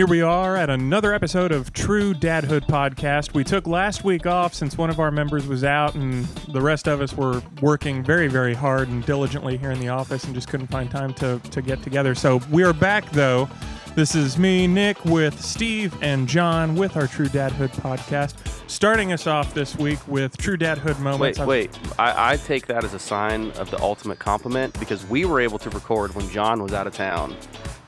Here 0.00 0.06
we 0.06 0.22
are 0.22 0.56
at 0.56 0.70
another 0.70 1.12
episode 1.12 1.52
of 1.52 1.74
True 1.74 2.14
Dadhood 2.14 2.62
Podcast. 2.62 3.34
We 3.34 3.44
took 3.44 3.66
last 3.66 4.02
week 4.02 4.24
off 4.24 4.54
since 4.54 4.78
one 4.78 4.88
of 4.88 4.98
our 4.98 5.10
members 5.10 5.46
was 5.46 5.62
out, 5.62 5.94
and 5.94 6.24
the 6.48 6.62
rest 6.62 6.88
of 6.88 7.02
us 7.02 7.14
were 7.14 7.42
working 7.60 8.02
very, 8.02 8.26
very 8.26 8.54
hard 8.54 8.88
and 8.88 9.04
diligently 9.04 9.58
here 9.58 9.72
in 9.72 9.78
the 9.78 9.90
office 9.90 10.24
and 10.24 10.34
just 10.34 10.48
couldn't 10.48 10.68
find 10.68 10.90
time 10.90 11.12
to, 11.12 11.38
to 11.50 11.60
get 11.60 11.82
together. 11.82 12.14
So 12.14 12.40
we 12.50 12.62
are 12.62 12.72
back, 12.72 13.10
though. 13.10 13.46
This 13.94 14.14
is 14.14 14.38
me, 14.38 14.66
Nick, 14.66 15.04
with 15.04 15.38
Steve 15.38 15.94
and 16.00 16.26
John 16.26 16.76
with 16.76 16.96
our 16.96 17.06
True 17.06 17.28
Dadhood 17.28 17.68
Podcast. 17.72 18.36
Starting 18.70 19.12
us 19.12 19.26
off 19.26 19.52
this 19.52 19.76
week 19.76 19.98
with 20.08 20.34
True 20.38 20.56
Dadhood 20.56 20.98
moments. 21.00 21.38
Wait, 21.40 21.46
wait. 21.74 21.78
I, 21.98 22.32
I 22.32 22.36
take 22.38 22.66
that 22.68 22.84
as 22.84 22.94
a 22.94 22.98
sign 22.98 23.50
of 23.52 23.70
the 23.70 23.78
ultimate 23.82 24.18
compliment 24.18 24.80
because 24.80 25.04
we 25.08 25.26
were 25.26 25.40
able 25.40 25.58
to 25.58 25.68
record 25.68 26.14
when 26.14 26.26
John 26.30 26.62
was 26.62 26.72
out 26.72 26.86
of 26.86 26.94
town. 26.94 27.36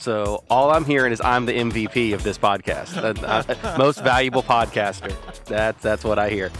So 0.02 0.42
all 0.50 0.72
I'm 0.72 0.84
hearing 0.84 1.12
is 1.12 1.20
I'm 1.20 1.46
the 1.46 1.52
MVP 1.52 2.12
of 2.12 2.24
this 2.24 2.36
podcast, 2.36 2.96
Uh, 2.96 3.14
uh, 3.24 3.74
most 3.78 4.02
valuable 4.02 4.42
podcaster. 4.42 5.14
That's 5.44 5.80
that's 5.80 6.02
what 6.02 6.18
I 6.18 6.28
hear. 6.28 6.50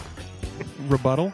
Rebuttal. 0.87 1.33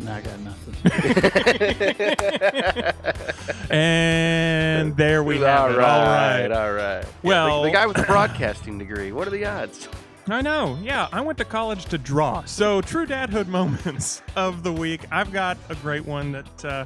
No, 0.00 0.12
I 0.12 0.20
got 0.22 0.40
nothing. 0.40 0.74
And 3.70 4.96
there 4.96 5.22
we 5.22 5.38
have 5.38 5.60
all 5.60 5.70
it. 5.70 5.76
right, 5.78 6.50
All 6.50 6.50
right. 6.50 6.52
all 6.52 6.72
right. 6.72 7.04
Yeah, 7.04 7.08
Well- 7.22 7.62
the, 7.62 7.68
the 7.68 7.72
guy 7.74 7.86
with 7.86 7.96
the 7.96 8.02
broadcasting 8.08 8.76
degree. 8.78 9.12
What 9.12 9.28
are 9.28 9.30
the 9.30 9.46
odds? 9.46 9.88
I 10.28 10.42
know. 10.42 10.76
Yeah, 10.82 11.06
I 11.12 11.20
went 11.20 11.38
to 11.38 11.44
college 11.44 11.84
to 11.86 11.98
draw. 11.98 12.42
So, 12.44 12.80
true 12.80 13.06
dadhood 13.06 13.46
moments 13.60 14.20
of 14.34 14.64
the 14.64 14.72
week. 14.72 15.02
I've 15.12 15.32
got 15.32 15.58
a 15.68 15.76
great 15.76 16.04
one 16.04 16.32
that 16.32 16.64
uh, 16.64 16.84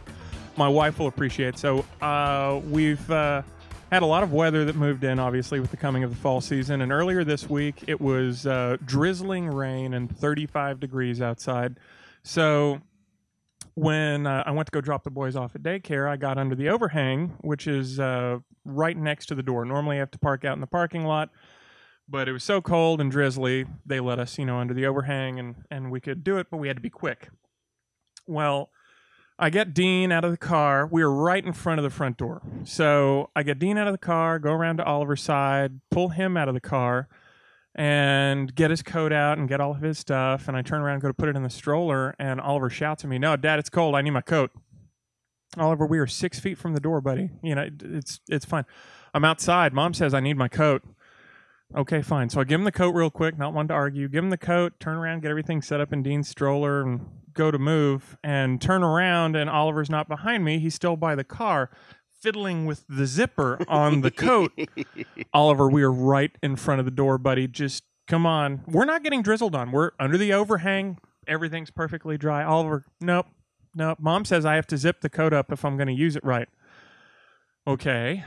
my 0.56 0.68
wife 0.68 0.98
will 0.98 1.06
appreciate. 1.08 1.56
So, 1.58 1.82
uh, 2.02 2.60
we've 2.68 3.10
uh, 3.10 3.40
had 3.94 4.02
a 4.02 4.06
lot 4.06 4.22
of 4.22 4.32
weather 4.32 4.64
that 4.64 4.76
moved 4.76 5.04
in, 5.04 5.18
obviously, 5.18 5.60
with 5.60 5.70
the 5.70 5.76
coming 5.76 6.04
of 6.04 6.10
the 6.10 6.16
fall 6.16 6.40
season. 6.40 6.80
And 6.82 6.90
earlier 6.90 7.24
this 7.24 7.48
week, 7.48 7.84
it 7.86 8.00
was 8.00 8.46
uh, 8.46 8.76
drizzling 8.84 9.48
rain 9.48 9.94
and 9.94 10.14
35 10.16 10.80
degrees 10.80 11.20
outside. 11.20 11.78
So, 12.22 12.80
when 13.74 14.26
uh, 14.26 14.42
I 14.46 14.52
went 14.52 14.66
to 14.66 14.72
go 14.72 14.80
drop 14.80 15.04
the 15.04 15.10
boys 15.10 15.36
off 15.36 15.54
at 15.54 15.62
daycare, 15.62 16.08
I 16.08 16.16
got 16.16 16.38
under 16.38 16.54
the 16.54 16.70
overhang, 16.70 17.36
which 17.42 17.66
is 17.66 18.00
uh, 18.00 18.38
right 18.64 18.96
next 18.96 19.26
to 19.26 19.34
the 19.34 19.42
door. 19.42 19.64
Normally, 19.64 19.96
I 19.96 19.98
have 20.00 20.10
to 20.12 20.18
park 20.18 20.44
out 20.44 20.54
in 20.54 20.60
the 20.60 20.66
parking 20.66 21.04
lot 21.04 21.30
but 22.08 22.28
it 22.28 22.32
was 22.32 22.44
so 22.44 22.60
cold 22.60 23.00
and 23.00 23.10
drizzly 23.10 23.66
they 23.84 24.00
let 24.00 24.18
us 24.18 24.38
you 24.38 24.44
know 24.44 24.58
under 24.58 24.74
the 24.74 24.86
overhang 24.86 25.38
and 25.38 25.56
and 25.70 25.90
we 25.90 26.00
could 26.00 26.22
do 26.22 26.38
it 26.38 26.46
but 26.50 26.58
we 26.58 26.68
had 26.68 26.76
to 26.76 26.82
be 26.82 26.90
quick 26.90 27.28
well 28.26 28.70
i 29.38 29.50
get 29.50 29.74
dean 29.74 30.10
out 30.12 30.24
of 30.24 30.30
the 30.30 30.36
car. 30.36 30.86
We 30.86 31.02
are 31.02 31.10
right 31.10 31.44
in 31.44 31.52
front 31.52 31.78
of 31.78 31.84
the 31.84 31.90
front 31.90 32.16
door. 32.16 32.42
So 32.64 33.30
i 33.36 33.42
get 33.42 33.58
dean 33.58 33.78
out 33.78 33.86
of 33.86 33.92
the 33.92 33.98
car 33.98 34.38
go 34.38 34.52
around 34.52 34.78
to 34.78 34.84
oliver's 34.84 35.22
side 35.22 35.80
pull 35.90 36.10
him 36.10 36.36
out 36.36 36.48
of 36.48 36.54
the 36.54 36.60
car 36.60 37.08
and 37.74 38.54
get 38.54 38.70
his 38.70 38.82
coat 38.82 39.12
out 39.12 39.36
and 39.36 39.48
get 39.48 39.60
all 39.60 39.72
of 39.72 39.82
his 39.82 39.98
stuff 39.98 40.48
and 40.48 40.56
i 40.56 40.62
turn 40.62 40.80
around 40.80 40.94
and 40.94 41.02
go 41.02 41.08
to 41.08 41.14
put 41.14 41.28
it 41.28 41.36
in 41.36 41.42
the 41.42 41.50
stroller 41.50 42.14
and 42.18 42.40
oliver 42.40 42.70
shouts 42.70 43.04
at 43.04 43.10
me 43.10 43.18
no 43.18 43.36
dad 43.36 43.58
it's 43.58 43.68
cold. 43.68 43.94
I 43.94 44.02
need 44.02 44.10
my 44.10 44.22
coat. 44.22 44.50
Oliver 45.58 45.86
we 45.86 45.98
are 45.98 46.06
six 46.06 46.38
feet 46.40 46.58
from 46.58 46.74
the 46.74 46.80
door 46.80 47.00
buddy. 47.00 47.30
You 47.42 47.54
know 47.54 47.68
it's 47.82 48.20
it's 48.28 48.44
fine. 48.44 48.64
I'm 49.14 49.24
outside. 49.24 49.72
Mom 49.72 49.94
says 49.94 50.12
i 50.12 50.20
need 50.20 50.36
my 50.36 50.48
coat. 50.48 50.82
Okay, 51.74 52.00
fine. 52.00 52.30
So 52.30 52.40
I 52.40 52.44
give 52.44 52.60
him 52.60 52.64
the 52.64 52.72
coat 52.72 52.94
real 52.94 53.10
quick, 53.10 53.36
not 53.36 53.52
one 53.52 53.66
to 53.68 53.74
argue. 53.74 54.08
Give 54.08 54.22
him 54.22 54.30
the 54.30 54.38
coat, 54.38 54.78
turn 54.78 54.96
around, 54.96 55.22
get 55.22 55.30
everything 55.30 55.62
set 55.62 55.80
up 55.80 55.92
in 55.92 56.02
Dean's 56.02 56.28
stroller, 56.28 56.82
and 56.82 57.06
go 57.36 57.50
to 57.50 57.58
move. 57.58 58.16
And 58.24 58.60
turn 58.60 58.82
around, 58.82 59.36
and 59.36 59.48
Oliver's 59.48 59.90
not 59.90 60.08
behind 60.08 60.44
me. 60.44 60.58
He's 60.58 60.74
still 60.74 60.96
by 60.96 61.14
the 61.14 61.24
car, 61.24 61.70
fiddling 62.20 62.66
with 62.66 62.84
the 62.88 63.06
zipper 63.06 63.58
on 63.68 64.00
the 64.00 64.10
coat. 64.10 64.52
Oliver, 65.32 65.68
we 65.68 65.82
are 65.82 65.92
right 65.92 66.32
in 66.42 66.56
front 66.56 66.80
of 66.80 66.84
the 66.84 66.90
door, 66.90 67.18
buddy. 67.18 67.46
Just 67.46 67.84
come 68.08 68.26
on. 68.26 68.62
We're 68.66 68.84
not 68.84 69.02
getting 69.02 69.22
drizzled 69.22 69.54
on. 69.54 69.70
We're 69.70 69.92
under 70.00 70.18
the 70.18 70.32
overhang. 70.32 70.98
Everything's 71.28 71.70
perfectly 71.70 72.18
dry. 72.18 72.44
Oliver, 72.44 72.84
nope, 73.00 73.26
nope. 73.74 73.98
Mom 74.00 74.24
says 74.24 74.44
I 74.44 74.54
have 74.54 74.66
to 74.68 74.76
zip 74.76 75.00
the 75.00 75.10
coat 75.10 75.32
up 75.32 75.52
if 75.52 75.64
I'm 75.64 75.76
going 75.76 75.88
to 75.88 75.94
use 75.94 76.16
it 76.16 76.24
right. 76.24 76.48
Okay 77.66 78.24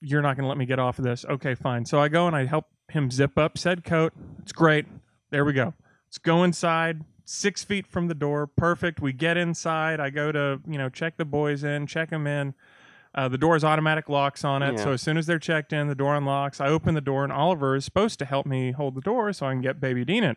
you're 0.00 0.22
not 0.22 0.36
going 0.36 0.44
to 0.44 0.48
let 0.48 0.58
me 0.58 0.66
get 0.66 0.78
off 0.78 0.98
of 0.98 1.04
this. 1.04 1.24
Okay, 1.24 1.54
fine. 1.54 1.84
So 1.84 2.00
I 2.00 2.08
go 2.08 2.26
and 2.26 2.36
I 2.36 2.46
help 2.46 2.66
him 2.88 3.10
zip 3.10 3.36
up 3.36 3.58
said 3.58 3.84
coat. 3.84 4.12
It's 4.42 4.52
great. 4.52 4.86
There 5.30 5.44
we 5.44 5.52
go. 5.52 5.74
Let's 6.06 6.18
go 6.18 6.44
inside. 6.44 7.04
Six 7.30 7.62
feet 7.62 7.86
from 7.86 8.08
the 8.08 8.14
door. 8.14 8.46
Perfect. 8.46 9.02
We 9.02 9.12
get 9.12 9.36
inside. 9.36 10.00
I 10.00 10.08
go 10.08 10.32
to, 10.32 10.62
you 10.66 10.78
know, 10.78 10.88
check 10.88 11.18
the 11.18 11.26
boys 11.26 11.62
in, 11.62 11.86
check 11.86 12.08
them 12.08 12.26
in. 12.26 12.54
Uh, 13.14 13.28
the 13.28 13.36
door's 13.36 13.62
automatic 13.62 14.08
locks 14.08 14.44
on 14.44 14.62
it. 14.62 14.78
Yeah. 14.78 14.84
So 14.84 14.92
as 14.92 15.02
soon 15.02 15.18
as 15.18 15.26
they're 15.26 15.38
checked 15.38 15.74
in, 15.74 15.88
the 15.88 15.94
door 15.94 16.16
unlocks. 16.16 16.58
I 16.58 16.68
open 16.68 16.94
the 16.94 17.02
door, 17.02 17.24
and 17.24 17.32
Oliver 17.32 17.76
is 17.76 17.84
supposed 17.84 18.18
to 18.20 18.24
help 18.24 18.46
me 18.46 18.72
hold 18.72 18.94
the 18.94 19.02
door 19.02 19.30
so 19.34 19.44
I 19.44 19.52
can 19.52 19.60
get 19.60 19.78
baby 19.78 20.06
Dean 20.06 20.24
in. 20.24 20.36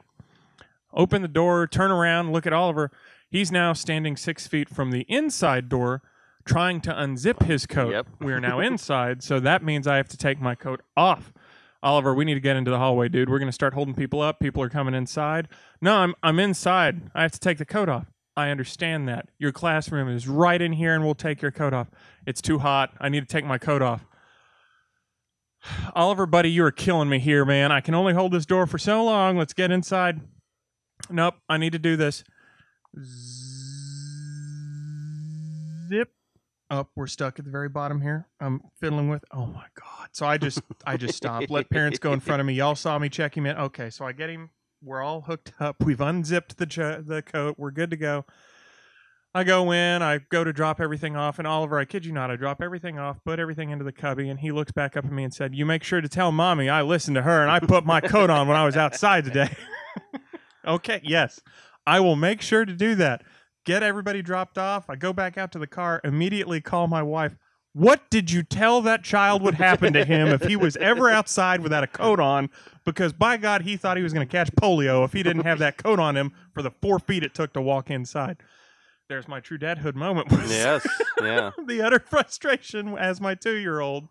Open 0.93 1.21
the 1.21 1.29
door, 1.29 1.65
turn 1.65 1.91
around, 1.91 2.33
look 2.33 2.45
at 2.45 2.51
Oliver. 2.51 2.91
He's 3.29 3.53
now 3.53 3.71
standing 3.71 4.17
six 4.17 4.45
feet 4.45 4.67
from 4.67 4.91
the 4.91 5.05
inside 5.07 5.69
door, 5.69 6.01
trying 6.43 6.81
to 6.81 6.91
unzip 6.91 7.43
his 7.43 7.65
coat. 7.65 7.91
Yep. 7.91 8.07
We 8.19 8.33
are 8.33 8.41
now 8.41 8.59
inside, 8.59 9.23
so 9.23 9.39
that 9.39 9.63
means 9.63 9.87
I 9.87 9.95
have 9.95 10.09
to 10.09 10.17
take 10.17 10.41
my 10.41 10.55
coat 10.55 10.81
off. 10.97 11.31
Oliver, 11.83 12.13
we 12.13 12.25
need 12.25 12.35
to 12.35 12.39
get 12.39 12.55
into 12.55 12.69
the 12.69 12.77
hallway, 12.77 13.09
dude. 13.09 13.29
We're 13.29 13.39
to 13.39 13.51
start 13.51 13.73
holding 13.73 13.95
people 13.95 14.21
up. 14.21 14.39
People 14.39 14.61
are 14.61 14.69
coming 14.69 14.93
inside. 14.93 15.47
No, 15.81 15.95
I'm 15.95 16.15
I'm 16.21 16.39
inside. 16.39 17.09
I 17.15 17.23
have 17.23 17.31
to 17.31 17.39
take 17.39 17.57
the 17.57 17.65
coat 17.65 17.89
off. 17.89 18.05
I 18.37 18.49
understand 18.49 19.07
that. 19.07 19.29
Your 19.39 19.51
classroom 19.51 20.07
is 20.07 20.27
right 20.27 20.61
in 20.61 20.73
here 20.73 20.93
and 20.93 21.03
we'll 21.03 21.15
take 21.15 21.41
your 21.41 21.51
coat 21.51 21.73
off. 21.73 21.87
It's 22.25 22.41
too 22.41 22.59
hot. 22.59 22.93
I 22.99 23.09
need 23.09 23.21
to 23.21 23.25
take 23.25 23.45
my 23.45 23.57
coat 23.57 23.81
off. 23.81 24.05
Oliver, 25.95 26.25
buddy, 26.25 26.49
you 26.49 26.63
are 26.63 26.71
killing 26.71 27.09
me 27.09 27.19
here, 27.19 27.45
man. 27.45 27.71
I 27.71 27.81
can 27.81 27.93
only 27.93 28.13
hold 28.13 28.31
this 28.31 28.45
door 28.45 28.67
for 28.67 28.77
so 28.77 29.03
long. 29.03 29.37
Let's 29.37 29.53
get 29.53 29.71
inside. 29.71 30.21
Nope, 31.09 31.35
I 31.49 31.57
need 31.57 31.73
to 31.73 31.79
do 31.79 31.97
this. 31.97 32.23
Up. 36.71 36.89
We're 36.95 37.07
stuck 37.07 37.37
at 37.37 37.45
the 37.45 37.51
very 37.51 37.69
bottom 37.69 38.01
here. 38.01 38.27
I'm 38.39 38.61
fiddling 38.79 39.09
with. 39.09 39.23
Oh 39.31 39.45
my 39.45 39.65
god! 39.75 40.09
So 40.13 40.25
I 40.25 40.37
just 40.37 40.61
I 40.85 40.97
just 40.97 41.15
stopped. 41.15 41.51
Let 41.51 41.69
parents 41.69 41.99
go 41.99 42.13
in 42.13 42.19
front 42.19 42.39
of 42.39 42.45
me. 42.45 42.53
Y'all 42.53 42.75
saw 42.75 42.97
me 42.97 43.09
check 43.09 43.35
him 43.35 43.45
in. 43.45 43.55
Okay, 43.57 43.89
so 43.89 44.05
I 44.05 44.13
get 44.13 44.29
him. 44.29 44.49
We're 44.81 45.01
all 45.01 45.21
hooked 45.21 45.53
up. 45.59 45.83
We've 45.83 46.01
unzipped 46.01 46.57
the 46.57 47.03
the 47.05 47.21
coat. 47.21 47.55
We're 47.59 47.71
good 47.71 47.91
to 47.91 47.97
go. 47.97 48.25
I 49.33 49.43
go 49.43 49.71
in. 49.71 50.01
I 50.01 50.19
go 50.29 50.43
to 50.43 50.51
drop 50.51 50.81
everything 50.81 51.15
off, 51.15 51.37
and 51.37 51.47
Oliver, 51.47 51.77
I 51.77 51.85
kid 51.85 52.05
you 52.05 52.11
not, 52.11 52.31
I 52.31 52.35
drop 52.35 52.61
everything 52.61 52.99
off, 52.99 53.23
put 53.23 53.39
everything 53.39 53.69
into 53.69 53.85
the 53.85 53.93
cubby, 53.93 54.29
and 54.29 54.39
he 54.39 54.51
looks 54.51 54.71
back 54.71 54.97
up 54.97 55.05
at 55.05 55.11
me 55.11 55.23
and 55.23 55.33
said, 55.33 55.53
"You 55.53 55.65
make 55.65 55.83
sure 55.83 56.01
to 56.01 56.09
tell 56.09 56.31
mommy 56.31 56.69
I 56.69 56.81
listened 56.81 57.15
to 57.15 57.21
her 57.21 57.41
and 57.41 57.51
I 57.51 57.59
put 57.59 57.85
my 57.85 58.01
coat 58.01 58.29
on 58.29 58.47
when 58.47 58.57
I 58.57 58.65
was 58.65 58.77
outside 58.77 59.25
today." 59.25 59.55
okay, 60.65 61.01
yes, 61.03 61.41
I 61.85 61.99
will 61.99 62.15
make 62.15 62.41
sure 62.41 62.65
to 62.65 62.73
do 62.73 62.95
that 62.95 63.23
get 63.65 63.83
everybody 63.83 64.21
dropped 64.21 64.57
off. 64.57 64.89
I 64.89 64.95
go 64.95 65.13
back 65.13 65.37
out 65.37 65.51
to 65.53 65.59
the 65.59 65.67
car, 65.67 66.01
immediately 66.03 66.61
call 66.61 66.87
my 66.87 67.03
wife. 67.03 67.35
What 67.73 68.09
did 68.09 68.31
you 68.31 68.43
tell 68.43 68.81
that 68.81 69.03
child 69.03 69.41
would 69.43 69.53
happen 69.53 69.93
to 69.93 70.03
him 70.03 70.27
if 70.27 70.43
he 70.43 70.57
was 70.57 70.75
ever 70.77 71.09
outside 71.09 71.61
without 71.61 71.83
a 71.83 71.87
coat 71.87 72.19
on? 72.19 72.49
Because 72.83 73.13
by 73.13 73.37
God, 73.37 73.61
he 73.61 73.77
thought 73.77 73.95
he 73.95 74.03
was 74.03 74.11
going 74.13 74.27
to 74.27 74.31
catch 74.31 74.51
polio 74.51 75.05
if 75.05 75.13
he 75.13 75.23
didn't 75.23 75.45
have 75.45 75.59
that 75.59 75.77
coat 75.77 75.97
on 75.97 76.17
him 76.17 76.33
for 76.53 76.61
the 76.61 76.71
four 76.81 76.99
feet 76.99 77.23
it 77.23 77.33
took 77.33 77.53
to 77.53 77.61
walk 77.61 77.89
inside. 77.89 78.37
There's 79.07 79.27
my 79.27 79.39
true 79.39 79.57
dadhood 79.57 79.95
moment. 79.95 80.31
Was 80.31 80.49
yes, 80.49 80.85
yeah. 81.21 81.51
the 81.65 81.81
utter 81.81 81.99
frustration 81.99 82.97
as 82.97 83.21
my 83.21 83.35
two-year-old 83.35 84.09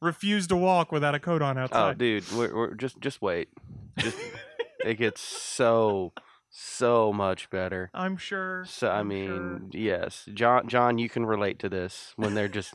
refused 0.00 0.50
to 0.50 0.56
walk 0.56 0.92
without 0.92 1.14
a 1.14 1.20
coat 1.20 1.42
on 1.42 1.56
oh, 1.56 1.62
outside. 1.62 1.90
Oh, 1.90 1.94
dude, 1.94 2.32
we're, 2.32 2.54
we're 2.54 2.74
just 2.74 3.00
just 3.00 3.22
wait. 3.22 3.48
Just 3.98 4.18
it 4.84 4.98
gets 4.98 5.20
so 5.20 6.12
so 6.56 7.12
much 7.12 7.50
better. 7.50 7.90
I'm 7.92 8.16
sure. 8.16 8.64
So 8.66 8.88
I 8.88 9.00
I'm 9.00 9.08
mean, 9.08 9.26
sure. 9.28 9.60
yes, 9.72 10.28
John. 10.32 10.68
John, 10.68 10.98
you 10.98 11.08
can 11.08 11.26
relate 11.26 11.58
to 11.58 11.68
this 11.68 12.12
when 12.16 12.34
they're 12.34 12.46
just, 12.48 12.74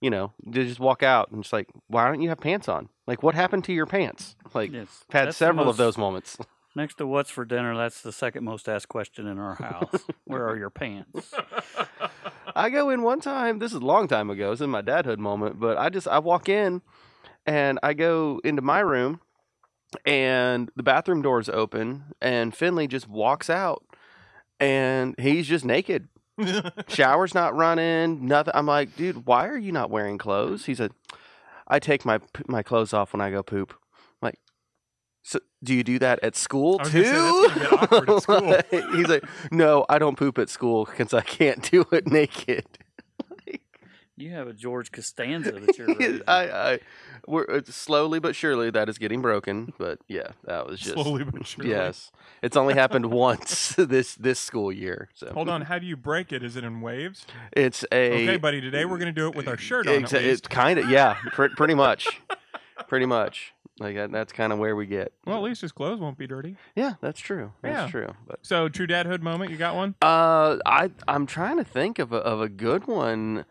you 0.00 0.08
know, 0.08 0.32
they 0.46 0.64
just 0.64 0.80
walk 0.80 1.02
out 1.02 1.30
and 1.30 1.40
it's 1.44 1.52
like, 1.52 1.68
why 1.88 2.06
don't 2.08 2.22
you 2.22 2.30
have 2.30 2.40
pants 2.40 2.66
on? 2.68 2.88
Like, 3.06 3.22
what 3.22 3.34
happened 3.34 3.64
to 3.64 3.72
your 3.74 3.84
pants? 3.86 4.36
Like, 4.54 4.72
Yes, 4.72 5.04
I've 5.10 5.12
had 5.12 5.28
that's 5.28 5.38
the 5.38 5.44
several 5.44 5.62
of 5.62 5.66
most- 5.66 5.76
those 5.78 5.98
moments. 5.98 6.38
Next 6.76 6.98
to 6.98 7.06
what's 7.06 7.30
for 7.30 7.44
dinner, 7.44 7.76
that's 7.76 8.00
the 8.00 8.12
second 8.12 8.44
most 8.44 8.68
asked 8.68 8.88
question 8.88 9.26
in 9.26 9.40
our 9.40 9.56
house. 9.56 10.04
Where 10.24 10.48
are 10.48 10.56
your 10.56 10.70
pants? 10.70 11.34
I 12.54 12.70
go 12.70 12.90
in 12.90 13.02
one 13.02 13.20
time. 13.20 13.58
This 13.58 13.72
is 13.72 13.78
a 13.80 13.84
long 13.84 14.06
time 14.06 14.30
ago. 14.30 14.50
This 14.52 14.60
is 14.60 14.68
my 14.68 14.80
dadhood 14.80 15.18
moment. 15.18 15.58
But 15.58 15.78
I 15.78 15.88
just 15.88 16.06
I 16.06 16.20
walk 16.20 16.48
in, 16.48 16.80
and 17.44 17.80
I 17.82 17.92
go 17.94 18.40
into 18.44 18.62
my 18.62 18.78
room, 18.80 19.20
and 20.04 20.70
the 20.76 20.82
bathroom 20.82 21.22
door's 21.22 21.48
open, 21.48 22.04
and 22.20 22.54
Finley 22.54 22.86
just 22.86 23.08
walks 23.08 23.50
out, 23.50 23.84
and 24.58 25.14
he's 25.18 25.46
just 25.46 25.64
naked. 25.64 26.08
Shower's 26.88 27.34
not 27.34 27.54
running. 27.54 28.26
Nothing. 28.26 28.52
I'm 28.54 28.66
like, 28.66 28.96
dude, 28.96 29.26
why 29.26 29.46
are 29.48 29.58
you 29.58 29.72
not 29.72 29.90
wearing 29.90 30.18
clothes? 30.18 30.66
He 30.66 30.74
said, 30.74 30.92
I 31.66 31.78
take 31.78 32.04
my 32.04 32.20
my 32.46 32.62
clothes 32.62 32.92
off 32.92 33.12
when 33.12 33.20
I 33.20 33.30
go 33.30 33.42
poop. 33.42 33.74
I'm 33.94 34.26
like, 34.26 34.38
so 35.22 35.38
do 35.62 35.74
you 35.74 35.84
do 35.84 35.98
that 35.98 36.18
at 36.22 36.36
school 36.36 36.78
too? 36.78 37.04
say, 37.04 37.12
that's 37.12 37.54
gonna 37.54 37.60
get 37.60 37.72
awkward 37.72 38.10
at 38.10 38.22
school. 38.22 38.56
He's 38.96 39.08
like, 39.08 39.24
no, 39.50 39.84
I 39.88 39.98
don't 39.98 40.16
poop 40.16 40.38
at 40.38 40.48
school 40.48 40.84
because 40.84 41.14
I 41.14 41.20
can't 41.22 41.68
do 41.70 41.84
it 41.92 42.06
naked. 42.06 42.66
You 44.20 44.30
have 44.32 44.48
a 44.48 44.52
George 44.52 44.92
Costanza 44.92 45.52
that 45.52 45.78
you're 45.78 45.86
raising. 45.98 46.22
I, 46.28 46.72
I, 46.72 46.78
we're 47.26 47.62
slowly 47.64 48.20
but 48.20 48.36
surely 48.36 48.70
that 48.70 48.88
is 48.88 48.98
getting 48.98 49.22
broken. 49.22 49.72
But 49.78 49.98
yeah, 50.08 50.28
that 50.44 50.66
was 50.66 50.78
just 50.80 50.94
Slowly 50.94 51.24
but 51.24 51.46
surely. 51.46 51.70
Yes, 51.70 52.12
it's 52.42 52.56
only 52.56 52.74
happened 52.74 53.06
once 53.10 53.74
this 53.78 54.14
this 54.16 54.38
school 54.38 54.70
year. 54.70 55.08
So 55.14 55.32
Hold 55.32 55.48
on. 55.48 55.62
How 55.62 55.78
do 55.78 55.86
you 55.86 55.96
break 55.96 56.32
it? 56.32 56.42
Is 56.42 56.56
it 56.56 56.64
in 56.64 56.80
waves? 56.82 57.26
it's 57.52 57.84
a 57.92 58.12
Okay, 58.24 58.36
buddy. 58.36 58.60
Today 58.60 58.84
we're 58.84 58.98
going 58.98 59.12
to 59.14 59.20
do 59.20 59.28
it 59.28 59.34
with 59.34 59.48
our 59.48 59.56
shirt 59.56 59.86
on. 59.88 60.02
Exa- 60.04 60.14
at 60.18 60.24
it's 60.24 60.40
kind 60.42 60.78
of 60.78 60.88
yeah, 60.90 61.16
pr- 61.32 61.46
pretty 61.56 61.74
much, 61.74 62.20
pretty 62.88 63.06
much. 63.06 63.54
Like 63.78 63.94
that, 63.96 64.12
that's 64.12 64.34
kind 64.34 64.52
of 64.52 64.58
where 64.58 64.76
we 64.76 64.84
get. 64.84 65.10
Well, 65.24 65.38
at 65.38 65.42
least 65.42 65.62
his 65.62 65.72
clothes 65.72 66.00
won't 66.00 66.18
be 66.18 66.26
dirty. 66.26 66.56
Yeah, 66.76 66.94
that's 67.00 67.18
true. 67.18 67.52
That's 67.62 67.86
Yeah. 67.86 67.90
true. 67.90 68.12
But 68.26 68.40
So, 68.42 68.68
true 68.68 68.86
dadhood 68.86 69.22
moment. 69.22 69.50
You 69.50 69.56
got 69.56 69.74
one? 69.74 69.94
uh, 70.02 70.58
I 70.66 70.90
I'm 71.08 71.24
trying 71.24 71.56
to 71.56 71.64
think 71.64 71.98
of 71.98 72.12
a, 72.12 72.16
of 72.18 72.42
a 72.42 72.50
good 72.50 72.86
one. 72.86 73.46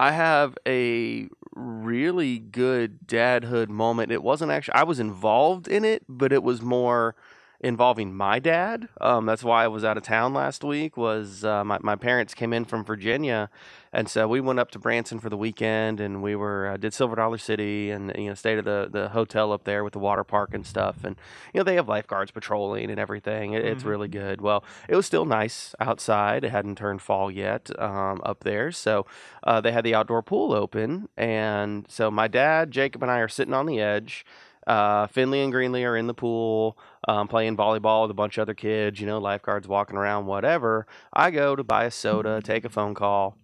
I 0.00 0.12
have 0.12 0.56
a 0.66 1.28
really 1.54 2.38
good 2.38 3.00
dadhood 3.06 3.68
moment. 3.68 4.10
It 4.10 4.22
wasn't 4.22 4.50
actually 4.50 4.72
I 4.72 4.84
was 4.84 4.98
involved 4.98 5.68
in 5.68 5.84
it, 5.84 6.04
but 6.08 6.32
it 6.32 6.42
was 6.42 6.62
more 6.62 7.14
involving 7.60 8.14
my 8.14 8.38
dad. 8.38 8.88
Um, 8.98 9.26
that's 9.26 9.44
why 9.44 9.64
I 9.64 9.68
was 9.68 9.84
out 9.84 9.98
of 9.98 10.02
town 10.02 10.32
last 10.32 10.64
week. 10.64 10.96
Was 10.96 11.44
uh, 11.44 11.64
my 11.64 11.76
my 11.82 11.96
parents 11.96 12.32
came 12.32 12.54
in 12.54 12.64
from 12.64 12.82
Virginia, 12.82 13.50
and 13.92 14.08
so 14.08 14.28
we 14.28 14.40
went 14.40 14.58
up 14.58 14.70
to 14.72 14.78
Branson 14.78 15.18
for 15.18 15.28
the 15.28 15.36
weekend, 15.36 16.00
and 16.00 16.22
we 16.22 16.36
were 16.36 16.68
uh, 16.68 16.76
did 16.76 16.94
Silver 16.94 17.16
Dollar 17.16 17.38
City, 17.38 17.90
and 17.90 18.12
you 18.16 18.28
know 18.28 18.34
stayed 18.34 18.58
at 18.58 18.64
the 18.64 18.88
the 18.90 19.08
hotel 19.10 19.52
up 19.52 19.64
there 19.64 19.82
with 19.84 19.92
the 19.92 19.98
water 19.98 20.24
park 20.24 20.54
and 20.54 20.66
stuff, 20.66 21.04
and 21.04 21.16
you 21.52 21.58
know 21.58 21.64
they 21.64 21.74
have 21.74 21.88
lifeguards 21.88 22.30
patrolling 22.30 22.90
and 22.90 23.00
everything. 23.00 23.52
It, 23.52 23.64
It's 23.64 23.82
Mhm. 23.84 23.88
really 23.88 24.08
good. 24.08 24.40
Well, 24.40 24.64
it 24.88 24.96
was 24.96 25.06
still 25.06 25.24
nice 25.24 25.74
outside. 25.80 26.44
It 26.44 26.50
hadn't 26.50 26.76
turned 26.78 27.02
fall 27.02 27.30
yet 27.30 27.70
um, 27.80 28.20
up 28.24 28.44
there, 28.44 28.70
so 28.72 29.06
uh, 29.44 29.60
they 29.60 29.72
had 29.72 29.84
the 29.84 29.94
outdoor 29.94 30.22
pool 30.22 30.52
open, 30.52 31.08
and 31.16 31.84
so 31.88 32.10
my 32.10 32.28
dad, 32.28 32.70
Jacob, 32.70 33.02
and 33.02 33.10
I 33.10 33.18
are 33.18 33.28
sitting 33.28 33.54
on 33.54 33.66
the 33.66 33.80
edge. 33.80 34.24
Uh, 34.66 35.06
Finley 35.08 35.40
and 35.40 35.52
Greenlee 35.52 35.84
are 35.84 35.96
in 35.96 36.06
the 36.06 36.14
pool 36.14 36.78
um, 37.08 37.26
playing 37.26 37.56
volleyball 37.56 38.02
with 38.02 38.10
a 38.12 38.14
bunch 38.14 38.38
of 38.38 38.42
other 38.42 38.54
kids, 38.54 39.00
you 39.00 39.06
know, 39.06 39.18
lifeguards 39.18 39.66
walking 39.66 39.96
around, 39.96 40.26
whatever. 40.26 40.86
I 41.12 41.30
go 41.30 41.56
to 41.56 41.64
buy 41.64 41.84
a 41.86 41.90
soda, 41.90 42.40
take 42.44 42.64
a 42.64 42.68
phone 42.68 42.94
call, 42.94 43.36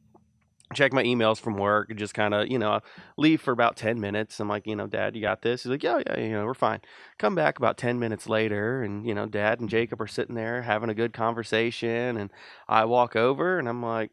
check 0.75 0.93
my 0.93 1.03
emails 1.05 1.39
from 1.41 1.57
work, 1.57 1.91
and 1.91 1.99
just 1.99 2.15
kind 2.15 2.35
of, 2.35 2.49
you 2.49 2.59
know, 2.59 2.81
leave 3.17 3.41
for 3.41 3.53
about 3.53 3.77
10 3.77 4.01
minutes. 4.01 4.41
I'm 4.41 4.49
like, 4.49 4.67
you 4.67 4.77
know, 4.77 4.87
Dad, 4.87 5.15
you 5.15 5.23
got 5.23 5.43
this? 5.43 5.63
He's 5.63 5.71
like, 5.71 5.83
yeah, 5.83 6.01
yeah, 6.07 6.19
you 6.19 6.31
know, 6.31 6.45
we're 6.45 6.55
fine. 6.55 6.81
Come 7.19 7.35
back 7.35 7.59
about 7.59 7.79
10 7.79 7.99
minutes 7.99 8.29
later, 8.29 8.83
and, 8.83 9.07
you 9.07 9.15
know, 9.15 9.27
Dad 9.27 9.61
and 9.61 9.69
Jacob 9.69 10.01
are 10.01 10.07
sitting 10.07 10.35
there 10.35 10.63
having 10.63 10.91
a 10.91 10.95
good 10.95 11.13
conversation. 11.13 12.17
And 12.17 12.31
I 12.69 12.85
walk 12.85 13.17
over 13.17 13.59
and 13.59 13.69
I'm 13.69 13.83
like, 13.83 14.11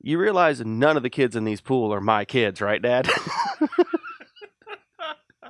you 0.00 0.18
realize 0.18 0.60
none 0.60 0.96
of 0.96 1.02
the 1.02 1.10
kids 1.10 1.34
in 1.34 1.44
these 1.44 1.62
pool 1.62 1.92
are 1.92 2.00
my 2.00 2.24
kids, 2.24 2.60
right, 2.60 2.80
Dad? 2.82 3.08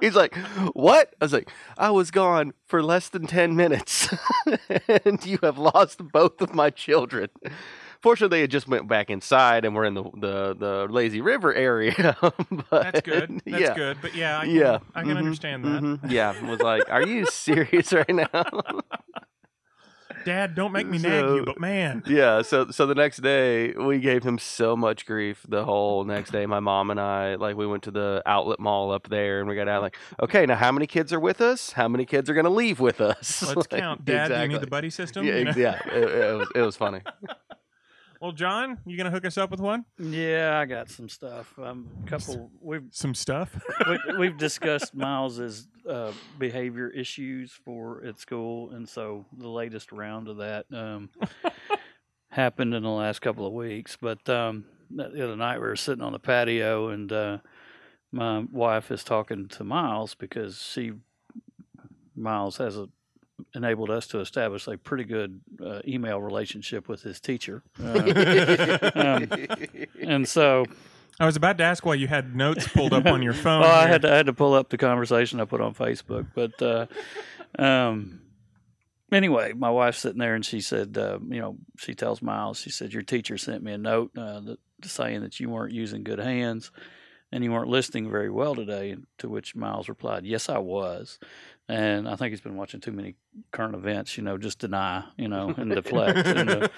He's 0.00 0.14
like, 0.14 0.34
What? 0.74 1.14
I 1.20 1.24
was 1.24 1.32
like, 1.32 1.50
I 1.78 1.90
was 1.90 2.10
gone 2.10 2.52
for 2.66 2.82
less 2.82 3.08
than 3.08 3.26
10 3.26 3.56
minutes, 3.56 4.14
and 5.04 5.24
you 5.24 5.38
have 5.42 5.58
lost 5.58 6.00
both 6.12 6.40
of 6.40 6.54
my 6.54 6.70
children. 6.70 7.30
Fortunately, 8.04 8.36
they 8.36 8.40
had 8.42 8.50
just 8.50 8.68
went 8.68 8.86
back 8.86 9.08
inside 9.08 9.64
and 9.64 9.74
we're 9.74 9.86
in 9.86 9.94
the, 9.94 10.02
the, 10.02 10.54
the 10.58 10.86
lazy 10.90 11.22
river 11.22 11.54
area. 11.54 12.16
but, 12.20 12.68
That's 12.70 13.00
good. 13.00 13.30
That's 13.46 13.62
yeah. 13.62 13.74
good. 13.74 13.96
But 14.02 14.14
yeah, 14.14 14.38
I 14.40 14.44
can, 14.44 14.54
Yeah. 14.54 14.78
I 14.94 15.02
can 15.02 15.12
Mhm, 15.12 15.18
understand 15.18 15.64
that. 15.64 15.82
mhm. 15.82 16.10
Yeah. 16.10 16.34
I 16.38 16.50
was 16.50 16.60
like, 16.60 16.90
Are 16.90 17.02
you 17.02 17.24
serious 17.30 17.94
right 17.94 18.14
now? 18.14 18.28
Dad, 20.26 20.54
don't 20.54 20.72
make 20.72 20.86
me 20.86 20.98
nag 20.98 21.24
you, 21.34 21.44
but 21.44 21.58
man, 21.60 22.02
yeah 22.06 22.40
so 22.42 22.70
so 22.70 22.86
the 22.86 22.94
next 22.94 23.18
day 23.22 23.72
we 23.72 23.98
gave 24.00 24.22
him 24.22 24.38
so 24.38 24.74
much 24.76 25.04
grief 25.06 25.44
the 25.48 25.64
whole 25.64 26.04
next 26.04 26.30
day 26.30 26.46
my 26.46 26.60
mom 26.60 26.90
and 26.90 26.98
i 26.98 27.34
like 27.34 27.56
we 27.56 27.66
went 27.66 27.82
to 27.82 27.90
the 27.90 28.22
outlet 28.24 28.58
mall 28.58 28.90
up 28.90 29.06
there 29.10 29.40
and 29.40 29.48
we 29.48 29.54
got 29.54 29.68
out 29.68 29.82
like 29.82 29.96
okay 30.22 30.46
now 30.46 30.54
how 30.56 30.72
many 30.72 30.86
kids 30.86 31.12
are 31.12 31.20
with 31.20 31.40
us 31.42 31.72
how 31.72 31.86
many 31.88 32.06
kids 32.06 32.30
are 32.30 32.34
going 32.34 32.44
to 32.44 32.50
leave 32.50 32.80
with 32.80 33.00
us 33.02 33.42
let's 33.42 33.56
Like, 33.70 33.80
count. 33.80 34.04
Dad, 34.06 34.28
do 34.28 34.34
you 34.40 34.48
need 34.48 34.60
the 34.62 34.66
buddy 34.66 34.88
system? 34.90 35.26
yeah, 35.26 35.36
You 35.36 35.44
know? 35.44 35.52
yeah 35.56 35.78
it, 35.92 36.04
it 36.10 36.38
was, 36.38 36.48
it 36.54 36.60
was 36.62 36.76
funny 36.76 37.00
Well, 38.24 38.32
John, 38.32 38.78
you 38.86 38.96
gonna 38.96 39.10
hook 39.10 39.26
us 39.26 39.36
up 39.36 39.50
with 39.50 39.60
one? 39.60 39.84
Yeah, 39.98 40.58
I 40.58 40.64
got 40.64 40.88
some 40.88 41.10
stuff. 41.10 41.52
Um, 41.58 41.90
couple 42.06 42.50
we've 42.58 42.84
Some 42.90 43.14
stuff. 43.14 43.54
we, 43.86 43.98
we've 44.16 44.38
discussed 44.38 44.94
Miles's 44.94 45.68
uh, 45.86 46.10
behavior 46.38 46.88
issues 46.88 47.52
for 47.52 48.02
at 48.02 48.18
school, 48.18 48.70
and 48.70 48.88
so 48.88 49.26
the 49.36 49.50
latest 49.50 49.92
round 49.92 50.28
of 50.28 50.38
that 50.38 50.64
um, 50.72 51.10
happened 52.30 52.72
in 52.72 52.82
the 52.82 52.88
last 52.88 53.20
couple 53.20 53.46
of 53.46 53.52
weeks. 53.52 53.98
But 54.00 54.26
um, 54.26 54.64
the 54.90 55.22
other 55.22 55.36
night 55.36 55.60
we 55.60 55.66
were 55.66 55.76
sitting 55.76 56.02
on 56.02 56.12
the 56.12 56.18
patio, 56.18 56.88
and 56.88 57.12
uh, 57.12 57.38
my 58.10 58.46
wife 58.50 58.90
is 58.90 59.04
talking 59.04 59.48
to 59.48 59.64
Miles 59.64 60.14
because 60.14 60.62
she 60.62 60.92
Miles 62.16 62.56
has 62.56 62.78
a, 62.78 62.88
enabled 63.54 63.90
us 63.90 64.06
to 64.08 64.20
establish 64.20 64.66
a 64.66 64.76
pretty 64.76 65.04
good 65.04 65.40
uh, 65.64 65.80
email 65.86 66.20
relationship 66.20 66.88
with 66.88 67.02
his 67.02 67.20
teacher, 67.20 67.62
uh, 67.82 68.90
um, 68.94 69.46
and 70.00 70.28
so. 70.28 70.64
I 71.20 71.26
was 71.26 71.36
about 71.36 71.58
to 71.58 71.64
ask 71.64 71.86
why 71.86 71.94
you 71.94 72.08
had 72.08 72.34
notes 72.34 72.66
pulled 72.66 72.92
up 72.92 73.06
on 73.06 73.22
your 73.22 73.32
phone. 73.44 73.60
Well, 73.60 73.70
I 73.70 73.86
had 73.86 74.02
to, 74.02 74.12
I 74.12 74.16
had 74.16 74.26
to 74.26 74.32
pull 74.32 74.52
up 74.52 74.70
the 74.70 74.76
conversation 74.76 75.40
I 75.40 75.44
put 75.44 75.60
on 75.60 75.72
Facebook, 75.72 76.26
but 76.34 76.60
uh, 76.60 76.86
um, 77.56 78.20
anyway, 79.12 79.52
my 79.52 79.70
wife's 79.70 79.98
sitting 79.98 80.18
there 80.18 80.34
and 80.34 80.44
she 80.44 80.60
said, 80.60 80.98
uh, 80.98 81.18
you 81.28 81.40
know, 81.40 81.56
she 81.78 81.94
tells 81.94 82.20
Miles, 82.20 82.58
she 82.58 82.70
said, 82.70 82.92
your 82.92 83.02
teacher 83.02 83.38
sent 83.38 83.62
me 83.62 83.72
a 83.72 83.78
note 83.78 84.10
uh, 84.18 84.40
that, 84.40 84.58
saying 84.82 85.22
that 85.22 85.40
you 85.40 85.48
weren't 85.48 85.72
using 85.72 86.02
good 86.02 86.18
hands 86.18 86.70
and 87.34 87.42
you 87.42 87.50
weren't 87.50 87.68
listening 87.68 88.08
very 88.08 88.30
well 88.30 88.54
today. 88.54 88.96
To 89.18 89.28
which 89.28 89.56
Miles 89.56 89.88
replied, 89.88 90.24
"Yes, 90.24 90.48
I 90.48 90.58
was." 90.58 91.18
And 91.68 92.08
I 92.08 92.14
think 92.14 92.30
he's 92.30 92.40
been 92.40 92.56
watching 92.56 92.80
too 92.80 92.92
many 92.92 93.16
current 93.50 93.74
events, 93.74 94.16
you 94.16 94.22
know, 94.22 94.38
just 94.38 94.60
deny, 94.60 95.02
you 95.16 95.26
know, 95.28 95.52
and 95.56 95.74
deflect. 95.74 96.18
and, 96.28 96.50
uh, 96.50 96.68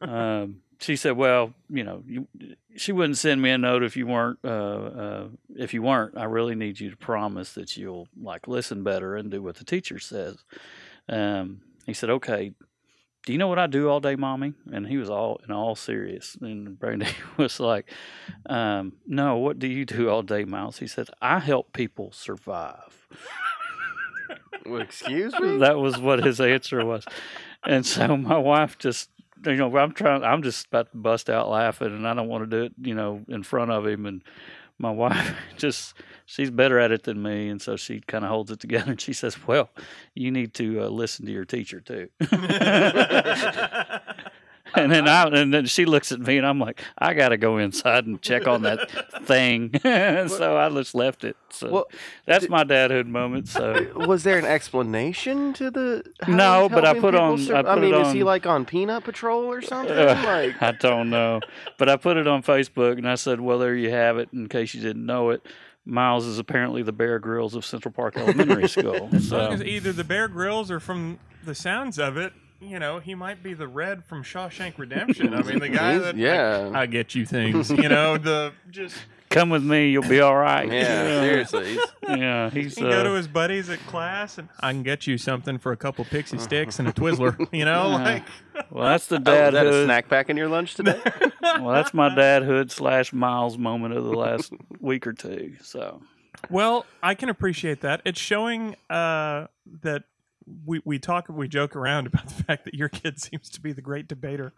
um, 0.02 0.62
she 0.78 0.94
said, 0.94 1.16
"Well, 1.16 1.54
you 1.68 1.82
know, 1.82 2.04
you, 2.06 2.28
she 2.76 2.92
wouldn't 2.92 3.18
send 3.18 3.42
me 3.42 3.50
a 3.50 3.58
note 3.58 3.82
if 3.82 3.96
you 3.96 4.06
weren't. 4.06 4.38
Uh, 4.44 4.48
uh, 4.48 5.28
if 5.56 5.74
you 5.74 5.82
weren't, 5.82 6.16
I 6.16 6.24
really 6.24 6.54
need 6.54 6.78
you 6.78 6.90
to 6.90 6.96
promise 6.96 7.54
that 7.54 7.76
you'll 7.76 8.06
like 8.22 8.46
listen 8.46 8.84
better 8.84 9.16
and 9.16 9.28
do 9.28 9.42
what 9.42 9.56
the 9.56 9.64
teacher 9.64 9.98
says." 9.98 10.44
Um, 11.08 11.62
he 11.84 11.94
said, 11.94 12.10
"Okay." 12.10 12.52
Do 13.26 13.32
you 13.32 13.38
know 13.38 13.48
what 13.48 13.58
I 13.58 13.66
do 13.66 13.88
all 13.88 13.98
day, 13.98 14.14
mommy? 14.14 14.54
And 14.72 14.86
he 14.86 14.96
was 14.98 15.10
all 15.10 15.40
in 15.44 15.52
all 15.52 15.74
serious. 15.74 16.38
And 16.40 16.78
Brandy 16.78 17.08
was 17.36 17.58
like, 17.58 17.90
um, 18.48 18.92
"No, 19.04 19.36
what 19.36 19.58
do 19.58 19.66
you 19.66 19.84
do 19.84 20.08
all 20.08 20.22
day, 20.22 20.44
Miles?" 20.44 20.78
He 20.78 20.86
said, 20.86 21.08
"I 21.20 21.40
help 21.40 21.72
people 21.72 22.12
survive." 22.12 23.06
Well, 24.64 24.80
excuse 24.80 25.32
me 25.38 25.58
that 25.58 25.78
was 25.78 25.98
what 25.98 26.24
his 26.24 26.40
answer 26.40 26.84
was. 26.84 27.04
And 27.64 27.86
so 27.86 28.16
my 28.16 28.38
wife 28.38 28.78
just, 28.78 29.10
you 29.44 29.54
know, 29.54 29.76
I'm 29.76 29.92
trying, 29.92 30.24
I'm 30.24 30.42
just 30.42 30.66
about 30.66 30.90
to 30.90 30.96
bust 30.96 31.30
out 31.30 31.48
laughing, 31.48 31.88
and 31.88 32.06
I 32.06 32.14
don't 32.14 32.28
want 32.28 32.48
to 32.48 32.56
do 32.56 32.64
it, 32.64 32.72
you 32.80 32.94
know, 32.94 33.22
in 33.28 33.42
front 33.42 33.70
of 33.70 33.86
him. 33.86 34.06
And 34.06 34.22
my 34.78 34.90
wife 34.90 35.36
just, 35.56 35.94
she's 36.24 36.50
better 36.50 36.78
at 36.78 36.92
it 36.92 37.04
than 37.04 37.22
me, 37.22 37.48
and 37.48 37.60
so 37.60 37.76
she 37.76 38.00
kind 38.00 38.24
of 38.24 38.30
holds 38.30 38.50
it 38.50 38.60
together. 38.60 38.92
And 38.92 39.00
she 39.00 39.12
says, 39.12 39.46
"Well, 39.46 39.70
you 40.14 40.30
need 40.30 40.54
to 40.54 40.82
uh, 40.82 40.88
listen 40.88 41.26
to 41.26 41.32
your 41.32 41.44
teacher 41.44 41.80
too." 41.80 42.08
and 44.76 44.92
then 44.92 45.08
I, 45.08 45.24
and 45.24 45.52
then 45.52 45.66
she 45.66 45.84
looks 45.84 46.12
at 46.12 46.20
me, 46.20 46.36
and 46.38 46.46
I'm 46.46 46.58
like, 46.58 46.80
I 46.98 47.14
got 47.14 47.30
to 47.30 47.36
go 47.36 47.58
inside 47.58 48.06
and 48.06 48.20
check 48.22 48.46
on 48.46 48.62
that 48.62 48.90
thing. 49.24 49.70
so 49.82 50.56
I 50.56 50.68
just 50.70 50.94
left 50.94 51.24
it. 51.24 51.36
So 51.50 51.70
Well, 51.70 51.86
that's 52.26 52.48
my 52.48 52.64
dadhood 52.64 53.06
moment. 53.06 53.48
So. 53.48 53.90
was 54.06 54.22
there 54.24 54.38
an 54.38 54.44
explanation 54.44 55.52
to 55.54 55.70
the 55.70 56.02
No, 56.28 56.68
but 56.68 56.84
I 56.84 56.98
put 56.98 57.14
on- 57.14 57.38
sur- 57.38 57.56
I 57.56 57.62
put 57.62 57.78
it 57.78 57.80
mean 57.80 57.94
is 57.94 58.12
he 58.12 58.20
on- 58.20 58.26
like 58.26 58.46
on 58.46 58.64
peanut 58.66 59.04
patrol 59.04 59.44
or 59.50 59.62
something 59.62 59.96
Uh, 59.96 60.20
like 60.24 60.60
I 60.62 60.72
don't 60.72 61.08
know. 61.10 61.40
But 61.78 61.88
I 61.88 61.96
put 61.96 62.16
it 62.16 62.26
on 62.26 62.42
Facebook 62.42 62.98
and 62.98 63.08
I 63.08 63.14
said, 63.14 63.40
well, 63.40 63.58
there 63.58 63.74
you 63.74 63.90
have 63.90 64.18
it. 64.18 64.28
In 64.32 64.48
case 64.48 64.74
you 64.74 64.82
didn't 64.82 65.06
know 65.06 65.30
it, 65.30 65.44
Miles 65.84 66.26
is 66.26 66.38
apparently 66.38 66.82
the 66.82 66.92
Bear 66.92 67.18
Grylls 67.18 67.54
of 67.54 67.64
Central 67.64 67.92
Park 67.92 68.16
Elementary 68.18 68.68
School. 68.68 69.08
As 69.12 69.28
So, 69.28 69.52
either 69.64 69.92
the 69.92 70.04
Bear 70.04 70.28
Grylls 70.28 70.70
or 70.70 70.80
from 70.80 71.18
the 71.44 71.54
sounds 71.54 71.98
of 71.98 72.16
it, 72.16 72.32
you 72.60 72.78
know, 72.78 72.98
he 72.98 73.14
might 73.14 73.42
be 73.42 73.54
the 73.54 73.68
Red 73.68 74.04
from 74.04 74.22
Shawshank 74.22 74.78
Redemption. 74.78 75.34
I 75.34 75.42
mean, 75.42 75.58
the 75.58 75.68
guy 75.68 75.92
He's- 75.92 76.02
that 76.04 76.14
like, 76.14 76.22
yeah 76.22 76.70
I 76.74 76.86
get 76.86 77.14
you 77.14 77.26
things. 77.26 77.70
You 77.70 77.88
know, 77.88 78.16
the 78.18 78.52
just 78.70 78.96
come 79.28 79.50
with 79.50 79.62
me, 79.62 79.90
you'll 79.90 80.08
be 80.08 80.20
all 80.20 80.36
right. 80.36 80.70
yeah 80.70 81.20
seriously 81.20 81.72
he's- 81.74 81.92
Yeah, 82.08 82.50
he's. 82.50 82.74
he 82.74 82.80
can 82.82 82.90
go 82.90 83.02
to 83.04 83.10
Uh, 83.12 83.16
his 83.16 83.28
buddies 83.28 83.68
at 83.68 83.78
class 83.86 84.38
and 84.38 84.48
I 84.60 84.72
can 84.72 84.82
get 84.82 85.06
you 85.06 85.18
something 85.18 85.58
for 85.58 85.72
a 85.72 85.76
couple 85.76 86.04
pixie 86.04 86.38
sticks 86.38 86.78
and 86.78 86.88
a 86.88 86.92
Twizzler. 86.92 87.36
You 87.52 87.64
know, 87.64 87.88
Yeah. 87.90 87.94
like 88.04 88.24
well, 88.70 88.84
that's 88.84 89.06
the 89.08 89.16
Oh, 89.16 89.18
was 89.18 89.24
that 89.26 89.54
a 89.54 89.70
dadhood. 89.70 89.84
snack 89.84 90.08
pack 90.08 90.30
in 90.30 90.36
your 90.36 90.48
lunch 90.48 90.74
today 90.74 91.00
well, 91.42 91.68
that's 91.70 91.92
my 91.92 92.08
dadhood 92.08 92.70
slash 92.70 93.12
Miles 93.12 93.58
moment 93.58 93.94
of 93.94 94.04
the 94.04 94.12
last 94.14 94.52
week 94.80 95.06
or 95.06 95.12
two. 95.12 95.56
So, 95.62 96.00
Well, 96.50 96.86
I 97.02 97.14
can 97.14 97.28
appreciate 97.28 97.80
that. 97.82 98.00
It's 98.04 98.20
showing 98.20 98.76
uh, 98.88 99.48
that 99.82 100.04
we 100.64 100.80
we 100.84 100.98
talk 100.98 101.28
we 101.28 101.48
joke 101.48 101.74
around 101.76 102.06
about 102.12 102.26
the 102.28 102.42
fact 102.44 102.64
that 102.64 102.74
your 102.74 102.88
kid 102.88 103.20
seems 103.20 103.48
to 103.50 103.60
be 103.60 103.72
the 103.72 103.82
great 103.82 104.06
debater. 104.08 104.52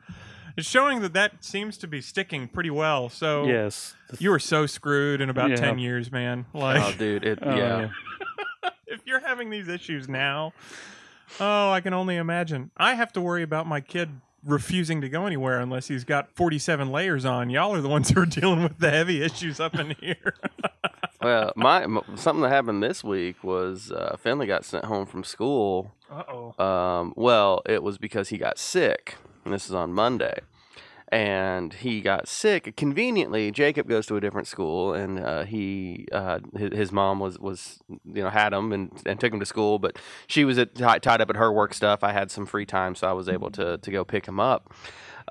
It's 0.56 0.68
showing 0.68 1.00
that 1.02 1.12
that 1.12 1.44
seems 1.44 1.78
to 1.78 1.86
be 1.86 2.00
sticking 2.00 2.48
pretty 2.48 2.70
well. 2.70 3.08
So 3.08 3.46
Yes. 3.46 3.94
you 4.18 4.30
were 4.30 4.38
so 4.40 4.66
screwed 4.66 5.20
in 5.20 5.30
about 5.30 5.50
Yeah. 5.50 5.56
ten 5.56 5.78
years, 5.78 6.10
man. 6.10 6.46
Oh, 6.54 6.58
like 6.58 6.82
Oh, 6.82 6.98
dude, 6.98 7.24
it 7.24 7.38
Oh, 7.42 7.56
yeah. 7.56 7.90
if 8.86 9.00
you're 9.06 9.20
having 9.20 9.50
these 9.50 9.68
issues 9.68 10.08
now, 10.08 10.52
oh, 11.40 11.70
I 11.70 11.80
can 11.80 11.94
only 11.94 12.16
imagine. 12.16 12.70
I 12.76 12.94
have 12.94 13.12
to 13.12 13.20
worry 13.20 13.42
about 13.42 13.66
my 13.66 13.80
kid 13.80 14.10
refusing 14.48 15.00
to 15.00 15.08
go 15.08 15.26
anywhere 15.26 15.60
unless 15.60 15.88
he's 15.88 16.04
got 16.04 16.30
47 16.34 16.90
layers 16.90 17.24
on. 17.24 17.50
Y'all 17.50 17.74
are 17.74 17.80
the 17.80 17.88
ones 17.88 18.10
who 18.10 18.20
are 18.20 18.26
dealing 18.26 18.62
with 18.62 18.78
the 18.78 18.90
heavy 18.90 19.22
issues 19.22 19.60
up 19.60 19.74
in 19.74 19.94
here. 20.00 20.34
Well, 21.20 21.52
my 21.56 21.84
something 22.14 22.42
that 22.42 22.50
happened 22.50 22.80
this 22.80 23.02
week 23.02 23.42
was 23.42 23.90
uh, 23.90 24.16
Finley 24.20 24.46
got 24.46 24.64
sent 24.64 24.84
home 24.84 25.04
from 25.04 25.24
school. 25.24 25.92
Uh 26.08 26.22
oh. 26.28 26.64
Um, 26.64 27.12
well, 27.16 27.60
it 27.66 27.82
was 27.82 27.98
because 27.98 28.28
he 28.28 28.38
got 28.38 28.56
sick. 28.56 29.16
And 29.44 29.52
this 29.52 29.66
is 29.66 29.74
on 29.74 29.92
Monday. 29.92 30.40
And 31.10 31.72
he 31.72 32.02
got 32.02 32.28
sick. 32.28 32.76
Conveniently, 32.76 33.50
Jacob 33.50 33.88
goes 33.88 34.06
to 34.06 34.16
a 34.16 34.20
different 34.20 34.46
school, 34.46 34.92
and 34.92 35.18
uh, 35.18 35.44
he 35.44 36.06
uh, 36.12 36.40
his, 36.54 36.72
his 36.76 36.92
mom 36.92 37.18
was 37.18 37.38
was 37.38 37.78
you 37.88 38.22
know 38.22 38.28
had 38.28 38.52
him 38.52 38.72
and, 38.72 38.92
and 39.06 39.18
took 39.18 39.32
him 39.32 39.40
to 39.40 39.46
school, 39.46 39.78
but 39.78 39.98
she 40.26 40.44
was 40.44 40.58
at, 40.58 40.74
ti- 40.74 40.98
tied 41.00 41.22
up 41.22 41.30
at 41.30 41.36
her 41.36 41.50
work 41.50 41.72
stuff. 41.72 42.04
I 42.04 42.12
had 42.12 42.30
some 42.30 42.44
free 42.44 42.66
time, 42.66 42.94
so 42.94 43.08
I 43.08 43.12
was 43.12 43.28
able 43.28 43.50
to 43.52 43.78
to 43.78 43.90
go 43.90 44.04
pick 44.04 44.26
him 44.26 44.38
up. 44.38 44.74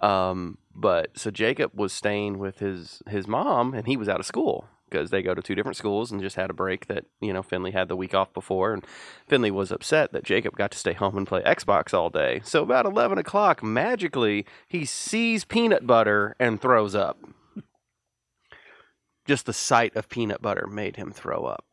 Um, 0.01 0.57
but 0.73 1.15
so 1.17 1.29
Jacob 1.29 1.71
was 1.75 1.93
staying 1.93 2.39
with 2.39 2.57
his 2.57 3.03
his 3.07 3.27
mom, 3.27 3.75
and 3.75 3.85
he 3.85 3.97
was 3.97 4.09
out 4.09 4.19
of 4.19 4.25
school 4.25 4.65
because 4.89 5.09
they 5.09 5.21
go 5.21 5.33
to 5.33 5.41
two 5.41 5.55
different 5.55 5.77
schools 5.77 6.11
and 6.11 6.21
just 6.21 6.35
had 6.35 6.49
a 6.49 6.53
break 6.53 6.87
that 6.87 7.05
you 7.19 7.33
know 7.33 7.43
Finley 7.43 7.71
had 7.71 7.87
the 7.87 7.95
week 7.95 8.13
off 8.13 8.33
before, 8.33 8.73
and 8.73 8.85
Finley 9.27 9.51
was 9.51 9.71
upset 9.71 10.11
that 10.11 10.23
Jacob 10.23 10.55
got 10.55 10.71
to 10.71 10.77
stay 10.77 10.93
home 10.93 11.17
and 11.17 11.27
play 11.27 11.41
Xbox 11.43 11.93
all 11.93 12.09
day. 12.09 12.41
So 12.43 12.63
about 12.63 12.85
eleven 12.85 13.17
o'clock, 13.17 13.63
magically 13.63 14.45
he 14.67 14.85
sees 14.85 15.45
peanut 15.45 15.85
butter 15.85 16.35
and 16.39 16.61
throws 16.61 16.95
up. 16.95 17.19
Just 19.25 19.45
the 19.45 19.53
sight 19.53 19.95
of 19.95 20.09
peanut 20.09 20.41
butter 20.41 20.67
made 20.67 20.95
him 20.95 21.11
throw 21.11 21.45
up. 21.45 21.65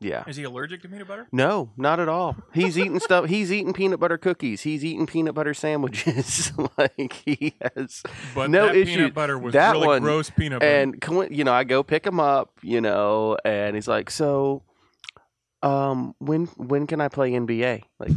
Yeah. 0.00 0.22
Is 0.28 0.36
he 0.36 0.44
allergic 0.44 0.82
to 0.82 0.88
peanut 0.88 1.08
butter? 1.08 1.26
No, 1.32 1.70
not 1.76 1.98
at 2.00 2.08
all. 2.08 2.36
He's 2.54 2.78
eating 2.78 3.00
stuff. 3.00 3.24
He's 3.28 3.52
eating 3.52 3.72
peanut 3.72 3.98
butter 3.98 4.16
cookies. 4.18 4.62
He's 4.62 4.84
eating 4.84 5.06
peanut 5.06 5.34
butter 5.34 5.54
sandwiches. 5.54 6.52
like 6.78 7.12
he 7.24 7.54
has 7.60 8.02
But 8.34 8.50
no 8.50 8.66
that 8.66 8.76
issue. 8.76 8.96
peanut 8.96 9.14
butter 9.14 9.38
was 9.38 9.52
That 9.54 9.72
really 9.72 9.86
one- 9.86 10.02
gross 10.02 10.30
peanut 10.30 10.60
butter. 10.60 10.70
and 10.72 11.32
you 11.36 11.44
know, 11.44 11.52
I 11.52 11.64
go 11.64 11.82
pick 11.82 12.06
him 12.06 12.20
up, 12.20 12.52
you 12.62 12.80
know, 12.80 13.36
and 13.44 13.74
he's 13.74 13.88
like, 13.88 14.10
"So, 14.10 14.62
um, 15.62 16.14
when 16.18 16.46
when 16.56 16.86
can 16.86 17.00
I 17.00 17.08
play 17.08 17.32
NBA? 17.32 17.82
Like, 17.98 18.12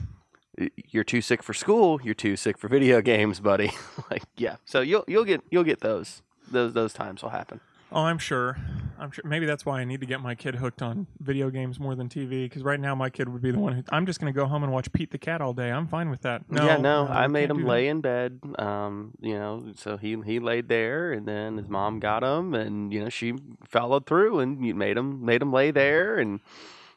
you're 0.89 1.03
too 1.03 1.21
sick 1.21 1.41
for 1.41 1.53
school. 1.53 1.99
You're 2.03 2.13
too 2.13 2.35
sick 2.35 2.57
for 2.57 2.67
video 2.67 3.01
games, 3.01 3.39
buddy. 3.39 3.71
like, 4.11 4.23
yeah. 4.35 4.57
So 4.65 4.81
you'll 4.81 5.03
you'll 5.07 5.25
get 5.25 5.41
you'll 5.49 5.63
get 5.63 5.79
those 5.81 6.21
those 6.51 6.73
those 6.73 6.93
times 6.93 7.23
will 7.23 7.29
happen. 7.31 7.59
Oh, 7.91 8.01
I'm 8.01 8.17
sure. 8.17 8.57
I'm 8.99 9.09
sure. 9.11 9.23
Maybe 9.25 9.45
that's 9.47 9.65
why 9.65 9.81
I 9.81 9.83
need 9.83 9.99
to 10.01 10.05
get 10.05 10.21
my 10.21 10.35
kid 10.35 10.55
hooked 10.55 10.81
on 10.81 11.07
video 11.19 11.49
games 11.49 11.79
more 11.79 11.95
than 11.95 12.07
TV. 12.07 12.43
Because 12.43 12.61
right 12.61 12.79
now 12.79 12.93
my 12.93 13.09
kid 13.09 13.27
would 13.29 13.41
be 13.41 13.49
the 13.51 13.59
one 13.59 13.73
who 13.73 13.83
I'm 13.91 14.05
just 14.05 14.19
going 14.19 14.31
to 14.31 14.37
go 14.37 14.45
home 14.45 14.63
and 14.63 14.71
watch 14.71 14.91
Pete 14.93 15.11
the 15.11 15.17
Cat 15.17 15.41
all 15.41 15.53
day. 15.53 15.71
I'm 15.71 15.87
fine 15.87 16.09
with 16.11 16.21
that. 16.21 16.49
No, 16.49 16.65
yeah, 16.65 16.77
no, 16.77 17.07
I 17.07 17.27
made 17.27 17.49
him 17.49 17.57
do 17.57 17.63
that. 17.63 17.69
lay 17.69 17.87
in 17.87 18.01
bed. 18.01 18.39
Um, 18.59 19.13
you 19.19 19.33
know, 19.33 19.73
so 19.75 19.97
he 19.97 20.17
he 20.25 20.39
laid 20.39 20.67
there, 20.67 21.11
and 21.11 21.27
then 21.27 21.57
his 21.57 21.67
mom 21.67 21.99
got 21.99 22.23
him, 22.23 22.53
and 22.53 22.93
you 22.93 23.03
know 23.03 23.09
she 23.09 23.33
followed 23.67 24.05
through, 24.05 24.39
and 24.39 24.59
made 24.75 24.97
him 24.97 25.25
made 25.25 25.41
him 25.41 25.51
lay 25.51 25.71
there, 25.71 26.19
and. 26.19 26.39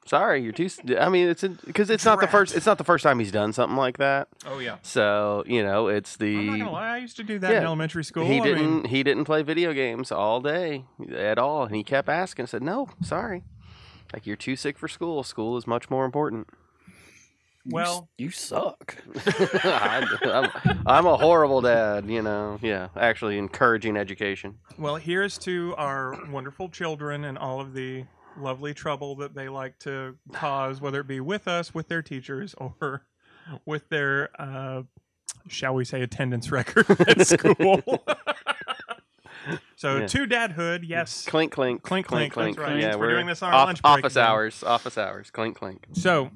Sorry, 0.07 0.43
you're 0.43 0.53
too. 0.53 0.69
I 0.99 1.09
mean, 1.09 1.29
it's 1.29 1.43
because 1.43 1.89
it's 1.89 2.05
not 2.05 2.21
the 2.21 2.27
first. 2.29 2.55
It's 2.55 2.67
not 2.67 2.77
the 2.79 2.85
first 2.85 3.03
time 3.03 3.19
he's 3.19 3.33
done 3.33 3.53
something 3.55 3.77
like 3.77 3.97
that. 3.99 4.29
Oh 4.47 4.59
yeah. 4.59 4.77
So 4.83 5.45
you 5.47 5.63
know, 5.63 5.89
it's 5.89 6.17
the 6.17 6.37
I'm 6.37 6.47
not 6.47 6.59
gonna 6.59 6.73
lie. 6.73 6.95
I 6.95 6.99
used 6.99 7.17
to 7.17 7.23
do 7.25 7.39
that 7.39 7.55
in 7.55 7.65
elementary 7.65 8.05
school. 8.05 8.27
he 8.27 8.39
I 8.41 8.45
didn't 8.45 8.83
mean, 8.83 8.85
he 8.85 9.03
didn't 9.03 9.25
play 9.25 9.43
video 9.43 9.73
games 9.73 10.13
all 10.13 10.41
day 10.41 10.85
at 11.15 11.39
all, 11.39 11.65
and 11.65 11.75
he 11.75 11.83
kept 11.83 12.09
asking. 12.11 12.45
I 12.45 12.47
said, 12.47 12.63
"No, 12.63 12.89
sorry, 13.03 13.45
like 14.13 14.27
you're 14.27 14.37
too 14.37 14.57
sick 14.57 14.79
for 14.79 14.89
school. 14.89 15.23
School 15.23 15.57
is 15.57 15.67
much 15.67 15.89
more 15.89 16.05
important." 16.05 16.49
Well, 17.67 18.11
you 18.19 18.29
suck. 18.31 18.97
I'm, 19.65 20.07
I'm, 20.23 20.51
I'm 20.85 21.07
a 21.07 21.17
horrible 21.17 21.63
dad, 21.63 22.07
you 22.07 22.21
know. 22.21 22.59
Yeah, 22.61 22.89
actually 22.95 23.39
encouraging 23.39 23.97
education. 23.97 24.59
well, 24.77 24.97
here's 24.97 25.39
to 25.39 25.75
our 25.79 26.19
wonderful 26.31 26.69
children 26.69 27.25
and 27.25 27.39
all 27.39 27.63
of 27.63 27.73
the 27.73 28.05
lovely 28.39 28.75
trouble 28.75 29.17
that 29.17 29.35
they 29.35 29.49
like 29.49 29.79
to 29.81 30.17
cause, 30.33 30.81
whether 30.81 31.01
it 31.01 31.07
be 31.07 31.21
with 31.21 31.47
us, 31.49 31.73
with 31.75 31.89
their 31.89 32.03
teachers, 32.03 32.55
or 32.59 33.05
with 33.67 33.89
their, 33.89 34.31
uh, 34.41 34.83
shall 35.49 35.75
we 35.75 35.85
say, 35.85 36.03
attendance 36.03 36.51
record 36.53 36.89
at 37.09 37.27
school. 37.27 37.83
so 39.77 39.99
Yeah. 39.99 40.07
to 40.07 40.27
dadhood, 40.27 40.81
yes. 40.87 41.27
Clink 41.27 41.53
clink 41.53 41.83
Clink, 41.83 42.07
clink, 42.07 42.35
that's 42.35 42.57
right. 42.57 42.81
Yeah, 42.81 42.97
We're 42.97 43.11
doing 43.11 43.27
this 43.27 43.43
on 43.43 43.53
our 43.53 43.61
off- 43.61 43.67
lunch 43.67 43.83
break 43.83 44.05
office 44.05 44.17
hours. 44.17 44.63
Office 44.63 44.97
hours. 44.99 45.31
Clink 45.31 45.57
clink. 45.57 45.87
So, 45.93 46.31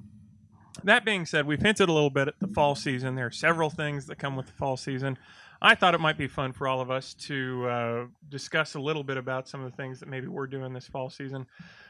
that 0.85 1.05
being 1.05 1.27
said, 1.27 1.47
we've 1.47 1.61
hinted 1.61 1.89
a 1.89 1.93
little 1.93 2.11
bit 2.11 2.29
at 2.29 2.39
the 2.41 2.47
fall 2.49 2.75
season. 2.77 3.15
There 3.17 3.27
are 3.27 3.31
several 3.33 3.69
things 3.71 4.07
that 4.07 4.17
come 4.19 4.37
with 4.37 4.47
the 4.47 4.53
fall 4.53 4.77
season. 4.77 5.19
I 5.61 5.75
thought 5.75 5.95
it 5.95 6.01
might 6.01 6.17
be 6.17 6.29
fun 6.29 6.53
for 6.53 6.69
all 6.69 6.81
of 6.81 6.91
us 6.91 7.15
to 7.15 7.67
uh, 7.67 8.07
discuss 8.29 8.75
a 8.75 8.81
little 8.81 9.03
bit 9.03 9.17
about 9.17 9.49
some 9.49 9.63
of 9.63 9.71
the 9.71 9.77
things 9.77 10.01
that 10.01 10.09
maybe 10.09 10.29
we're 10.29 10.47
doing 10.47 10.73
this 10.73 10.87
fall 10.87 11.11
season. 11.11 11.47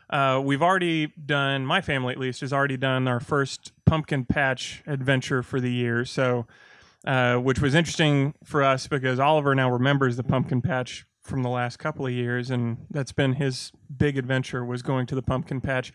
Uh, 0.09 0.41
we've 0.43 0.63
already 0.63 1.09
done, 1.27 1.67
my 1.67 1.81
family 1.81 2.13
at 2.13 2.19
least, 2.19 2.41
has 2.41 2.53
already 2.53 2.77
done 2.77 3.07
our 3.07 3.21
first 3.21 3.73
pumpkin 3.85 4.25
patch 4.25 4.83
adventure 4.87 5.43
for 5.43 5.61
the 5.61 5.71
year. 5.71 6.05
So, 6.05 6.47
uh, 7.07 7.37
which 7.37 7.61
was 7.61 7.75
interesting 7.75 8.35
for 8.43 8.63
us 8.63 8.87
because 8.87 9.21
Oliver 9.21 9.55
now 9.55 9.71
remembers 9.71 10.17
the 10.17 10.25
pumpkin 10.25 10.63
patch 10.63 11.07
from 11.21 11.43
the 11.43 11.51
last 11.51 11.79
couple 11.79 12.07
of 12.07 12.13
years, 12.13 12.51
and 12.51 12.87
that's 12.91 13.13
been 13.13 13.35
his 13.35 13.71
big 13.95 14.17
adventure 14.17 14.65
was 14.65 14.81
going 14.81 15.07
to 15.07 15.15
the 15.15 15.23
pumpkin 15.23 15.61
patch 15.61 15.93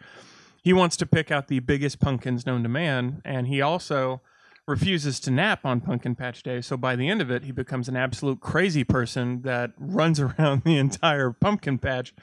he 0.63 0.72
wants 0.72 0.96
to 0.98 1.06
pick 1.06 1.30
out 1.30 1.50
the 1.50 1.60
biggest 1.60 2.00
pumpkins 2.00 2.46
known 2.46 2.63
to 2.63 2.70
man, 2.70 3.22
and 3.25 3.48
he 3.48 3.62
also 3.62 4.22
refuses 4.67 5.20
to 5.22 5.32
nap 5.32 5.65
on 5.65 5.82
Pumpkin 5.82 6.15
Patch 6.15 6.43
Day. 6.43 6.62
So 6.62 6.77
by 6.77 6.96
the 6.96 7.10
end 7.10 7.22
of 7.22 7.29
it, 7.29 7.43
he 7.43 7.51
becomes 7.51 7.89
an 7.89 7.96
absolute 7.96 8.39
crazy 8.39 8.84
person 8.84 9.41
that 9.41 9.72
runs 9.77 10.20
around 10.20 10.63
the 10.63 10.77
entire 10.77 11.32
pumpkin 11.32 11.77
patch, 11.77 12.13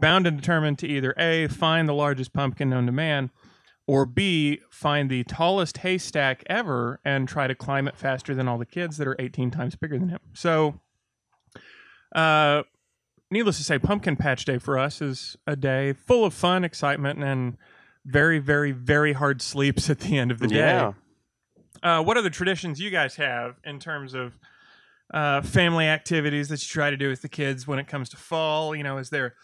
bound 0.00 0.26
and 0.26 0.36
determined 0.36 0.78
to 0.80 0.88
either 0.88 1.14
A, 1.16 1.48
find 1.48 1.88
the 1.88 1.94
largest 1.94 2.32
pumpkin 2.32 2.70
known 2.70 2.86
to 2.86 2.92
man, 2.92 3.30
or 3.86 4.04
B, 4.04 4.60
find 4.68 5.08
the 5.08 5.22
tallest 5.24 5.78
haystack 5.78 6.42
ever 6.46 7.00
and 7.04 7.28
try 7.28 7.46
to 7.46 7.54
climb 7.54 7.86
it 7.86 7.96
faster 7.96 8.34
than 8.34 8.48
all 8.48 8.58
the 8.58 8.66
kids 8.66 8.96
that 8.96 9.06
are 9.06 9.16
18 9.18 9.52
times 9.52 9.76
bigger 9.76 9.98
than 9.98 10.08
him. 10.08 10.20
So, 10.34 10.80
uh, 12.14 12.64
needless 13.30 13.58
to 13.58 13.64
say, 13.64 13.78
Pumpkin 13.78 14.16
Patch 14.16 14.44
Day 14.44 14.58
for 14.58 14.76
us 14.76 15.00
is 15.00 15.36
a 15.46 15.54
day 15.54 15.92
full 15.92 16.24
of 16.24 16.34
fun, 16.34 16.64
excitement, 16.64 17.22
and 17.22 17.56
very, 18.04 18.40
very, 18.40 18.72
very 18.72 19.12
hard 19.12 19.40
sleeps 19.40 19.88
at 19.88 20.00
the 20.00 20.18
end 20.18 20.32
of 20.32 20.40
the 20.40 20.48
day. 20.48 20.56
Yeah. 20.56 20.92
Uh, 21.86 22.02
what 22.02 22.16
are 22.16 22.22
the 22.22 22.30
traditions 22.30 22.80
you 22.80 22.90
guys 22.90 23.14
have 23.14 23.54
in 23.64 23.78
terms 23.78 24.12
of 24.12 24.36
uh, 25.14 25.40
family 25.40 25.86
activities 25.86 26.48
that 26.48 26.60
you 26.62 26.68
try 26.68 26.90
to 26.90 26.96
do 26.96 27.08
with 27.08 27.22
the 27.22 27.28
kids 27.28 27.66
when 27.66 27.78
it 27.78 27.86
comes 27.86 28.08
to 28.08 28.16
fall? 28.16 28.74
You 28.74 28.82
know, 28.82 28.98
is 28.98 29.10
there 29.10 29.34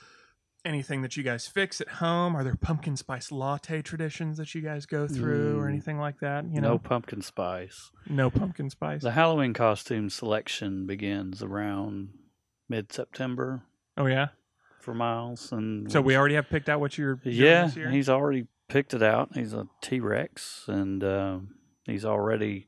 anything 0.65 1.03
that 1.03 1.17
you 1.17 1.23
guys 1.23 1.47
fix 1.47 1.81
at 1.81 1.89
home? 1.89 2.35
Are 2.35 2.43
there 2.43 2.57
pumpkin 2.57 2.97
spice 2.97 3.31
latte 3.31 3.81
traditions 3.83 4.39
that 4.39 4.55
you 4.57 4.61
guys 4.61 4.87
go 4.87 5.07
through, 5.07 5.59
or 5.61 5.67
Mm. 5.67 5.69
anything 5.69 5.99
like 5.99 6.19
that? 6.21 6.45
You 6.51 6.61
know, 6.61 6.71
no 6.73 6.79
pumpkin 6.79 7.23
spice. 7.23 7.91
no 8.09 8.29
pumpkin 8.31 8.71
spice. 8.71 9.03
The 9.03 9.13
Halloween 9.13 9.53
costume 9.55 10.11
selection 10.11 10.85
begins 10.87 11.43
around 11.45 12.11
mid 12.69 12.93
September 12.93 13.63
Oh 13.97 14.07
yeah. 14.07 14.29
for 14.81 14.95
Miles, 14.95 15.53
and 15.53 15.91
So 15.93 16.01
we 16.01 16.17
already 16.17 16.35
have 16.35 16.49
picked 16.49 16.69
out 16.69 16.81
what 16.81 16.99
you're 16.99 17.15
doing 17.17 17.37
yeah, 17.37 17.67
this 17.67 17.77
year? 17.77 17.91
he's 17.91 18.09
already 18.09 18.47
picked 18.69 18.95
it 18.95 19.03
out. 19.03 19.31
He's 19.35 19.53
a 19.53 19.69
T 19.81 20.01
Rex, 20.01 20.65
and 20.67 21.05
um, 21.05 21.55
he's 21.87 22.05
already 22.05 22.67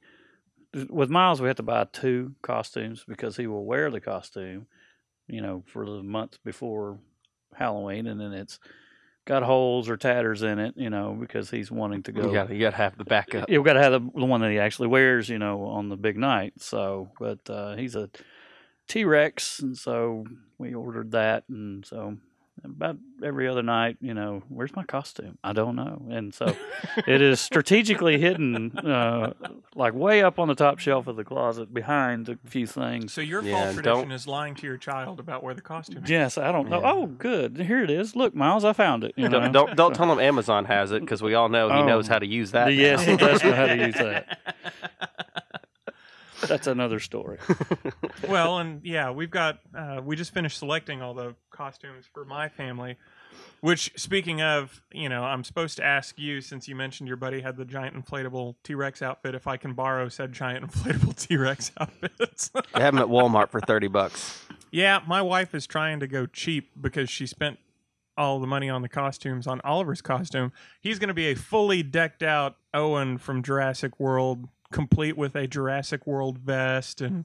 with 0.89 1.11
Miles. 1.11 1.41
We 1.41 1.49
have 1.49 1.57
to 1.57 1.63
buy 1.63 1.87
two 1.93 2.35
costumes 2.43 3.05
because 3.07 3.37
he 3.37 3.47
will 3.47 3.65
wear 3.65 3.91
the 3.91 4.01
costume, 4.01 4.67
you 5.29 5.41
know, 5.41 5.63
for 5.67 5.87
the 5.87 6.03
month 6.03 6.39
before 6.45 6.99
Halloween, 7.55 8.07
and 8.07 8.21
then 8.21 8.33
it's 8.33 8.59
got 9.25 9.43
holes 9.43 9.89
or 9.89 9.97
tatters 9.97 10.43
in 10.43 10.59
it, 10.59 10.75
you 10.77 10.91
know, 10.91 11.17
because 11.19 11.51
he's 11.51 11.71
wanting 11.71 12.03
to 12.05 12.13
go. 12.13 12.27
You 12.27 12.33
got 12.33 12.51
you 12.51 12.61
got 12.61 12.71
to 12.71 12.77
have 12.77 12.99
the 12.99 13.05
backup. 13.05 13.49
You've 13.49 13.65
got 13.65 13.75
to 13.75 13.83
have 13.83 13.93
the, 13.93 14.01
the 14.01 14.27
one 14.27 14.41
that 14.43 14.51
he 14.51 14.59
actually 14.59 14.89
wears, 14.89 15.29
you 15.29 15.39
know, 15.39 15.65
on 15.65 15.89
the 15.89 15.97
big 15.97 16.17
night. 16.17 16.55
So, 16.59 17.11
but 17.19 17.49
uh, 17.49 17.77
he's 17.77 17.95
a 17.95 18.11
T 18.89 19.05
Rex, 19.05 19.61
and 19.61 19.77
so 19.77 20.25
we 20.59 20.75
ordered 20.75 21.13
that, 21.13 21.45
and 21.49 21.87
so 21.87 22.17
about 22.63 22.97
every 23.23 23.49
other 23.49 23.63
night, 23.63 23.97
you 24.01 24.15
know, 24.15 24.43
where's 24.49 24.75
my 24.77 24.85
costume? 24.85 25.37
I 25.43 25.53
don't 25.53 25.77
know. 25.77 26.07
And 26.11 26.33
so 26.33 26.55
it 27.07 27.21
is 27.21 27.41
strategically 27.41 28.19
hidden, 28.19 28.79
uh, 28.79 29.33
like 29.75 29.93
way 29.95 30.23
up 30.23 30.39
on 30.39 30.49
the 30.49 30.55
top 30.55 30.79
shelf 30.79 31.07
of 31.07 31.17
the 31.17 31.25
closet 31.25 31.75
behind 31.75 32.29
a 32.29 32.39
few 32.47 32.67
things. 32.67 33.13
So 33.13 33.21
your 33.21 33.43
Yeah, 33.43 33.53
fault 33.73 33.83
don't- 33.83 33.85
tradition 33.85 34.13
is 34.13 34.27
lying 34.27 34.55
to 34.57 34.67
your 34.67 34.77
child 34.77 35.19
about 35.21 35.43
where 35.43 35.55
the 35.55 35.61
costume 35.63 36.05
is. 36.05 36.11
Yes, 36.11 36.39
I 36.39 36.53
don't 36.53 36.69
know. 36.71 36.81
Yeah. 36.81 36.93
Oh, 36.93 37.07
good. 37.07 37.57
Here 37.59 37.83
it 37.83 37.91
is. 37.91 38.15
Look, 38.15 38.35
Miles, 38.35 38.65
I 38.65 38.73
found 38.73 39.05
it. 39.05 39.13
You 39.17 39.29
know? 39.29 39.41
Don't 39.41 39.53
don't, 39.53 39.77
don't 39.77 39.95
tell 39.97 40.11
him 40.11 40.21
Amazon 40.21 40.65
has 40.67 40.93
it 40.93 41.01
because 41.01 41.23
we 41.23 41.35
all 41.35 41.49
know 41.49 41.69
he 41.69 41.75
Oh. 41.81 41.87
knows 41.87 42.07
how 42.09 42.19
to 42.19 42.27
use 42.27 42.53
that. 42.53 42.73
Yes, 42.75 43.05
now. 43.05 43.13
he 43.13 43.17
does 43.17 43.43
know 43.45 43.53
how 43.53 43.67
to 43.67 43.77
use 43.77 43.95
that. 43.97 44.39
That's 46.49 46.67
another 46.67 47.01
story. 47.01 47.39
well, 48.29 48.59
and 48.59 48.85
yeah, 48.85 49.11
we've 49.11 49.31
got 49.31 49.61
uh, 49.77 50.01
we 50.05 50.17
just 50.17 50.33
finished 50.33 50.59
selecting 50.59 51.03
all 51.03 51.15
the 51.15 51.35
costumes 51.51 52.07
for 52.13 52.25
my 52.25 52.49
family. 52.49 52.97
Which, 53.61 53.93
speaking 53.97 54.43
of, 54.43 54.83
you 54.93 55.09
know, 55.09 55.25
I'm 55.25 55.43
supposed 55.43 55.79
to 55.79 55.85
ask 55.85 56.19
you 56.19 56.41
since 56.41 56.69
you 56.69 56.77
mentioned 56.77 57.09
your 57.09 57.17
buddy 57.17 57.41
had 57.41 57.57
the 57.57 57.65
giant 57.65 57.97
inflatable 57.97 58.57
T 58.63 58.75
Rex 58.75 59.01
outfit, 59.01 59.35
if 59.35 59.47
I 59.47 59.57
can 59.57 59.73
borrow 59.73 60.09
said 60.09 60.33
giant 60.33 60.67
inflatable 60.71 61.17
T 61.17 61.37
Rex 61.37 61.73
outfits. 61.79 62.51
They 62.75 62.81
have 62.81 62.95
them 62.95 63.03
at 63.03 63.09
Walmart 63.09 63.51
for 63.51 63.61
thirty 63.61 63.89
bucks. 63.89 64.45
yeah, 64.71 65.01
my 65.07 65.23
wife 65.23 65.55
is 65.55 65.67
trying 65.67 66.01
to 66.01 66.07
go 66.07 66.27
cheap 66.27 66.71
because 66.81 67.09
she 67.09 67.27
spent 67.27 67.59
all 68.17 68.39
the 68.39 68.47
money 68.47 68.69
on 68.71 68.83
the 68.83 68.89
costumes 68.89 69.47
on 69.47 69.61
Oliver's 69.63 70.01
costume. 70.03 70.53
He's 70.81 70.99
going 70.99 71.09
to 71.09 71.15
be 71.15 71.31
a 71.31 71.35
fully 71.35 71.83
decked 71.83 72.23
out 72.23 72.57
Owen 72.73 73.19
from 73.19 73.43
Jurassic 73.43 73.99
World, 73.99 74.49
complete 74.75 75.17
with 75.17 75.35
a 75.37 75.47
Jurassic 75.47 76.07
World 76.07 76.39
vest 76.39 77.01
and 77.01 77.25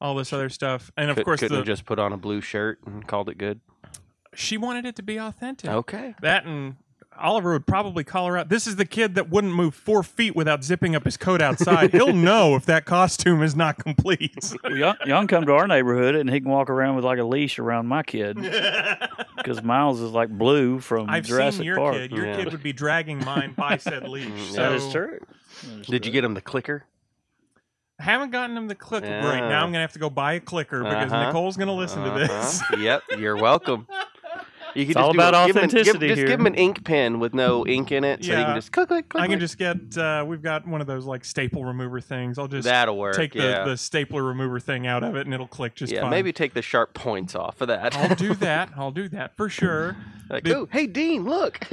all 0.00 0.14
this 0.14 0.32
other 0.32 0.48
stuff. 0.48 0.90
And 0.96 1.10
of 1.10 1.16
Could, 1.16 1.24
course, 1.26 1.40
couldn't 1.40 1.52
the, 1.54 1.58
have 1.58 1.66
just 1.66 1.84
put 1.84 1.98
on 1.98 2.12
a 2.12 2.16
blue 2.16 2.40
shirt 2.40 2.78
and 2.86 3.06
called 3.06 3.28
it 3.28 3.36
good. 3.36 3.60
she 4.34 4.56
wanted 4.56 4.86
it 4.86 4.96
to 4.96 5.02
be 5.02 5.18
authentic. 5.18 5.68
Okay. 5.68 6.14
That 6.22 6.46
and 6.46 6.76
Oliver 7.18 7.52
would 7.52 7.66
probably 7.66 8.02
call 8.02 8.26
her 8.28 8.38
out. 8.38 8.48
This 8.48 8.66
is 8.66 8.76
the 8.76 8.86
kid 8.86 9.16
that 9.16 9.28
wouldn't 9.28 9.52
move 9.52 9.74
four 9.74 10.02
feet 10.02 10.34
without 10.34 10.64
zipping 10.64 10.96
up 10.96 11.04
his 11.04 11.18
coat 11.18 11.42
outside. 11.42 11.90
He'll 11.92 12.14
know 12.14 12.54
if 12.56 12.64
that 12.64 12.86
costume 12.86 13.42
is 13.42 13.54
not 13.54 13.76
complete. 13.76 14.54
Well, 14.64 14.74
Young, 14.76 14.96
Young 15.04 15.26
come 15.26 15.44
to 15.44 15.52
our 15.52 15.66
neighborhood 15.66 16.14
and 16.14 16.30
he 16.30 16.40
can 16.40 16.48
walk 16.50 16.70
around 16.70 16.96
with 16.96 17.04
like 17.04 17.18
a 17.18 17.24
leash 17.24 17.58
around 17.58 17.88
my 17.88 18.02
kid 18.02 18.36
because 19.36 19.62
Miles 19.62 20.00
is 20.00 20.12
like 20.12 20.30
blue 20.30 20.80
from 20.80 21.10
I've 21.10 21.24
Jurassic 21.26 21.58
seen 21.58 21.66
your 21.66 21.76
Park. 21.76 21.94
kid. 21.96 22.12
Your 22.12 22.24
Yeah. 22.26 22.36
kid 22.36 22.52
would 22.52 22.62
be 22.62 22.72
dragging 22.72 23.22
mine 23.22 23.52
by 23.54 23.76
said 23.76 24.08
leash. 24.08 24.52
So 24.52 24.56
That 24.56 24.72
is 24.72 24.90
true. 24.90 25.18
That 25.62 25.80
is 25.80 25.86
Did 25.86 26.06
you 26.06 26.12
get 26.12 26.24
him 26.24 26.34
the 26.34 26.40
clicker? 26.40 26.84
I 27.98 28.04
haven't 28.04 28.30
gotten 28.30 28.56
him 28.56 28.66
the 28.68 28.74
clicker. 28.74 29.06
Yeah. 29.06 29.26
Right 29.28 29.40
now, 29.46 29.62
I'm 29.62 29.70
gonna 29.70 29.80
have 29.82 29.92
to 29.92 29.98
go 29.98 30.08
buy 30.08 30.34
a 30.34 30.40
clicker 30.40 30.82
because 30.82 31.12
Uh-huh. 31.12 31.26
Nicole's 31.26 31.56
gonna 31.58 31.74
listen 31.74 32.02
to 32.04 32.10
this. 32.18 32.62
Uh-huh. 32.62 32.76
yep, 32.80 33.02
you're 33.18 33.36
welcome. 33.36 33.86
You 34.74 34.84
can 34.84 34.90
It's 34.92 34.96
all 34.98 35.12
do 35.12 35.18
about 35.18 35.34
it. 35.34 35.46
Give 35.48 35.56
him 35.56 35.62
an- 35.64 35.68
give- 35.70 35.78
authenticity 35.80 36.08
just 36.08 36.26
give 36.28 36.38
him 36.40 36.46
an 36.46 36.54
ink 36.54 36.84
pen 36.84 37.18
with 37.18 37.34
no 37.34 37.66
ink 37.66 37.90
in 37.90 38.04
it, 38.04 38.24
so 38.24 38.30
he 38.30 38.38
Yeah. 38.38 38.44
can 38.46 38.54
just 38.54 38.70
click, 38.72 38.86
click, 38.88 39.08
click. 39.08 39.20
I 39.20 39.26
can 39.26 39.32
click. 39.32 39.40
just 39.40 39.58
get. 39.58 39.98
Uh, 39.98 40.24
we've 40.26 40.40
got 40.42 40.64
one 40.66 40.80
of 40.80 40.86
those 40.86 41.04
like 41.06 41.24
staple 41.24 41.64
remover 41.64 42.00
things. 42.00 42.38
I'll 42.38 42.46
just 42.48 42.64
That'll 42.66 42.96
work. 42.96 43.16
take 43.16 43.32
the, 43.32 43.40
yeah. 43.42 43.64
the 43.64 43.76
stapler 43.76 44.22
remover 44.22 44.60
thing 44.60 44.86
out 44.86 45.02
of 45.02 45.16
it, 45.16 45.26
and 45.26 45.34
it'll 45.34 45.48
click 45.48 45.74
just 45.74 45.92
yeah, 45.92 46.02
fine. 46.02 46.10
maybe 46.10 46.32
take 46.32 46.54
the 46.54 46.62
sharp 46.62 46.94
points 46.94 47.34
off 47.34 47.60
of 47.60 47.66
that. 47.68 47.94
I'll 47.96 48.14
do 48.14 48.32
that. 48.36 48.70
I'll 48.76 48.92
do 48.92 49.08
that 49.08 49.36
for 49.36 49.48
sure. 49.50 49.96
like, 50.30 50.44
Did- 50.44 50.54
oh, 50.56 50.68
hey 50.70 50.86
Dean, 50.86 51.24
look. 51.24 51.58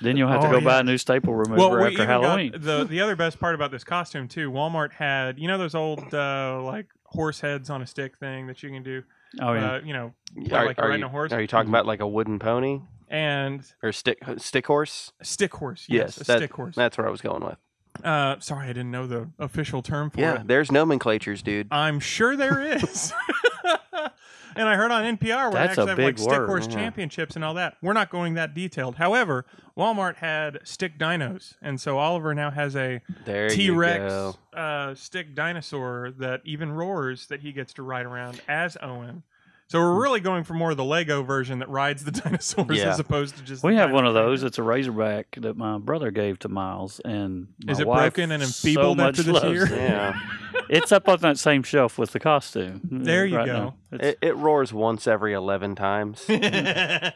Then 0.00 0.16
you'll 0.16 0.28
have 0.28 0.40
to 0.42 0.46
Oh, 0.48 0.50
go 0.52 0.58
yeah. 0.58 0.64
buy 0.64 0.80
a 0.80 0.82
new 0.84 0.96
staple 0.98 1.34
remover 1.34 1.56
Well, 1.58 1.76
we 1.76 1.86
after 1.86 2.06
Halloween. 2.06 2.52
the 2.56 2.84
the 2.84 3.00
other 3.00 3.16
best 3.16 3.40
part 3.40 3.54
about 3.54 3.70
this 3.70 3.84
costume 3.84 4.28
too. 4.28 4.50
Walmart 4.50 4.92
had 4.92 5.38
you 5.38 5.48
know 5.48 5.58
those 5.58 5.74
old 5.74 6.12
uh, 6.14 6.60
like 6.62 6.86
horse 7.04 7.40
heads 7.40 7.68
on 7.70 7.82
a 7.82 7.86
stick 7.86 8.16
thing 8.18 8.46
that 8.46 8.62
you 8.62 8.70
can 8.70 8.82
do. 8.82 9.02
oh 9.40 9.52
yeah. 9.54 9.72
Uh, 9.72 9.80
you 9.84 9.92
know, 9.92 10.14
are, 10.52 10.66
like 10.66 10.78
are 10.78 10.86
riding 10.88 11.00
you, 11.00 11.06
a 11.06 11.10
horse? 11.10 11.32
are 11.32 11.40
you 11.40 11.46
talking 11.46 11.68
about 11.68 11.84
like 11.86 12.00
a 12.00 12.06
wooden 12.08 12.38
pony 12.38 12.80
and 13.08 13.62
or 13.82 13.90
stick 13.92 14.18
stick 14.36 14.66
horse? 14.66 15.12
stick 15.22 15.54
horse. 15.54 15.86
Yes, 15.88 16.16
Yes, 16.16 16.20
a 16.20 16.24
that- 16.24 16.38
stick 16.38 16.52
horse. 16.54 16.74
That's 16.76 16.96
where 16.98 17.06
I 17.06 17.10
was 17.10 17.20
going 17.20 17.44
with. 17.44 17.56
Uh, 18.04 18.36
sorry, 18.38 18.66
I 18.66 18.68
didn't 18.68 18.92
know 18.92 19.08
the 19.08 19.28
official 19.40 19.82
term 19.82 20.10
for 20.10 20.20
Yeah, 20.20 20.34
it. 20.34 20.36
Yeah, 20.36 20.42
there's 20.46 20.70
nomenclatures, 20.70 21.42
dude. 21.42 21.66
I'm 21.72 21.98
sure 21.98 22.36
there 22.36 22.60
is. 22.60 23.12
and 24.56 24.68
I 24.68 24.76
heard 24.76 24.90
on 24.90 25.04
NPR 25.16 25.50
where 25.52 25.66
That's 25.66 25.76
they 25.76 25.82
actually 25.82 25.88
have 25.88 25.98
like 25.98 26.18
stick 26.18 26.30
word. 26.38 26.46
horse 26.46 26.66
Yeah. 26.68 26.74
championships 26.74 27.36
and 27.36 27.44
all 27.44 27.54
that. 27.54 27.76
We're 27.82 27.92
not 27.92 28.10
going 28.10 28.34
that 28.34 28.54
detailed. 28.54 28.96
However, 28.96 29.44
Walmart 29.76 30.16
had 30.16 30.58
stick 30.64 30.98
dinos, 30.98 31.54
and 31.62 31.80
so 31.80 31.98
Oliver 31.98 32.34
now 32.34 32.50
has 32.50 32.74
a 32.76 33.00
T 33.26 33.70
Rex 33.70 34.36
uh, 34.54 34.94
stick 34.94 35.34
dinosaur 35.34 36.10
that 36.18 36.40
even 36.44 36.72
roars 36.72 37.26
that 37.28 37.40
he 37.40 37.52
gets 37.52 37.72
to 37.74 37.82
ride 37.82 38.06
around 38.06 38.40
as 38.48 38.76
Owen. 38.82 39.22
So 39.70 39.78
we're 39.80 39.92
hmm. 39.94 40.00
really 40.00 40.20
going 40.20 40.44
for 40.44 40.54
more 40.54 40.70
of 40.70 40.76
the 40.78 40.84
Lego 40.84 41.22
version 41.22 41.58
that 41.58 41.68
rides 41.68 42.02
the 42.04 42.10
dinosaurs 42.12 42.78
Yeah. 42.78 42.90
as 42.90 42.98
opposed 42.98 43.36
to 43.36 43.42
just. 43.42 43.62
we 43.62 43.72
the 43.74 43.80
have 43.80 43.90
one 43.92 44.06
of 44.06 44.14
dinosaurs. 44.14 44.40
those. 44.40 44.46
It's 44.48 44.58
a 44.58 44.62
Razorback 44.62 45.36
that 45.40 45.56
my 45.56 45.78
brother 45.78 46.10
gave 46.10 46.38
to 46.40 46.48
Miles, 46.48 47.00
and 47.04 47.48
my 47.64 47.72
Is 47.72 47.80
it 47.80 47.86
wife 47.86 48.14
broken 48.14 48.32
and 48.32 48.42
so 48.42 48.46
enfeebled 48.46 48.96
much 48.96 49.18
after 49.18 49.22
this 49.30 49.42
loves 49.42 49.52
year? 49.54 49.64
it. 49.66 49.70
Yeah, 49.72 50.20
It's 50.70 50.92
up 50.92 51.08
on 51.08 51.18
that 51.20 51.38
same 51.38 51.62
shelf 51.62 51.98
with 51.98 52.12
the 52.12 52.20
costume. 52.20 52.80
There 52.90 53.24
you 53.26 53.36
right 53.36 53.46
go. 53.46 53.52
now. 53.52 53.74
It's- 53.92 54.10
it, 54.22 54.28
it 54.28 54.36
roars 54.36 54.72
once 54.72 55.06
every 55.06 55.32
eleven 55.34 55.74
times 55.74 56.24
to 56.26 57.14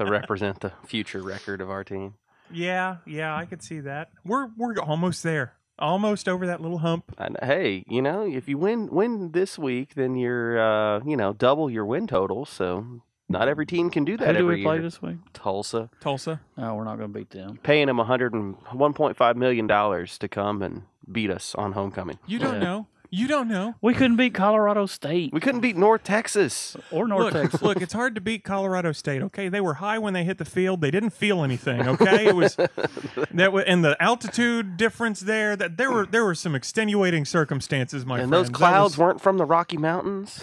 represent 0.00 0.60
the 0.60 0.72
future 0.86 1.22
record 1.22 1.60
of 1.60 1.70
our 1.70 1.84
team. 1.84 2.14
Yeah, 2.50 2.96
yeah, 3.06 3.34
I 3.34 3.46
could 3.46 3.62
see 3.62 3.80
that. 3.80 4.10
We're 4.24 4.48
we're 4.56 4.74
almost 4.78 5.22
there, 5.22 5.54
almost 5.78 6.28
over 6.28 6.46
that 6.46 6.60
little 6.60 6.78
hump. 6.78 7.14
And 7.18 7.36
hey, 7.42 7.84
you 7.88 8.02
know, 8.02 8.22
if 8.26 8.48
you 8.48 8.58
win 8.58 8.88
win 8.88 9.32
this 9.32 9.58
week, 9.58 9.94
then 9.94 10.16
you're 10.16 10.58
uh, 10.58 11.00
you 11.04 11.16
know 11.16 11.32
double 11.32 11.70
your 11.70 11.84
win 11.86 12.06
total. 12.06 12.44
So 12.44 13.00
not 13.28 13.48
every 13.48 13.66
team 13.66 13.90
can 13.90 14.04
do 14.04 14.16
that 14.18 14.26
Who 14.28 14.32
do 14.34 14.38
every 14.40 14.56
we 14.56 14.62
play 14.64 14.74
year. 14.76 14.82
this 14.82 15.00
week? 15.02 15.16
Tulsa 15.32 15.90
Tulsa. 16.00 16.40
No, 16.56 16.74
we're 16.74 16.84
not 16.84 16.98
going 16.98 17.12
to 17.12 17.18
beat 17.18 17.30
them. 17.30 17.58
paying 17.62 17.86
them 17.86 17.96
100 17.96 18.34
and 18.34 18.56
1.5 18.66 19.36
million 19.36 19.66
dollars 19.66 20.18
to 20.18 20.28
come 20.28 20.62
and 20.62 20.82
beat 21.10 21.30
us 21.30 21.54
on 21.54 21.72
homecoming. 21.72 22.18
You 22.26 22.38
don't 22.38 22.54
Yeah. 22.54 22.60
know. 22.60 22.86
You 23.16 23.28
don't 23.28 23.46
know. 23.46 23.76
We 23.80 23.94
couldn't 23.94 24.16
beat 24.16 24.34
Colorado 24.34 24.86
State 24.86 25.32
We 25.32 25.38
couldn't 25.38 25.60
beat 25.60 25.76
North 25.76 26.02
Texas. 26.02 26.76
or 26.90 27.06
North 27.06 27.32
look, 27.32 27.42
Texas. 27.42 27.62
look, 27.62 27.80
it's 27.80 27.92
hard 27.92 28.16
to 28.16 28.20
beat 28.20 28.42
Colorado 28.42 28.90
State. 28.90 29.22
Okay, 29.22 29.48
they 29.48 29.60
were 29.60 29.74
high 29.74 29.98
when 29.98 30.14
they 30.14 30.24
hit 30.24 30.38
the 30.38 30.44
field. 30.44 30.80
They 30.80 30.90
didn't 30.90 31.10
feel 31.10 31.44
anything. 31.44 31.86
Okay, 31.86 32.26
it 32.26 32.34
was 32.34 32.56
that 33.34 33.52
wa- 33.52 33.60
and 33.60 33.84
the 33.84 33.96
altitude 34.02 34.76
difference 34.76 35.20
there. 35.20 35.54
That 35.54 35.76
there 35.76 35.92
were 35.92 36.06
there 36.06 36.24
were 36.24 36.34
some 36.34 36.56
extenuating 36.56 37.24
circumstances, 37.24 38.04
my 38.04 38.16
friend. 38.16 38.22
and 38.24 38.30
friend. 38.32 38.44
those 38.46 38.50
That 38.50 38.56
clouds 38.56 38.94
was- 38.94 38.98
weren't 38.98 39.20
from 39.20 39.38
the 39.38 39.44
Rocky 39.44 39.76
Mountains. 39.76 40.42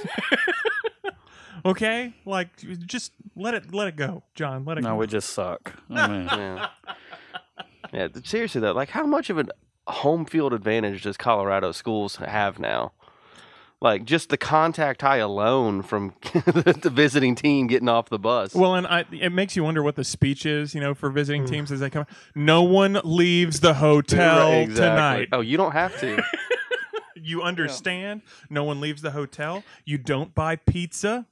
okay. 1.65 2.13
Like 2.25 2.49
just 2.85 3.11
let 3.35 3.53
it 3.53 3.73
let 3.73 3.87
it 3.89 3.95
go, 3.95 4.23
John. 4.35 4.65
Let 4.65 4.77
it 4.77 4.81
no, 4.83 4.91
go. 4.91 4.95
we 4.97 5.07
just 5.07 5.31
suck. 5.31 5.73
I 5.89 6.07
mean, 6.11 6.25
yeah. 6.25 6.67
yeah, 7.93 8.07
th- 8.07 8.27
seriously 8.27 8.61
though, 8.61 8.71
like 8.73 8.89
how 8.89 9.05
much 9.05 9.29
of 9.29 9.37
a 9.39 9.45
home 9.91 10.25
field 10.25 10.53
advantage 10.53 11.03
does 11.03 11.17
Colorado 11.17 11.71
schools 11.71 12.15
have 12.17 12.57
now? 12.59 12.93
Like 13.79 14.05
just 14.05 14.29
the 14.29 14.37
contact 14.37 15.01
high 15.01 15.17
alone 15.17 15.81
from 15.81 16.13
the 16.33 16.91
visiting 16.93 17.33
team 17.33 17.65
getting 17.65 17.89
off 17.89 18.09
the 18.09 18.19
bus. 18.19 18.53
Well, 18.53 18.75
and 18.75 18.85
I, 18.85 19.05
it 19.11 19.31
makes 19.31 19.55
you 19.55 19.63
wonder 19.63 19.81
what 19.81 19.95
the 19.95 20.03
speech 20.03 20.45
is, 20.45 20.75
you 20.75 20.81
know, 20.81 20.93
for 20.93 21.09
Hmm. 21.09 21.15
visiting 21.15 21.45
teams 21.45 21.71
as 21.71 21.79
they 21.79 21.89
come. 21.89 22.05
No 22.35 22.61
one 22.61 22.99
leaves 23.03 23.59
the 23.59 23.73
hotel 23.73 24.51
Exactly. 24.51 24.75
tonight. 24.75 25.29
Oh, 25.31 25.41
you 25.41 25.57
don't 25.57 25.71
have 25.73 25.99
to. 26.01 26.21
You 27.23 27.43
understand? 27.43 28.23
No 28.49 28.63
one 28.63 28.81
leaves 28.81 29.03
the 29.03 29.11
hotel. 29.11 29.63
You 29.85 29.99
don't 29.99 30.33
buy 30.33 30.55
pizza. 30.55 31.27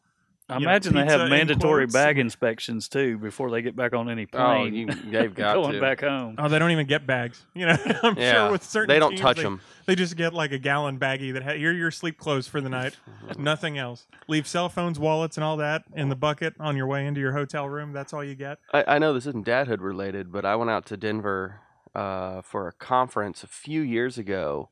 I 0.49 0.55
You 0.55 0.61
know, 0.65 0.69
imagine 0.71 0.93
they 0.95 1.05
have 1.05 1.29
mandatory 1.29 1.83
quotes. 1.85 1.93
bag 1.93 2.17
inspections 2.17 2.89
too 2.89 3.17
before 3.19 3.51
they 3.51 3.61
get 3.61 3.75
back 3.75 3.93
on 3.93 4.09
any 4.09 4.25
plane. 4.25 4.43
oh, 4.43 4.55
plane. 4.61 4.73
you, 4.73 4.87
they've 5.11 5.33
got 5.35 5.53
going 5.55 5.73
to. 5.73 5.79
back 5.81 6.01
home. 6.01 6.35
Oh, 6.39 6.49
they 6.49 6.57
don't 6.59 6.71
even 6.71 6.87
get 6.87 7.05
bags. 7.05 7.45
You 7.53 7.67
know, 7.67 7.77
I'm 8.03 8.17
Yeah, 8.17 8.31
sure 8.33 8.51
with 8.51 8.63
certain 8.63 8.87
they 8.93 8.99
don't 8.99 9.11
teams, 9.11 9.21
touch 9.21 9.37
they, 9.37 9.43
them. 9.43 9.61
They 9.85 9.95
just 9.95 10.15
get 10.15 10.33
like 10.33 10.51
a 10.51 10.57
gallon 10.57 10.97
baggie 10.99 11.33
that 11.33 11.43
ha- 11.43 11.53
here 11.53 11.69
are 11.69 11.73
your 11.73 11.91
sleep 11.91 12.17
clothes 12.17 12.47
for 12.47 12.61
the 12.61 12.69
night. 12.69 12.97
Nothing 13.37 13.77
else. 13.77 14.07
Leave 14.27 14.47
cell 14.47 14.69
phones, 14.69 14.97
wallets, 14.99 15.37
and 15.37 15.43
all 15.43 15.57
that 15.57 15.83
in 15.95 16.09
the 16.09 16.15
bucket 16.15 16.53
on 16.59 16.75
your 16.75 16.87
way 16.87 17.05
into 17.05 17.19
your 17.21 17.33
hotel 17.33 17.69
room. 17.69 17.93
That's 17.93 18.11
all 18.13 18.23
you 18.23 18.35
get. 18.35 18.57
I, 18.73 18.95
I 18.95 18.99
know 18.99 19.13
this 19.13 19.25
isn't 19.27 19.45
dadhood 19.45 19.81
related, 19.81 20.31
but 20.31 20.45
I 20.45 20.55
went 20.55 20.69
out 20.71 20.85
to 20.87 20.97
Denver 20.97 21.59
uh, 21.95 22.41
for 22.41 22.67
a 22.67 22.71
conference 22.73 23.43
a 23.43 23.47
few 23.47 23.81
years 23.81 24.17
ago, 24.17 24.69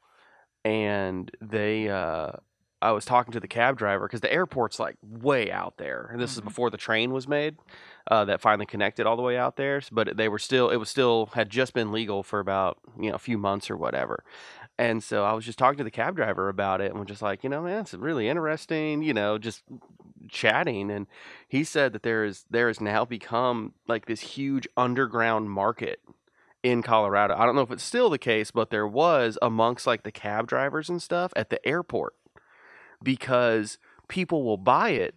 and 0.65 1.31
they. 1.41 1.89
Uh, 1.89 2.31
I 2.81 2.91
was 2.91 3.05
talking 3.05 3.31
to 3.31 3.39
the 3.39 3.47
cab 3.47 3.77
driver 3.77 4.07
because 4.07 4.21
the 4.21 4.31
airport's 4.31 4.79
like 4.79 4.97
way 5.01 5.51
out 5.51 5.77
there, 5.77 6.09
and 6.11 6.21
this 6.21 6.35
is 6.35 6.41
Mhm. 6.41 6.45
before 6.45 6.69
the 6.69 6.77
train 6.77 7.11
was 7.11 7.27
made 7.27 7.57
uh, 8.11 8.25
that 8.25 8.39
finally 8.41 8.65
connected 8.67 9.05
all 9.07 9.15
the 9.15 9.23
way 9.23 9.37
out 9.37 9.55
there. 9.55 9.81
But 9.91 10.15
they 10.17 10.29
were 10.29 10.39
still, 10.39 10.69
it 10.69 10.77
was 10.77 10.89
still 10.89 11.27
had 11.33 11.49
just 11.49 11.73
been 11.73 11.91
legal 11.91 12.21
for 12.23 12.39
about 12.39 12.77
you 12.99 13.09
know 13.09 13.15
a 13.15 13.19
few 13.19 13.37
months 13.37 13.69
or 13.71 13.77
whatever. 13.77 14.23
And 14.79 15.03
so 15.03 15.23
I 15.25 15.33
was 15.33 15.43
just 15.43 15.57
talking 15.57 15.79
to 15.79 15.83
the 15.83 15.89
cab 15.91 16.15
driver 16.15 16.49
about 16.49 16.81
it, 16.81 16.91
and 16.91 16.99
was 16.99 17.07
just 17.07 17.23
like, 17.23 17.43
you 17.43 17.49
know, 17.49 17.63
man, 17.63 17.81
it's 17.81 17.95
really 17.95 18.29
interesting, 18.29 19.01
you 19.01 19.13
know, 19.13 19.39
just 19.39 19.63
chatting. 20.29 20.91
And 20.91 21.07
he 21.47 21.63
said 21.63 21.93
that 21.93 22.03
there 22.03 22.23
is 22.25 22.45
there 22.49 22.67
has 22.67 22.79
now 22.79 23.05
become 23.05 23.73
like 23.87 24.05
this 24.05 24.21
huge 24.21 24.67
underground 24.77 25.49
market 25.49 25.99
in 26.63 26.81
Colorado. 26.83 27.35
I 27.35 27.45
don't 27.45 27.55
know 27.55 27.61
if 27.61 27.71
it's 27.71 27.83
still 27.83 28.09
the 28.09 28.17
case, 28.19 28.51
but 28.51 28.69
there 28.69 28.87
was 28.87 29.37
amongst 29.41 29.87
like 29.87 30.03
the 30.03 30.11
cab 30.11 30.47
drivers 30.47 30.89
and 30.89 31.01
stuff 31.01 31.31
at 31.35 31.49
the 31.49 31.65
airport 31.67 32.13
because 33.03 33.77
people 34.07 34.43
will 34.43 34.57
buy 34.57 34.89
it 34.89 35.15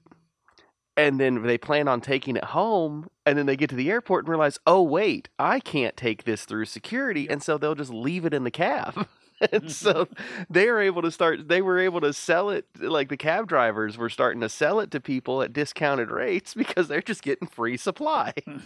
and 0.96 1.18
then 1.18 1.42
they 1.42 1.56
plan 1.56 1.88
on 1.88 2.00
taking 2.00 2.36
it 2.36 2.44
home 2.44 3.08
and 3.24 3.38
then 3.38 3.46
they 3.46 3.56
get 3.56 3.70
to 3.70 3.76
the 3.76 3.90
airport 3.90 4.24
and 4.24 4.28
realize 4.28 4.58
oh 4.66 4.82
wait 4.82 5.28
i 5.38 5.60
can't 5.60 5.96
take 5.96 6.24
this 6.24 6.44
through 6.44 6.64
security 6.64 7.28
and 7.28 7.42
so 7.42 7.56
they'll 7.56 7.74
just 7.74 7.92
leave 7.92 8.24
it 8.24 8.34
in 8.34 8.44
the 8.44 8.50
cab. 8.50 9.06
And 9.40 9.62
mm-hmm. 9.62 9.68
so 9.68 10.06
they 10.50 10.66
were 10.66 10.80
able 10.80 11.00
to 11.00 11.10
start 11.10 11.48
they 11.48 11.62
were 11.62 11.78
able 11.78 12.02
to 12.02 12.12
sell 12.12 12.50
it 12.50 12.66
like 12.78 13.08
the 13.08 13.16
cab 13.16 13.48
drivers 13.48 13.96
were 13.96 14.10
starting 14.10 14.42
to 14.42 14.50
sell 14.50 14.80
it 14.80 14.90
to 14.90 15.00
people 15.00 15.40
at 15.40 15.54
discounted 15.54 16.10
rates 16.10 16.52
because 16.62 16.88
they're 16.88 17.00
just 17.00 17.22
getting 17.22 17.48
free 17.48 17.78
supply. 17.78 18.34
Hmm. 18.44 18.58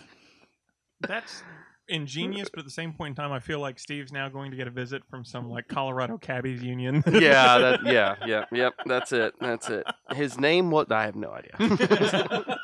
That's 1.01 1.45
ingenious, 1.89 2.49
but 2.49 2.61
at 2.61 2.65
the 2.65 2.71
same 2.71 2.93
point 2.93 3.11
in 3.11 3.15
time, 3.23 3.33
I 3.33 3.39
feel 3.41 3.61
like 3.61 3.79
Steve's 3.79 4.13
now 4.13 4.29
going 4.29 4.51
to 4.51 4.57
get 4.57 4.67
a 4.67 4.71
visit 4.71 5.03
from 5.11 5.25
some 5.25 5.49
like 5.51 5.69
Colorado 5.69 6.19
Cabbies 6.19 6.63
Union. 6.63 7.03
yeah 7.13 7.59
that, 7.59 7.81
yeah 7.87 8.17
yeah 8.27 8.45
yep 8.53 8.75
that's 8.87 9.13
it 9.13 9.35
that's 9.41 9.69
it 9.69 9.87
his 10.15 10.39
name 10.39 10.71
What? 10.71 10.91
i 10.93 11.05
have 11.05 11.17
no 11.17 11.31
idea 11.33 11.55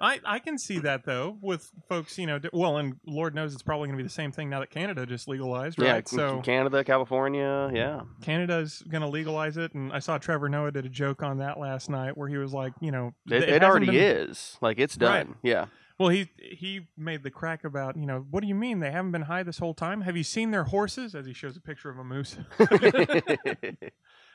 I, 0.00 0.20
I 0.24 0.38
can 0.38 0.58
see 0.58 0.78
that 0.80 1.04
though 1.04 1.36
with 1.42 1.72
folks, 1.88 2.18
you 2.18 2.26
know, 2.28 2.38
d- 2.38 2.50
well, 2.52 2.76
and 2.76 2.94
Lord 3.04 3.34
knows 3.34 3.52
it's 3.52 3.64
probably 3.64 3.88
going 3.88 3.98
to 3.98 4.02
be 4.04 4.06
the 4.06 4.12
same 4.14 4.30
thing 4.30 4.48
now 4.48 4.60
that 4.60 4.70
Canada 4.70 5.04
just 5.06 5.26
legalized, 5.26 5.76
yeah 5.82 5.90
right? 5.94 6.06
so 6.08 6.40
canada 6.40 6.84
california 6.84 7.68
yeah 7.74 8.02
Canada's 8.22 8.80
going 8.88 9.02
to 9.02 9.08
legalize 9.08 9.56
it, 9.56 9.74
and 9.74 9.92
I 9.92 9.98
saw 9.98 10.16
Trevor 10.18 10.48
Noah 10.48 10.70
did 10.70 10.86
a 10.86 10.88
joke 10.88 11.24
on 11.24 11.38
that 11.38 11.58
last 11.58 11.90
night 11.90 12.16
where 12.16 12.28
he 12.28 12.36
was 12.36 12.52
like, 12.52 12.74
you 12.80 12.92
know, 12.92 13.12
it, 13.26 13.42
it, 13.42 13.48
hasn't 13.48 13.64
already 13.64 13.86
been- 13.86 13.94
is 13.96 14.56
like 14.60 14.78
it's 14.78 14.94
done 14.96 15.26
Right. 15.28 15.36
yeah 15.42 15.66
Well, 15.98 16.10
he 16.10 16.28
he 16.38 16.86
made 16.96 17.22
the 17.24 17.30
crack 17.30 17.64
about, 17.64 17.96
you 17.96 18.06
know, 18.06 18.24
what 18.30 18.40
do 18.40 18.46
you 18.46 18.54
mean 18.54 18.78
they 18.78 18.90
haven't 18.92 19.10
been 19.10 19.22
high 19.22 19.42
this 19.42 19.58
whole 19.58 19.74
time? 19.74 20.02
Have 20.02 20.16
you 20.16 20.22
seen 20.22 20.52
their 20.52 20.64
horses? 20.64 21.14
As 21.14 21.26
he 21.26 21.32
shows 21.32 21.56
a 21.56 21.60
picture 21.60 21.90
of 21.90 21.98
a 21.98 22.04
moose. 22.04 22.36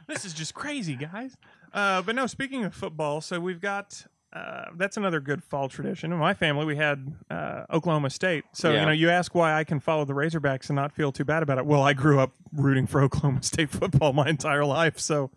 this 0.08 0.26
is 0.26 0.34
just 0.34 0.54
crazy, 0.54 0.95
guys. 0.95 1.38
Uh, 1.73 2.02
but 2.02 2.15
no, 2.15 2.28
speaking 2.28 2.65
of 2.65 2.73
football, 2.73 3.21
so 3.21 3.39
we've 3.39 3.62
got 3.62 4.06
uh, 4.34 4.65
that's 4.76 4.97
another 4.97 5.19
good 5.19 5.43
fall 5.43 5.69
tradition. 5.69 6.12
In 6.12 6.17
my 6.17 6.34
family, 6.34 6.65
we 6.65 6.76
had 6.76 7.13
uh, 7.30 7.63
Oklahoma 7.71 8.10
State. 8.10 8.43
So 8.54 8.71
Yeah. 8.71 8.80
you 8.82 8.86
know, 8.88 8.91
you 8.91 9.10
ask 9.10 9.34
why 9.36 9.54
I 9.54 9.63
can 9.63 9.80
follow 9.80 10.06
the 10.06 10.13
Razorbacks 10.13 10.69
and 10.69 10.76
not 10.76 10.91
feel 10.91 11.12
too 11.12 11.23
bad 11.23 11.43
about 11.43 11.60
it. 11.60 11.65
Well, 11.65 11.84
I 11.84 11.93
grew 11.93 12.19
up 12.19 12.32
rooting 12.52 12.88
for 12.88 13.02
Oklahoma 13.04 13.43
State 13.43 13.69
football 13.69 14.12
my 14.12 14.28
entire 14.28 14.65
life, 14.65 14.99
so 14.99 15.30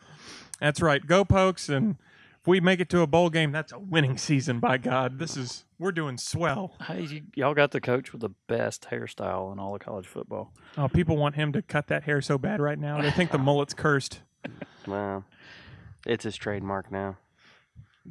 that's 0.60 0.80
right. 0.80 1.06
Go 1.06 1.24
Pokes, 1.24 1.68
and 1.68 1.96
if 2.46 2.48
we 2.48 2.60
make 2.60 2.78
it 2.78 2.88
to 2.90 3.00
a 3.00 3.08
bowl 3.08 3.28
game, 3.28 3.50
that's 3.50 3.72
a 3.72 3.78
winning 3.78 4.16
season. 4.16 4.60
By 4.60 4.78
God, 4.78 5.18
this 5.18 5.36
is 5.36 5.64
we're 5.80 5.90
doing 5.90 6.16
swell. 6.16 6.76
Hey, 6.86 7.02
you, 7.02 7.22
y'all 7.34 7.54
got 7.54 7.72
the 7.72 7.80
coach 7.80 8.12
with 8.12 8.20
the 8.20 8.30
best 8.46 8.86
hairstyle 8.92 9.52
in 9.52 9.58
all 9.58 9.74
of 9.74 9.80
college 9.80 10.06
football. 10.06 10.52
Oh, 10.78 10.86
people 10.86 11.16
want 11.16 11.34
him 11.34 11.52
to 11.54 11.60
cut 11.62 11.88
that 11.88 12.04
hair 12.04 12.22
so 12.22 12.38
bad 12.38 12.60
right 12.60 12.78
now. 12.78 13.02
They 13.02 13.10
think 13.10 13.32
the 13.32 13.38
mullet's 13.50 13.74
cursed. 13.74 14.20
Wow. 14.86 15.24
It's 16.06 16.22
his 16.22 16.36
trademark 16.36 16.92
now. 16.92 17.16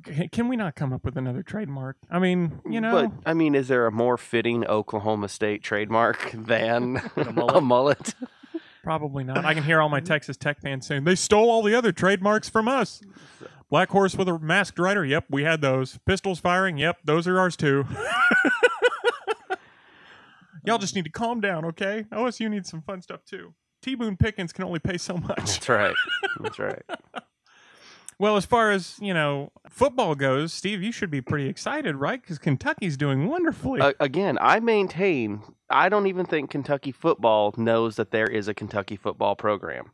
C- 0.06 0.28
Can 0.28 0.50
we 0.50 0.58
not 0.58 0.76
come 0.76 0.92
up 0.92 1.06
with 1.06 1.16
another 1.16 1.42
trademark? 1.42 1.96
I 2.12 2.20
mean, 2.20 2.60
you 2.70 2.82
know, 2.82 2.92
But 3.08 3.30
I 3.30 3.34
mean, 3.34 3.56
is 3.56 3.70
there 3.70 3.88
a 3.88 3.92
more 3.92 4.18
fitting 4.18 4.66
Oklahoma 4.68 5.30
State 5.30 5.64
trademark 5.64 6.32
than 6.34 6.98
A 7.16 7.32
mullet? 7.32 7.56
a 7.56 7.62
mullet? 7.62 8.16
probably 8.84 9.24
not. 9.24 9.46
I 9.46 9.54
can 9.54 9.64
hear 9.64 9.82
all 9.82 9.90
my 9.90 10.02
Texas 10.02 10.36
Tech 10.38 10.60
fans 10.62 10.86
saying 10.86 11.06
they 11.06 11.16
stole 11.16 11.50
all 11.50 11.64
the 11.64 11.74
other 11.74 11.92
trademarks 11.94 12.50
from 12.50 12.68
us. 12.68 13.02
Black 13.70 13.90
horse 13.90 14.16
with 14.16 14.30
a 14.30 14.38
masked 14.40 14.80
rider. 14.80 15.04
Yep, 15.04 15.26
we 15.30 15.44
had 15.44 15.62
those. 15.62 16.00
Pistols 16.06 16.40
firing. 16.40 16.78
Yep, 16.78 17.00
those 17.04 17.28
are 17.28 17.40
ours 17.40 17.56
too. 17.56 17.86
Y'all 20.66 20.78
just 20.78 20.96
need 20.96 21.06
to 21.06 21.12
calm 21.12 21.42
down, 21.42 21.66
okay? 21.66 22.06
OSU 22.12 22.50
needs 22.50 22.70
some 22.70 22.82
fun 22.82 23.02
stuff 23.02 23.24
too. 23.26 23.54
T 23.82 23.96
Boone 23.96 24.18
Pickens 24.18 24.52
can 24.52 24.64
only 24.66 24.80
pay 24.80 24.98
so 24.98 25.18
much. 25.18 25.38
That's 25.38 25.70
right. 25.70 25.96
That's 26.40 26.60
right. 26.60 26.84
Well, 28.18 28.38
as 28.38 28.46
far 28.46 28.72
as 28.72 28.96
you 29.02 29.14
know, 29.14 29.52
football 29.70 30.16
goes, 30.16 30.54
Steve, 30.54 30.82
you 30.82 30.94
should 30.94 31.12
be 31.12 31.22
pretty 31.22 31.50
excited, 31.50 31.98
right? 31.98 32.22
Because 32.22 32.38
Kentucky's 32.38 32.96
doing 32.96 33.28
wonderfully. 33.28 33.82
Uh, 33.82 33.92
again, 34.00 34.38
I 34.40 34.62
maintain 34.62 35.42
I 35.70 35.90
don't 35.90 36.08
even 36.08 36.26
think 36.26 36.50
Kentucky 36.50 36.92
football 36.92 37.54
knows 37.58 37.96
that 37.98 38.12
there 38.12 38.28
is 38.28 38.48
a 38.48 38.54
Kentucky 38.54 38.96
football 38.96 39.36
program. 39.36 39.92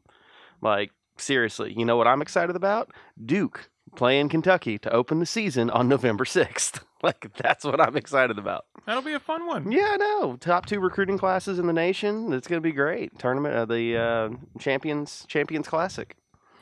Like 0.62 0.92
seriously, 1.22 1.74
you 1.78 1.86
know 1.86 1.98
what 1.98 2.08
I'm 2.08 2.22
excited 2.22 2.56
about? 2.56 2.92
Duke 3.24 3.70
playing 3.96 4.30
Kentucky 4.30 4.78
to 4.80 4.92
open 4.92 5.20
the 5.20 5.26
season 5.26 5.70
on 5.70 5.88
November 5.88 6.26
6th. 6.26 6.82
Like 7.04 7.36
that's 7.36 7.66
what 7.66 7.82
I'm 7.82 7.98
excited 7.98 8.38
about. 8.38 8.66
That'll 8.86 9.02
be 9.02 9.14
a 9.14 9.20
fun 9.20 9.48
one. 9.48 9.72
Yeah, 9.72 9.90
I 9.94 9.98
know. 9.98 10.38
Top 10.40 10.68
two 10.68 10.80
recruiting 10.80 11.18
classes 11.18 11.58
in 11.58 11.66
the 11.66 11.74
nation. 11.74 12.32
It's 12.32 12.48
going 12.48 12.62
to 12.62 12.64
be 12.64 12.72
great. 12.72 13.18
Tournament 13.18 13.56
of 13.56 13.70
the 13.70 13.98
uh, 13.98 14.30
Champions 14.60 15.26
Champions 15.28 15.68
Classic. 15.68 16.16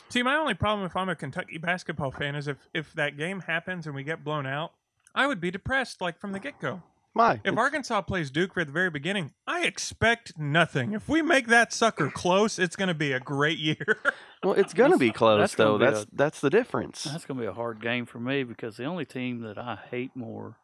See, 0.07 0.23
my 0.23 0.37
only 0.37 0.53
problem 0.53 0.85
if 0.85 0.95
I'm 0.95 1.09
a 1.09 1.15
Kentucky 1.17 1.57
basketball 1.57 2.11
fan 2.11 2.35
is 2.35 2.47
if 2.47 2.69
if 2.73 2.93
that 2.93 3.17
game 3.17 3.41
happens 3.41 3.85
and 3.85 3.93
we 3.93 4.05
get 4.05 4.23
blown 4.23 4.47
out, 4.47 4.71
I 5.13 5.27
would 5.27 5.41
be 5.41 5.51
depressed 5.51 5.99
like 5.99 6.17
from 6.17 6.31
the 6.31 6.39
get 6.39 6.57
go. 6.61 6.83
Why? 7.19 7.41
If 7.43 7.57
Arkansas 7.57 8.03
plays 8.03 8.31
Duke 8.31 8.57
at 8.57 8.67
the 8.67 8.71
very 8.71 8.89
beginning, 8.89 9.33
I 9.45 9.65
expect 9.65 10.39
nothing. 10.39 10.93
If 10.93 11.09
we 11.09 11.21
make 11.21 11.47
that 11.47 11.73
sucker 11.73 12.09
close, 12.09 12.57
it's 12.57 12.77
going 12.77 12.87
to 12.87 12.93
be 12.93 13.11
a 13.11 13.19
great 13.19 13.57
year. 13.57 13.97
well, 14.43 14.53
it's 14.53 14.73
going 14.73 14.93
to 14.93 14.97
be 14.97 15.11
close 15.11 15.41
that's 15.41 15.55
though. 15.55 15.77
be 15.77 15.83
That's 15.83 16.03
a- 16.03 16.07
that's 16.13 16.39
the 16.39 16.49
difference. 16.49 17.03
That's 17.03 17.25
going 17.25 17.37
to 17.37 17.41
be 17.41 17.47
a 17.47 17.53
hard 17.53 17.81
game 17.81 18.05
for 18.05 18.21
me 18.21 18.43
because 18.43 18.77
the 18.77 18.85
only 18.85 19.03
team 19.03 19.41
that 19.41 19.57
I 19.57 19.79
hate 19.91 20.11
more 20.15 20.55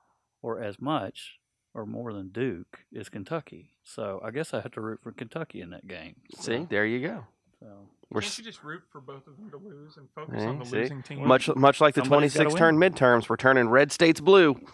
or 0.41 0.61
as 0.61 0.79
much 0.79 1.33
or 1.73 1.85
more 1.85 2.13
than 2.13 2.29
Duke 2.29 2.85
is 2.89 3.09
Kentucky. 3.09 3.71
So 3.83 4.21
I 4.23 4.31
guess 4.31 4.53
I 4.53 4.61
have 4.61 4.71
to 4.71 4.81
root 4.81 5.01
for 5.03 5.11
Kentucky 5.11 5.59
in 5.59 5.71
that 5.71 5.89
game. 5.89 6.15
See, 6.39 6.65
there 6.69 6.85
you 6.85 7.05
go. 7.05 7.25
So, 7.59 7.67
We're 8.11 8.21
Can't 8.21 8.37
you 8.37 8.43
just 8.43 8.63
root 8.63 8.83
for 8.91 8.99
both 9.01 9.25
of 9.27 9.37
them 9.37 9.49
to 9.51 9.57
lose 9.57 9.97
and 9.97 10.07
focus 10.13 10.41
Hey, 10.41 10.47
on 10.47 10.59
the 10.59 10.65
see? 10.65 10.77
losing 10.77 11.01
team? 11.03 11.25
much 11.27 11.49
much 11.55 11.79
like 11.81 11.95
the 11.95 12.01
Somebody's 12.01 12.33
gotta 12.35 12.49
26 12.49 12.59
turn 12.59 12.77
midterms. 12.77 13.29
We're 13.29 13.37
turning 13.37 13.69
red 13.69 13.91
states 13.91 14.19
blue. 14.19 14.55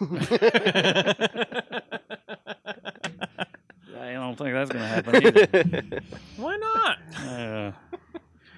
I 3.98 4.14
don't 4.14 4.36
think 4.36 4.52
that's 4.52 4.70
going 4.70 4.82
to 4.82 4.88
happen 4.88 5.16
either. 5.26 6.00
Why 6.36 6.56
not? 6.56 6.98
Uh, 7.18 7.72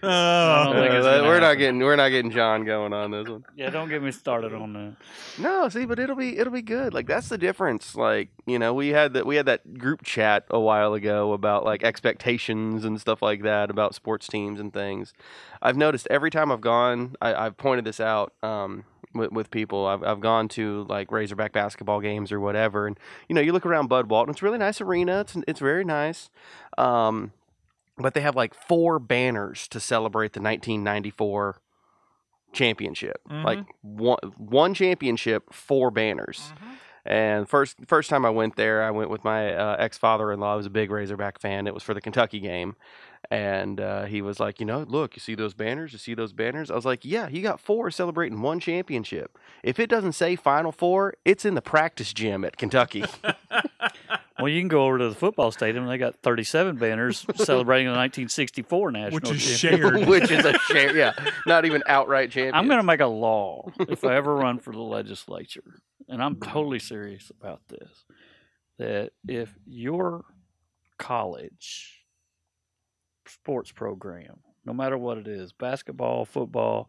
Oh, 0.07 0.65
don't 0.65 0.75
think 0.83 0.95
it's 0.95 1.05
that- 1.05 1.17
gonna 1.19 1.29
we're 1.29 1.35
not 1.41 1.43
happen. 1.47 1.59
getting 1.59 1.79
we're 1.81 1.97
not 1.97 2.09
getting 2.11 2.31
John 2.31 2.65
going 2.65 2.93
on 2.93 3.11
this 3.11 3.29
one. 3.29 3.45
yeah, 3.57 3.71
don't 3.71 3.89
get 3.89 4.03
me 4.03 4.11
started 4.13 4.53
on 4.55 4.73
that. 4.75 4.95
No, 5.39 5.69
see, 5.69 5.85
but 5.85 5.99
it'll 5.99 6.17
be 6.17 6.39
it'll 6.39 6.53
be 6.53 6.63
good. 6.63 6.93
Like 6.95 7.07
that's 7.07 7.29
the 7.29 7.39
difference. 7.39 7.95
Like 7.95 8.29
you 8.47 8.59
know, 8.59 8.75
we 8.75 8.89
had 8.89 9.15
that 9.15 9.27
we 9.27 9.37
had 9.37 9.47
that 9.47 9.79
group 9.79 10.03
chat 10.05 10.45
a 10.51 10.61
while 10.61 10.95
ago 10.95 11.33
about 11.33 11.65
like 11.65 11.83
expectations 11.83 12.85
and 12.85 13.01
stuff 13.01 13.23
like 13.23 13.43
that 13.43 13.71
about 13.71 13.95
sports 13.95 14.27
teams 14.29 14.61
and 14.61 14.73
things. 14.73 15.13
I've 15.63 15.77
noticed 15.77 16.07
every 16.11 16.31
time 16.31 16.53
I've 16.53 16.61
gone, 16.61 17.17
I, 17.23 17.35
I've 17.35 17.57
pointed 17.57 17.85
this 17.85 18.01
out 18.01 18.33
um, 18.43 18.85
with 19.15 19.33
with 19.33 19.51
people. 19.51 19.87
I've 19.87 20.03
I've 20.05 20.21
gone 20.21 20.49
to 20.51 20.85
like 20.89 21.11
Razorback 21.11 21.53
basketball 21.53 22.01
games 22.01 22.31
or 22.33 22.39
whatever, 22.41 22.87
and 22.87 22.99
you 23.29 23.35
know, 23.35 23.41
you 23.41 23.53
look 23.53 23.65
around 23.67 23.89
Bud 23.89 24.11
Walton. 24.11 24.33
It's 24.33 24.43
a 24.43 24.45
really 24.45 24.59
nice 24.59 24.81
arena. 24.81 25.21
It's 25.21 25.37
it's 25.49 25.61
very 25.61 25.85
nice. 25.85 26.31
Um, 26.79 27.33
but 27.99 28.15
they 28.15 28.21
have 28.21 28.35
like 28.37 28.55
four 28.55 28.99
banners 28.99 29.69
to 29.69 29.81
celebrate 29.81 30.33
the 30.33 30.41
1994 30.41 31.61
championship. 32.53 33.21
Like 33.45 33.67
one 33.83 34.19
one 34.37 34.75
championship, 34.75 35.53
four 35.53 35.91
banners. 35.91 36.53
And 37.07 37.49
first 37.49 37.77
first 37.87 38.09
time 38.09 38.25
I 38.25 38.31
went 38.31 38.57
there, 38.57 38.83
I 38.83 38.91
went 38.91 39.11
with 39.11 39.25
my 39.25 39.53
uh, 39.55 39.77
ex 39.79 39.99
father 39.99 40.33
in 40.33 40.41
law. 40.41 40.55
I 40.55 40.57
was 40.57 40.67
a 40.67 40.71
big 40.71 40.91
Razorback 40.91 41.39
fan. 41.41 41.67
It 41.67 41.75
was 41.75 41.83
for 41.83 41.93
the 41.93 42.01
Kentucky 42.01 42.41
game, 42.41 42.77
and 43.31 43.81
uh, 43.81 44.05
he 44.05 44.23
was 44.23 44.41
like, 44.41 44.61
you 44.61 44.67
know, 44.67 44.85
look, 44.89 45.17
you 45.17 45.21
see 45.21 45.35
those 45.35 45.55
banners? 45.55 45.93
You 45.93 45.99
see 45.99 46.15
those 46.15 46.33
banners? 46.33 46.71
I 46.71 46.75
was 46.75 46.85
like, 46.85 47.05
yeah, 47.05 47.29
you 47.29 47.43
got 47.43 47.61
four 47.61 47.91
celebrating 47.91 48.41
one 48.41 48.61
championship. 48.61 49.39
If 49.63 49.79
it 49.79 49.89
doesn't 49.89 50.13
say 50.13 50.37
Final 50.37 50.73
Four, 50.73 51.15
it's 51.25 51.45
in 51.45 51.55
the 51.55 51.63
practice 51.63 52.13
gym 52.13 52.45
at 52.45 52.57
Kentucky. 52.57 53.05
Well, 54.39 54.49
you 54.49 54.61
can 54.61 54.69
go 54.69 54.85
over 54.85 54.99
to 54.99 55.09
the 55.09 55.15
football 55.15 55.53
stadium 55.53 55.85
and 55.85 55.93
they 55.93 55.97
got 55.97 56.17
37 56.17 56.77
banners 56.77 57.25
celebrating 57.37 57.87
the 57.87 57.93
1964 57.93 58.91
national 58.91 59.15
which 59.15 59.31
is 59.31 59.61
championship. 59.61 59.95
shared. 59.95 60.09
which 60.09 60.31
is 60.31 60.45
a 60.45 60.59
share. 60.59 60.97
Yeah, 60.97 61.13
not 61.47 61.65
even 61.65 61.85
outright 61.87 62.33
champion. 62.33 62.55
I'm 62.55 62.67
going 62.67 62.81
to 62.81 62.87
make 62.87 63.01
a 63.01 63.07
law 63.07 63.71
if 63.79 64.05
I 64.05 64.17
ever 64.17 64.35
run 64.35 64.59
for 64.59 64.73
the 64.73 64.83
legislature, 64.83 65.81
and 66.09 66.21
I'm 66.21 66.37
totally 66.41 66.81
serious 66.81 67.31
about 67.31 67.61
this, 67.69 68.05
that 68.79 69.13
if 69.29 69.55
your 69.67 70.25
college 70.99 72.04
sports 73.27 73.73
program, 73.73 74.39
no 74.65 74.73
matter 74.73 74.97
what 74.97 75.19
it 75.19 75.27
is, 75.29 75.53
basketball, 75.53 76.25
football, 76.25 76.89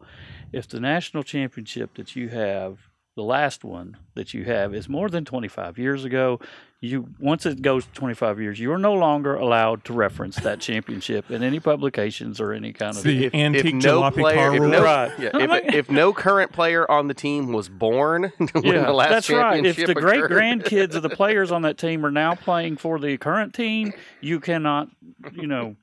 if 0.52 0.68
the 0.68 0.80
national 0.80 1.22
championship 1.22 1.94
that 1.94 2.16
you 2.16 2.28
have, 2.28 2.78
the 3.16 3.22
last 3.22 3.64
one 3.64 3.96
that 4.14 4.34
you 4.34 4.44
have 4.44 4.74
is 4.74 4.88
more 4.88 5.08
than 5.08 5.24
25 5.24 5.78
years 5.78 6.04
ago, 6.04 6.38
you 6.80 7.08
once 7.18 7.46
it 7.46 7.62
goes 7.62 7.86
25 7.94 8.38
years, 8.40 8.60
you 8.60 8.70
are 8.70 8.78
no 8.78 8.92
longer 8.92 9.34
allowed 9.34 9.82
to 9.86 9.94
reference 9.94 10.36
that 10.36 10.60
championship 10.60 11.30
in 11.30 11.42
any 11.42 11.58
publications 11.58 12.38
or 12.40 12.52
any 12.52 12.74
kind 12.74 12.94
of 12.94 13.02
the 13.02 13.30
antique 13.34 13.76
jalopy 13.76 14.12
player, 14.16 14.36
car 14.36 14.54
if 14.56 14.62
no, 14.62 14.82
Right. 14.84 15.12
yeah, 15.18 15.30
if, 15.32 15.74
if 15.74 15.90
no 15.90 16.12
current 16.12 16.52
player 16.52 16.88
on 16.90 17.08
the 17.08 17.14
team 17.14 17.52
was 17.52 17.70
born 17.70 18.30
when 18.38 18.62
the 18.84 18.92
last 18.92 19.08
that's 19.10 19.30
right. 19.30 19.64
If 19.64 19.76
the 19.76 19.94
great 19.94 20.24
grandkids 20.24 20.94
of 20.94 21.02
the 21.02 21.08
players 21.16 21.50
on 21.50 21.62
that 21.62 21.78
team 21.78 22.04
are 22.04 22.10
now 22.10 22.34
playing 22.34 22.76
for 22.76 22.98
the 22.98 23.16
current 23.16 23.54
team, 23.54 23.94
you 24.20 24.38
cannot, 24.38 24.88
you 25.32 25.46
know, 25.46 25.76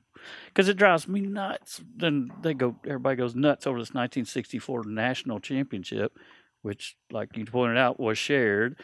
because 0.48 0.68
it 0.68 0.76
drives 0.76 1.06
me 1.08 1.20
nuts. 1.20 1.80
Then 1.96 2.30
they 2.42 2.54
go, 2.54 2.76
everybody 2.84 3.16
goes 3.16 3.34
nuts 3.34 3.66
over 3.66 3.78
this 3.78 3.88
1964 3.94 4.84
national 4.84 5.40
championship. 5.40 6.16
which, 6.62 6.96
like 7.10 7.36
you 7.36 7.44
pointed 7.44 7.76
out, 7.76 8.00
was 8.00 8.16
shared. 8.18 8.76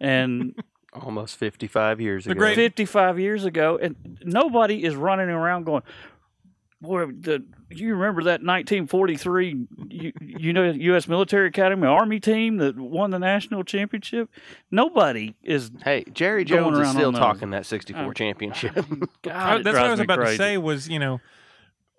And 0.00 0.54
Almost 0.94 1.36
55 1.36 2.00
years 2.00 2.24
The 2.24 2.30
ago. 2.30 2.38
great- 2.40 2.54
55 2.56 3.18
years 3.20 3.44
ago, 3.44 3.78
and 3.80 4.18
nobody 4.24 4.82
is 4.84 4.96
running 4.96 5.28
around 5.28 5.64
going, 5.64 5.82
"Boy, 6.80 7.06
the, 7.06 7.44
you 7.70 7.94
remember 7.94 8.22
that 8.24 8.42
1943, 8.42 9.66
you, 9.88 10.12
you 10.20 10.52
know, 10.52 10.70
U.S. 10.70 11.08
Military 11.08 11.48
Academy 11.48 11.86
Army 11.86 12.20
team 12.20 12.56
that 12.58 12.76
won 12.78 13.10
the 13.10 13.18
national 13.18 13.64
championship?" 13.64 14.30
Nobody 14.70 15.34
is. 15.42 15.70
Hey, 15.82 16.04
Jerry 16.12 16.44
Going 16.44 16.74
Jones 16.74 16.86
is 16.86 16.92
still 16.94 17.08
on 17.08 17.14
those. 17.14 17.20
talking 17.20 17.50
that 17.50 17.66
64 17.66 18.02
Um, 18.02 18.14
championship. 18.14 18.74
God, 19.22 19.64
that's 19.64 19.74
what 19.76 19.76
I 19.76 19.90
was 19.90 20.00
me 20.00 20.04
about 20.04 20.16
to 20.16 20.36
say 20.36 20.58
was, 20.58 20.88
you 20.88 20.98
know, 20.98 21.20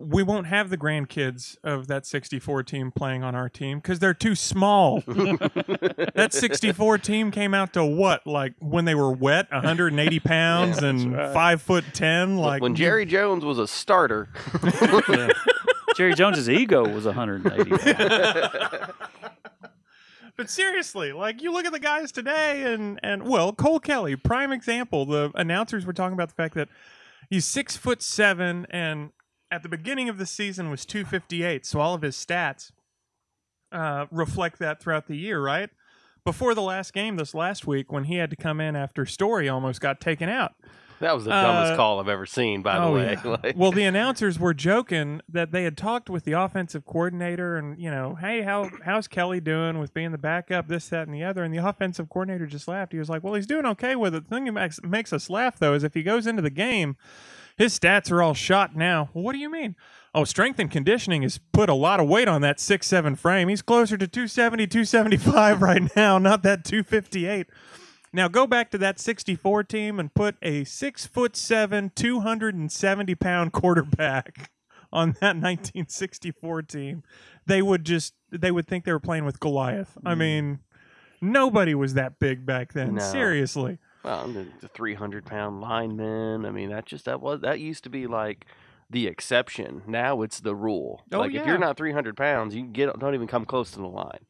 we 0.00 0.22
won't 0.22 0.46
have 0.46 0.70
the 0.70 0.78
grandkids 0.78 1.58
of 1.62 1.86
that 1.88 2.06
64 2.06 2.62
team 2.62 2.90
playing 2.90 3.22
on 3.22 3.34
our 3.34 3.50
team 3.50 3.78
because 3.78 3.98
they're 3.98 4.14
too 4.14 4.34
small. 4.34 5.02
that 5.06 6.30
64 6.30 6.98
team 6.98 7.30
came 7.30 7.52
out 7.52 7.74
to 7.74 7.84
what? 7.84 8.26
Like 8.26 8.54
when 8.60 8.86
they 8.86 8.94
were 8.94 9.12
wet, 9.12 9.50
180 9.52 10.20
pounds 10.20 10.78
and 10.82 11.14
right. 11.14 11.34
five 11.34 11.60
foot 11.60 11.84
10? 11.92 12.38
Like 12.38 12.62
when 12.62 12.74
Jerry 12.74 13.04
Jones 13.04 13.44
was 13.44 13.58
a 13.58 13.68
starter, 13.68 14.30
Yeah. 15.08 15.28
Jerry 15.96 16.14
Jones's 16.14 16.48
ego 16.48 16.88
was 16.88 17.04
180. 17.04 17.70
pounds. 17.94 18.92
But 20.36 20.48
seriously, 20.48 21.12
like 21.12 21.42
you 21.42 21.52
look 21.52 21.66
at 21.66 21.72
the 21.72 21.78
guys 21.78 22.10
today, 22.10 22.72
and 22.72 22.98
and 23.02 23.24
well, 23.24 23.52
Cole 23.52 23.78
Kelley, 23.78 24.16
prime 24.16 24.52
example. 24.52 25.04
The 25.04 25.30
announcers 25.34 25.84
were 25.84 25.92
talking 25.92 26.14
about 26.14 26.28
the 26.30 26.34
fact 26.34 26.54
that 26.54 26.70
he's 27.28 27.44
six 27.44 27.76
foot 27.76 28.00
seven, 28.00 28.66
and 28.70 29.10
at 29.50 29.62
the 29.62 29.68
beginning 29.68 30.08
of 30.08 30.18
the 30.18 30.26
season 30.26 30.70
was 30.70 30.84
two 30.86 31.04
fifty 31.04 31.42
eight. 31.42 31.64
So 31.66 31.80
all 31.80 31.94
of 31.94 32.02
his 32.02 32.16
stats 32.16 32.70
uh, 33.72 34.06
reflect 34.10 34.58
that 34.58 34.80
throughout 34.80 35.06
the 35.06 35.16
year, 35.16 35.40
right? 35.40 35.70
Before 36.24 36.54
the 36.54 36.62
last 36.62 36.92
game 36.92 37.16
this 37.16 37.34
last 37.34 37.66
week, 37.66 37.90
when 37.90 38.04
he 38.04 38.16
had 38.16 38.30
to 38.30 38.36
come 38.36 38.60
in 38.60 38.76
after 38.76 39.06
Storey 39.06 39.48
almost 39.48 39.80
got 39.80 40.00
taken 40.00 40.28
out. 40.28 40.52
that 41.00 41.14
was 41.14 41.24
the 41.24 41.30
dumbest 41.30 41.72
Uh, 41.72 41.76
call 41.76 41.98
I've 41.98 42.08
ever 42.10 42.26
seen, 42.26 42.60
by 42.60 42.78
the 42.78 42.84
Oh, 42.84 42.92
way. 42.94 43.16
yeah. 43.24 43.36
Like- 43.42 43.54
well, 43.56 43.72
the 43.72 43.84
announcers 43.84 44.38
were 44.38 44.52
joking 44.52 45.22
that 45.30 45.50
they 45.50 45.64
had 45.64 45.78
talked 45.78 46.10
with 46.10 46.24
the 46.24 46.32
offensive 46.32 46.84
coordinator 46.84 47.56
and, 47.56 47.80
you 47.80 47.90
know, 47.90 48.16
hey, 48.16 48.42
how 48.42 48.68
how's 48.84 49.08
Kelley 49.08 49.40
doing 49.40 49.78
with 49.78 49.94
being 49.94 50.12
the 50.12 50.18
backup, 50.18 50.68
this, 50.68 50.88
that, 50.90 51.06
and 51.06 51.14
the 51.14 51.24
other? 51.24 51.42
And 51.42 51.54
the 51.54 51.66
offensive 51.66 52.10
coordinator 52.10 52.46
just 52.46 52.68
laughed. 52.68 52.92
He 52.92 52.98
was 52.98 53.08
like, 53.08 53.24
well, 53.24 53.32
he's 53.32 53.46
doing 53.46 53.64
okay 53.64 53.96
with 53.96 54.14
it. 54.14 54.24
The 54.28 54.34
thing 54.34 54.44
that 54.44 54.52
makes, 54.52 54.82
makes 54.82 55.12
us 55.14 55.30
laugh, 55.30 55.58
though, 55.58 55.72
is 55.72 55.84
if 55.84 55.94
he 55.94 56.02
goes 56.02 56.26
into 56.26 56.42
the 56.42 56.50
game, 56.50 56.98
his 57.60 57.78
stats 57.78 58.10
are 58.10 58.22
all 58.22 58.32
shot 58.32 58.74
now. 58.74 59.10
Well, 59.12 59.22
what 59.22 59.34
do 59.34 59.38
you 59.38 59.50
mean? 59.50 59.76
Oh, 60.14 60.24
strength 60.24 60.58
and 60.58 60.70
conditioning 60.70 61.20
has 61.20 61.36
put 61.52 61.68
a 61.68 61.74
lot 61.74 62.00
of 62.00 62.08
weight 62.08 62.26
on 62.26 62.40
that 62.40 62.58
six 62.58 62.86
seven 62.86 63.16
frame. 63.16 63.48
He's 63.48 63.60
closer 63.60 63.98
to 63.98 64.08
270, 64.08 64.66
275 64.66 65.60
right 65.62 65.94
now, 65.94 66.16
not 66.16 66.42
that 66.42 66.64
258. 66.64 67.48
Now 68.14 68.28
go 68.28 68.46
back 68.46 68.70
to 68.70 68.78
that 68.78 68.98
64 68.98 69.64
team 69.64 70.00
and 70.00 70.12
put 70.14 70.36
a 70.40 70.64
six 70.64 71.04
foot 71.04 71.36
seven, 71.36 71.92
270 71.94 73.14
pound 73.16 73.52
quarterback 73.52 74.50
on 74.90 75.10
that 75.20 75.36
1964 75.36 76.62
team. 76.62 77.02
They 77.44 77.60
would 77.60 77.84
just 77.84 78.14
they 78.30 78.50
would 78.50 78.66
think 78.66 78.86
they 78.86 78.92
were 78.92 79.00
playing 79.00 79.26
with 79.26 79.38
Goliath. 79.38 79.98
I 80.02 80.14
mm. 80.14 80.18
mean, 80.18 80.58
nobody 81.20 81.74
was 81.74 81.92
that 81.92 82.18
big 82.18 82.46
back 82.46 82.72
then. 82.72 82.94
No. 82.94 83.02
Seriously. 83.02 83.76
Well, 84.02 84.26
the, 84.28 84.46
the 84.60 84.68
300 84.68 85.24
pound 85.26 85.60
lineman. 85.60 86.44
I 86.46 86.50
mean, 86.50 86.70
that 86.70 86.86
just 86.86 87.04
that 87.04 87.20
was 87.20 87.40
that 87.40 87.60
used 87.60 87.84
to 87.84 87.90
be 87.90 88.06
like 88.06 88.46
the 88.88 89.06
exception. 89.06 89.82
Now 89.86 90.22
it's 90.22 90.40
the 90.40 90.54
rule. 90.54 91.02
Oh, 91.12 91.18
like 91.20 91.32
if 91.34 91.46
you're 91.46 91.58
not 91.58 91.76
300 91.76 92.16
pounds, 92.16 92.54
you 92.54 92.64
get 92.66 92.98
don't 92.98 93.14
even 93.14 93.26
come 93.28 93.44
close 93.44 93.70
to 93.72 93.78
the 93.78 93.86
line. 93.86 94.20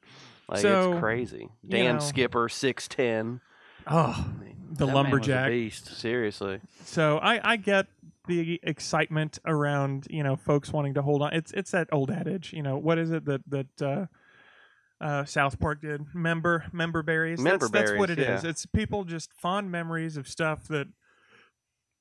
Like 0.49 0.61
So, 0.61 0.93
it's 0.93 1.01
crazy. 1.01 1.49
you 1.63 1.71
Dan 1.71 1.95
know- 1.95 2.01
Skipper, 2.01 2.49
6'10. 2.49 3.41
Oh, 3.87 4.27
the 4.39 4.45
That 4.45 4.47
man 4.47 4.79
was 4.79 4.81
a 4.81 4.95
lumberjack. 4.95 5.51
beast. 5.51 5.87
Seriously. 5.99 6.61
So 6.85 7.19
I, 7.19 7.53
I 7.53 7.57
get 7.57 7.87
the 8.29 8.61
excitement 8.63 9.39
around 9.47 10.07
you 10.11 10.23
know 10.23 10.37
folks 10.37 10.73
wanting 10.73 10.95
to 10.95 11.03
hold 11.03 11.23
on. 11.23 11.33
It's 11.33 11.53
it's 11.53 11.71
that 11.71 11.89
old 11.91 12.11
adage. 12.11 12.53
You 12.53 12.63
know 12.63 12.77
what 12.77 12.99
is 12.99 13.11
it 13.11 13.25
that 13.25 13.41
that 13.49 13.83
uh, 13.83 14.07
uh, 15.01 15.25
South 15.25 15.59
Park 15.59 15.81
did? 15.81 16.03
Member 16.15 16.65
member 16.73 17.03
berries. 17.03 17.41
Member 17.41 17.69
that's, 17.69 17.91
that's 17.91 17.99
what 17.99 18.11
it 18.11 18.19
berries, 18.19 18.41
is. 18.41 18.45
It's 18.45 18.67
people 18.67 19.05
just 19.05 19.33
fond 19.33 19.71
memories 19.71 20.17
of 20.17 20.29
stuff 20.29 20.69
that 20.69 20.89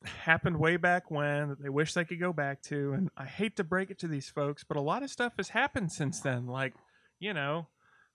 happened 0.06 0.58
way 0.58 0.78
back 0.78 1.12
when 1.12 1.50
that 1.50 1.62
they 1.62 1.70
wish 1.70 1.94
they 1.94 2.06
could 2.06 2.20
go 2.20 2.34
back 2.34 2.62
to. 2.64 2.94
And 2.94 3.10
I 3.18 3.26
hate 3.26 3.56
to 3.58 3.64
break 3.64 3.92
it 3.92 4.00
to 4.00 4.08
these 4.08 4.30
folks, 4.30 4.64
but 4.64 4.78
a 4.78 4.82
lot 4.82 5.04
of 5.04 5.10
stuff 5.10 5.34
has 5.38 5.50
happened 5.50 5.92
since 5.92 6.20
then. 6.20 6.48
Like 6.48 6.74
you 7.20 7.34
know, 7.34 7.68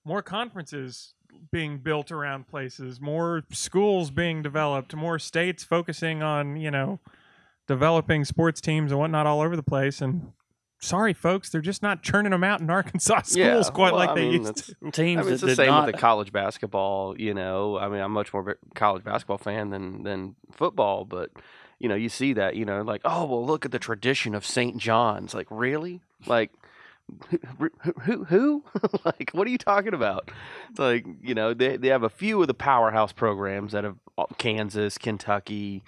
more 0.05 0.23
conferences 0.23 1.14
being 1.51 1.79
built 1.79 2.12
around 2.12 2.47
places, 2.49 3.01
more 3.01 3.42
schools 3.51 4.11
being 4.11 4.42
developed, 4.42 4.94
more 4.94 5.18
states 5.18 5.64
focusing 5.64 6.23
on, 6.23 6.57
you 6.57 6.70
know, 6.70 7.01
developing 7.66 8.25
sports 8.25 8.61
teams 8.61 8.92
and 8.92 9.01
whatnot 9.01 9.27
all 9.27 9.40
over 9.40 9.57
the 9.57 9.62
place. 9.62 10.01
And 10.01 10.33
sorry, 10.85 11.12
folks, 11.12 11.49
they're 11.51 11.61
just 11.61 11.83
not 11.83 12.03
churning 12.03 12.31
them 12.31 12.44
out 12.44 12.61
in 12.61 12.70
Arkansas 12.70 13.23
schools 13.25 13.37
Yeah, 13.37 13.62
quite 13.73 13.92
well, 13.92 14.01
like 14.01 14.11
I 14.11 14.14
they 14.14 14.31
mean, 14.31 14.42
used 14.42 14.57
to. 14.81 14.90
Teams 14.92 15.20
I 15.20 15.25
mean, 15.25 15.33
it's 15.33 15.40
that 15.40 15.47
the 15.47 15.47
did 15.53 15.57
same 15.57 15.66
not. 15.68 15.87
with 15.87 15.94
the 15.94 16.01
college 16.01 16.33
basketball. 16.33 17.18
You 17.18 17.35
know, 17.35 17.79
I 17.79 17.88
mean, 17.88 18.01
I'm 18.01 18.12
much 18.12 18.33
more 18.33 18.42
of 18.42 18.49
a 18.49 18.57
college 18.75 19.03
basketball 19.05 19.38
fan 19.38 19.70
than 19.70 20.03
than 20.03 20.37
football, 20.53 21.05
but 21.05 21.31
you 21.79 21.88
know, 21.88 21.94
you 21.94 22.09
see 22.09 22.33
that. 22.35 22.57
You 22.57 22.64
know, 22.64 22.83
like, 22.83 23.01
oh 23.05 23.25
well, 23.25 23.44
look 23.44 23.64
at 23.64 23.73
the 23.73 23.79
tradition 23.79 24.35
of 24.35 24.47
St. 24.47 24.77
John's. 24.77 25.35
Like, 25.35 25.47
really? 25.51 26.01
Like, 26.27 26.51
who? 27.59 27.70
Who? 28.03 28.25
who? 28.25 28.64
like, 29.05 29.31
what 29.33 29.47
are 29.47 29.51
you 29.51 29.59
talking 29.59 29.94
about? 29.94 30.31
It's 30.70 30.79
like, 30.79 31.07
you 31.23 31.35
know, 31.35 31.55
they 31.55 31.77
they 31.77 31.88
have 31.88 32.03
a 32.03 32.09
few 32.11 32.40
of 32.40 32.47
the 32.47 32.55
powerhouse 32.55 33.12
programs 33.12 33.75
out 33.75 33.85
have 33.85 33.97
uh, 34.16 34.27
Kansas, 34.38 34.99
Kentucky. 34.99 35.83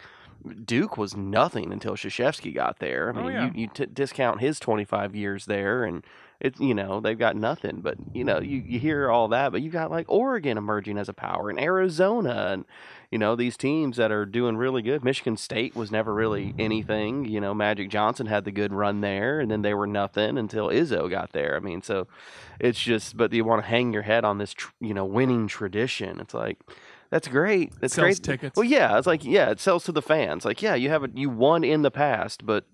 Duke 0.65 0.97
was 0.97 1.17
nothing 1.17 1.73
until 1.73 1.95
Krzyzewski 1.95 2.55
got 2.55 2.79
there. 2.79 3.13
I 3.15 3.19
Oh, 3.19 3.23
mean, 3.25 3.33
yeah. 3.33 3.45
you, 3.47 3.53
you 3.63 3.69
t- 3.69 3.87
discount 3.87 4.41
his 4.41 4.59
25 4.61 5.15
years 5.15 5.47
there, 5.47 5.85
and 5.85 6.05
it's 6.41 6.61
you 6.61 6.75
know 6.75 7.01
they've 7.01 7.19
got 7.19 7.35
nothing. 7.37 7.81
But 7.81 7.97
you 8.13 8.23
know 8.25 8.39
you, 8.41 8.63
you 8.67 8.79
hear 8.79 9.11
all 9.11 9.29
that, 9.29 9.53
but 9.53 9.63
you 9.63 9.71
got 9.71 9.91
like 9.91 10.07
Oregon 10.09 10.59
emerging 10.59 10.99
as 10.99 11.09
a 11.09 11.13
power, 11.15 11.49
and 11.51 11.59
Arizona, 11.59 12.49
and 12.53 12.65
you 13.11 13.19
know 13.19 13.35
these 13.37 13.57
teams 13.57 13.97
that 13.97 14.13
are 14.13 14.27
doing 14.27 14.57
really 14.57 14.83
good. 14.83 15.03
Michigan 15.03 15.37
State 15.37 15.75
was 15.75 15.91
never 15.91 16.13
really 16.13 16.55
anything. 16.59 17.25
You 17.25 17.41
know 17.41 17.55
Magic 17.55 17.89
Johnson 17.89 18.27
had 18.27 18.45
the 18.45 18.53
good 18.53 18.73
run 18.73 19.01
there, 19.01 19.41
and 19.41 19.51
then 19.51 19.63
they 19.63 19.73
were 19.75 19.87
nothing 19.87 20.37
until 20.37 20.69
Izzo 20.69 21.09
got 21.09 21.33
there. 21.33 21.57
I 21.57 21.61
mean, 21.61 21.81
so 21.83 22.07
it's 22.61 22.81
just 22.81 23.17
but 23.17 23.33
you 23.33 23.45
want 23.45 23.63
to 23.63 23.69
hang 23.69 23.93
your 23.93 24.03
head 24.03 24.25
on 24.25 24.39
this 24.39 24.53
tr- 24.53 24.73
you 24.81 24.93
know 24.95 25.05
winning 25.05 25.47
tradition. 25.49 26.21
It's 26.21 26.35
like. 26.35 26.59
That's 27.11 27.29
great. 27.29 27.73
That's 27.81 27.95
Sells 27.95 28.19
great. 28.19 28.23
tickets. 28.23 28.57
Well, 28.57 28.65
yeah, 28.65 28.99
it's 28.99 29.07
like 29.07 29.25
yeah, 29.25 29.51
it 29.51 29.61
sells 29.61 29.85
to 29.85 29.93
the 29.93 30.03
fans. 30.03 30.45
Like 30.45 30.63
yeah, 30.63 30.75
you 30.75 30.89
have 30.91 31.05
a, 31.05 31.11
you 31.15 31.31
won 31.31 31.65
in 31.65 31.83
the 31.83 31.91
past, 31.91 32.45
but 32.45 32.65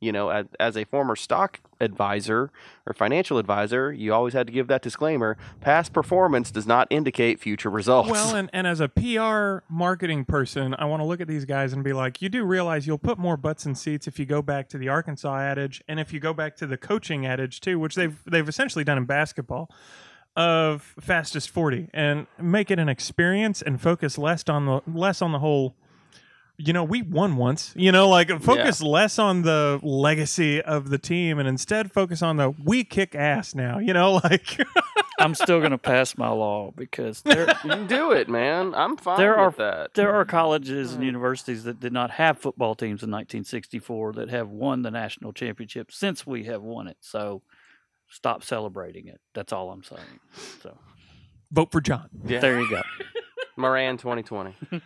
you 0.00 0.12
know, 0.12 0.28
as, 0.28 0.46
as 0.60 0.76
a 0.76 0.84
former 0.84 1.16
stock 1.16 1.60
advisor 1.80 2.52
or 2.86 2.92
financial 2.92 3.38
advisor, 3.38 3.92
you 3.92 4.14
always 4.14 4.32
had 4.32 4.46
to 4.46 4.52
give 4.52 4.68
that 4.68 4.82
disclaimer: 4.82 5.36
past 5.60 5.92
performance 5.92 6.50
does 6.50 6.66
not 6.66 6.86
indicate 6.90 7.40
future 7.40 7.70
results. 7.70 8.10
Well, 8.10 8.36
and, 8.36 8.48
and 8.52 8.66
as 8.66 8.80
a 8.80 8.88
PR 8.88 9.64
marketing 9.72 10.24
person, 10.24 10.74
I 10.78 10.84
want 10.84 11.00
to 11.00 11.04
look 11.04 11.20
at 11.20 11.26
these 11.28 11.44
guys 11.44 11.72
and 11.72 11.82
be 11.82 11.92
like, 11.92 12.22
you 12.22 12.28
do 12.28 12.44
realize 12.44 12.86
you'll 12.86 12.98
put 12.98 13.18
more 13.18 13.36
butts 13.36 13.66
in 13.66 13.74
seats 13.74 14.06
if 14.06 14.18
you 14.18 14.26
go 14.26 14.40
back 14.42 14.68
to 14.68 14.78
the 14.78 14.88
Arkansas 14.88 15.36
adage, 15.36 15.82
and 15.88 15.98
if 15.98 16.12
you 16.12 16.20
go 16.20 16.32
back 16.32 16.56
to 16.56 16.66
the 16.66 16.76
coaching 16.76 17.26
adage 17.26 17.60
too, 17.60 17.78
which 17.78 17.94
they've 17.94 18.22
they've 18.24 18.48
essentially 18.48 18.84
done 18.84 18.98
in 18.98 19.04
basketball, 19.04 19.68
of 20.38 20.94
fastest 21.00 21.50
forty, 21.50 21.88
and 21.92 22.26
make 22.40 22.70
it 22.70 22.78
an 22.78 22.88
experience 22.88 23.60
and 23.60 23.80
focus 23.80 24.16
less 24.16 24.48
on 24.48 24.64
the 24.66 24.80
less 24.86 25.20
on 25.20 25.32
the 25.32 25.40
whole. 25.40 25.74
You 26.60 26.72
know, 26.72 26.82
we 26.82 27.02
won 27.02 27.36
once. 27.36 27.72
You 27.76 27.92
know, 27.92 28.08
like 28.08 28.30
focus 28.42 28.82
less 28.82 29.18
on 29.18 29.42
the 29.42 29.78
legacy 29.82 30.60
of 30.60 30.90
the 30.90 30.98
team 30.98 31.38
and 31.38 31.48
instead 31.48 31.92
focus 31.92 32.20
on 32.22 32.36
the 32.36 32.50
we 32.64 32.82
kick 32.82 33.14
ass 33.14 33.54
now. 33.54 33.78
You 33.78 33.92
know, 33.92 34.14
like 34.24 34.60
I'm 35.20 35.34
still 35.34 35.58
going 35.60 35.70
to 35.72 35.78
pass 35.78 36.16
my 36.18 36.28
law 36.28 36.72
because 36.76 37.20
there 37.22 37.48
you 37.48 37.70
can 37.70 37.86
do 37.86 38.10
it, 38.12 38.28
man. 38.28 38.74
I'm 38.74 38.96
fine 38.96 39.18
There 39.18 39.44
with 39.44 39.56
that. 39.56 39.94
there 39.94 40.12
are 40.14 40.24
colleges 40.24 40.94
and 40.94 41.04
universities 41.04 41.62
that 41.64 41.78
did 41.80 41.92
not 41.92 42.10
have 42.12 42.38
football 42.38 42.74
teams 42.74 43.02
in 43.02 43.10
1964 43.10 44.14
that 44.14 44.28
have 44.30 44.48
won 44.48 44.82
the 44.82 44.90
national 44.90 45.32
championship 45.32 45.92
since 45.92 46.26
we 46.26 46.44
have 46.44 46.62
won 46.62 46.86
it. 46.88 46.96
So 47.00 47.42
stop 48.08 48.42
celebrating 48.42 49.08
it. 49.08 49.20
That's 49.34 49.52
all 49.52 49.70
I'm 49.70 49.82
saying. 49.82 50.20
So 50.62 50.76
vote 51.50 51.72
for 51.72 51.80
John. 51.80 52.08
Yeah. 52.24 52.40
there 52.40 52.60
you 52.60 52.68
go. 52.68 52.82
Moran 53.56 53.96
2020. 53.96 54.54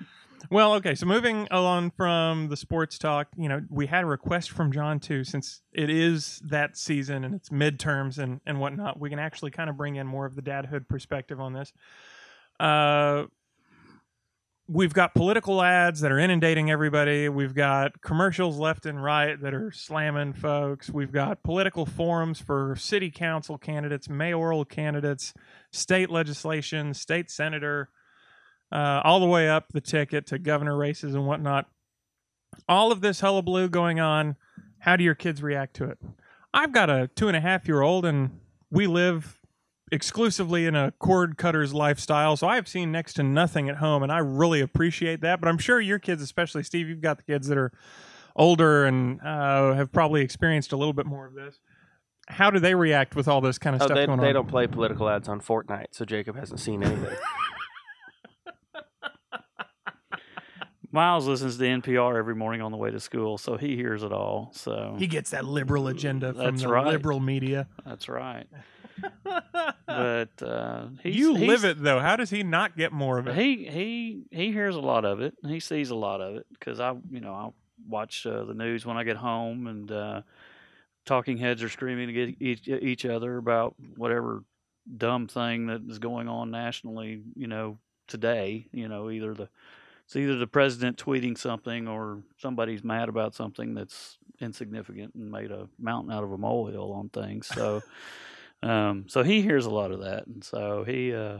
Well, 0.50 0.74
okay. 0.74 0.94
So 0.94 1.06
moving 1.06 1.46
along 1.50 1.92
from 1.92 2.48
the 2.48 2.56
sports 2.56 2.98
talk, 2.98 3.28
you 3.36 3.48
know, 3.48 3.62
we 3.70 3.86
had 3.86 4.04
a 4.04 4.06
request 4.06 4.50
from 4.50 4.72
John 4.72 5.00
too, 5.00 5.24
since 5.24 5.62
it 5.72 5.88
is 5.88 6.40
that 6.44 6.76
season 6.76 7.24
and 7.24 7.34
it's 7.34 7.50
midterms 7.50 8.18
and 8.18 8.40
and 8.44 8.58
whatnot. 8.60 8.98
We 8.98 9.08
can 9.08 9.18
actually 9.18 9.50
kind 9.52 9.70
of 9.70 9.76
bring 9.76 9.96
in 9.96 10.06
more 10.06 10.26
of 10.26 10.34
the 10.34 10.42
dadhood 10.42 10.88
perspective 10.88 11.40
on 11.40 11.52
this. 11.52 11.72
Uh, 12.58 13.24
we've 14.68 14.94
got 14.94 15.14
political 15.14 15.62
ads 15.62 16.00
that 16.00 16.12
are 16.12 16.18
inundating 16.18 16.70
everybody. 16.70 17.28
We've 17.28 17.54
got 17.54 18.00
commercials 18.00 18.58
left 18.58 18.86
and 18.86 19.02
right 19.02 19.40
that 19.40 19.54
are 19.54 19.72
slamming 19.72 20.32
folks. 20.32 20.90
We've 20.90 21.12
got 21.12 21.42
political 21.42 21.84
forums 21.84 22.40
for 22.40 22.76
city 22.76 23.10
council 23.10 23.58
candidates, 23.58 24.08
mayoral 24.08 24.64
candidates, 24.64 25.34
state 25.72 26.10
legislation, 26.10 26.94
state 26.94 27.30
senator, 27.30 27.90
uh, 28.70 29.00
all 29.04 29.20
the 29.20 29.26
way 29.26 29.48
up 29.48 29.72
the 29.72 29.80
ticket 29.80 30.26
to 30.28 30.38
governor 30.38 30.76
races 30.76 31.14
and 31.14 31.26
whatnot. 31.26 31.66
All 32.68 32.92
of 32.92 33.00
this 33.00 33.20
hullabaloo 33.20 33.68
going 33.68 34.00
on. 34.00 34.36
How 34.78 34.96
do 34.96 35.04
your 35.04 35.14
kids 35.14 35.42
react 35.42 35.74
to 35.76 35.84
it? 35.84 35.98
I've 36.54 36.72
got 36.72 36.90
a 36.90 37.08
two 37.14 37.28
and 37.28 37.36
a 37.36 37.40
half 37.40 37.66
year 37.66 37.82
old, 37.82 38.04
and 38.04 38.40
we 38.70 38.86
live 38.86 39.38
exclusively 39.92 40.66
in 40.66 40.74
a 40.74 40.90
cord 40.98 41.36
cutter's 41.36 41.72
lifestyle. 41.72 42.36
So 42.36 42.48
I've 42.48 42.66
seen 42.66 42.90
next 42.90 43.12
to 43.14 43.22
nothing 43.22 43.68
at 43.68 43.76
home, 43.76 44.02
and 44.02 44.10
I 44.10 44.18
really 44.18 44.60
appreciate 44.60 45.20
that. 45.20 45.40
But 45.40 45.48
I'm 45.48 45.58
sure 45.58 45.80
your 45.80 45.98
kids, 46.00 46.22
especially 46.22 46.62
Steve, 46.64 46.88
you've 46.88 47.00
got 47.02 47.18
the 47.18 47.24
kids 47.24 47.46
that 47.48 47.58
are 47.58 47.70
older 48.34 48.86
and 48.86 49.20
uh, 49.20 49.74
have 49.74 49.92
probably 49.92 50.22
experienced 50.22 50.72
a 50.72 50.76
little 50.76 50.94
bit 50.94 51.06
more 51.06 51.26
of 51.26 51.34
this. 51.34 51.60
How 52.28 52.50
do 52.50 52.58
they 52.58 52.74
react 52.74 53.14
with 53.14 53.28
all 53.28 53.40
this 53.40 53.58
kind 53.58 53.76
of 53.76 53.82
Oh, 53.82 53.86
stuff 53.86 53.96
they, 53.96 54.06
going 54.06 54.20
they 54.20 54.28
on? 54.28 54.34
don't 54.34 54.48
play 54.48 54.66
political 54.66 55.08
ads 55.08 55.28
on 55.28 55.40
Fortnite, 55.40 55.88
so 55.92 56.04
Jacob 56.04 56.36
hasn't 56.36 56.60
seen 56.60 56.82
anything. 56.82 57.14
Miles 60.94 61.26
listens 61.26 61.56
to 61.56 61.64
NPR 61.64 62.16
every 62.18 62.34
morning 62.34 62.60
on 62.60 62.70
the 62.70 62.76
way 62.76 62.90
to 62.90 63.00
school, 63.00 63.38
so 63.38 63.56
he 63.56 63.76
hears 63.76 64.02
it 64.02 64.12
all. 64.12 64.50
So 64.54 64.94
He 64.98 65.06
gets 65.06 65.30
that 65.30 65.46
liberal 65.46 65.88
agenda 65.88 66.34
from 66.34 66.44
That's 66.44 66.62
the 66.62 66.68
right. 66.68 66.86
liberal 66.86 67.18
media. 67.18 67.66
that's 67.86 68.10
right. 68.10 68.46
But 69.96 70.46
uh, 70.46 70.86
he's, 71.02 71.16
you 71.16 71.32
live 71.34 71.64
it 71.64 71.82
though. 71.82 72.00
How 72.00 72.16
does 72.16 72.30
he 72.30 72.42
not 72.42 72.76
get 72.76 72.92
more 72.92 73.18
of 73.18 73.26
it? 73.26 73.34
He 73.34 73.64
he 73.68 74.22
he 74.30 74.52
hears 74.52 74.76
a 74.76 74.80
lot 74.80 75.04
of 75.04 75.20
it. 75.20 75.34
He 75.46 75.60
sees 75.60 75.90
a 75.90 75.94
lot 75.94 76.20
of 76.20 76.36
it 76.36 76.46
because 76.52 76.80
I 76.80 76.94
you 77.10 77.20
know 77.20 77.32
I 77.32 77.50
watch 77.88 78.26
uh, 78.26 78.44
the 78.44 78.54
news 78.54 78.86
when 78.86 78.96
I 78.96 79.04
get 79.04 79.16
home 79.16 79.66
and 79.66 79.90
uh, 79.90 80.22
talking 81.04 81.38
heads 81.38 81.62
are 81.62 81.68
screaming 81.68 82.16
at 82.16 82.34
each, 82.40 82.68
each 82.68 83.04
other 83.04 83.36
about 83.36 83.74
whatever 83.96 84.44
dumb 84.96 85.28
thing 85.28 85.66
that 85.66 85.82
is 85.88 85.98
going 85.98 86.28
on 86.28 86.50
nationally. 86.50 87.22
You 87.34 87.46
know 87.46 87.78
today. 88.06 88.68
You 88.72 88.88
know 88.88 89.10
either 89.10 89.34
the 89.34 89.48
it's 90.04 90.16
either 90.16 90.36
the 90.36 90.46
president 90.46 90.98
tweeting 90.98 91.38
something 91.38 91.88
or 91.88 92.22
somebody's 92.38 92.82
mad 92.82 93.08
about 93.08 93.34
something 93.34 93.74
that's 93.74 94.18
insignificant 94.40 95.14
and 95.14 95.30
made 95.30 95.50
a 95.50 95.68
mountain 95.78 96.12
out 96.12 96.24
of 96.24 96.32
a 96.32 96.38
molehill 96.38 96.92
on 96.92 97.08
things. 97.08 97.46
So. 97.46 97.82
Um, 98.62 99.06
so 99.08 99.22
he 99.22 99.42
hears 99.42 99.66
a 99.66 99.70
lot 99.70 99.90
of 99.90 100.00
that, 100.00 100.26
and 100.26 100.44
so 100.44 100.84
he, 100.84 101.12
uh, 101.14 101.38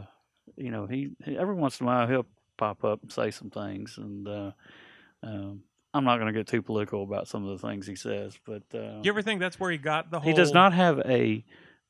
you 0.57 0.71
know, 0.71 0.85
he, 0.85 1.11
he 1.23 1.37
every 1.37 1.55
once 1.55 1.79
in 1.79 1.85
a 1.85 1.87
while 1.87 2.07
he'll 2.07 2.25
pop 2.57 2.83
up 2.83 3.01
and 3.01 3.11
say 3.11 3.31
some 3.31 3.49
things, 3.49 3.97
and 3.97 4.27
uh, 4.27 4.51
um, 5.23 5.63
I'm 5.93 6.03
not 6.03 6.17
going 6.17 6.33
to 6.33 6.37
get 6.37 6.47
too 6.47 6.61
political 6.61 7.03
about 7.03 7.27
some 7.27 7.47
of 7.47 7.59
the 7.59 7.67
things 7.67 7.87
he 7.87 7.95
says, 7.95 8.37
but 8.45 8.63
uh, 8.73 8.99
you 9.01 9.11
ever 9.11 9.21
think 9.21 9.39
that's 9.39 9.59
where 9.59 9.71
he 9.71 9.77
got 9.77 10.11
the 10.11 10.19
whole? 10.19 10.29
he 10.29 10.35
does 10.35 10.53
not 10.53 10.73
have 10.73 10.99
a 11.05 11.45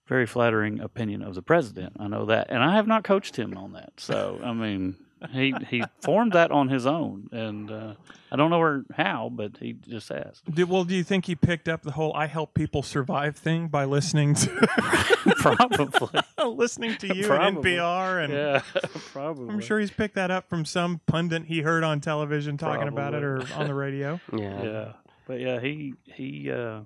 very 0.08 0.26
flattering 0.26 0.80
opinion 0.80 1.22
of 1.22 1.34
the 1.34 1.42
president. 1.42 1.94
I 2.00 2.08
know 2.08 2.26
that, 2.26 2.50
and 2.50 2.62
I 2.64 2.76
have 2.76 2.88
not 2.88 3.04
coached 3.04 3.36
him 3.36 3.58
on 3.58 3.74
that. 3.74 3.94
So 3.98 4.40
I 4.44 4.54
mean, 4.54 4.98
he 5.32 5.54
he 5.70 5.84
formed 6.02 6.34
that 6.34 6.52
on 6.52 6.70
his 6.70 6.86
own, 6.86 7.30
and 7.32 7.72
uh, 7.72 7.94
I 8.32 8.36
don't 8.36 8.50
know 8.50 8.60
where 8.60 8.84
how, 8.96 9.30
but 9.34 9.58
he 9.60 9.74
just 9.74 10.10
has. 10.10 10.42
Do, 10.52 10.66
well, 10.66 10.84
do 10.84 10.96
you 10.96 11.04
think 11.04 11.26
he 11.26 11.36
picked 11.36 11.68
up 11.68 11.84
the 11.84 11.92
whole 11.92 12.14
"I 12.16 12.28
help 12.28 12.54
people 12.54 12.84
survive" 12.84 13.36
thing 13.36 13.68
by 13.68 13.86
listening 13.86 14.36
to 14.36 14.50
Probably, 15.38 16.22
listening 16.46 16.96
to 16.98 17.16
you 17.16 17.26
Probably. 17.28 17.48
and 17.76 17.82
NPR? 17.82 18.24
And 18.24 18.34
yeah, 18.34 18.62
probably. 19.12 19.50
I'm 19.50 19.60
sure 19.60 19.80
he's 19.80 19.92
picked 19.92 20.16
that 20.16 20.32
up 20.32 20.50
from 20.50 20.66
some 20.66 21.02
pundit 21.06 21.46
he 21.46 21.62
heard 21.62 21.84
on 21.84 22.02
television 22.02 22.58
talking 22.58 22.88
about 22.88 23.14
it 23.14 23.24
or 23.24 23.44
on 23.56 23.68
the 23.68 23.74
radio. 23.74 24.20
yeah. 24.36 24.64
yeah 24.64 24.92
but 25.26 25.40
yeah 25.40 25.60
he 25.62 25.94
he 26.06 26.52
uh 26.52 26.82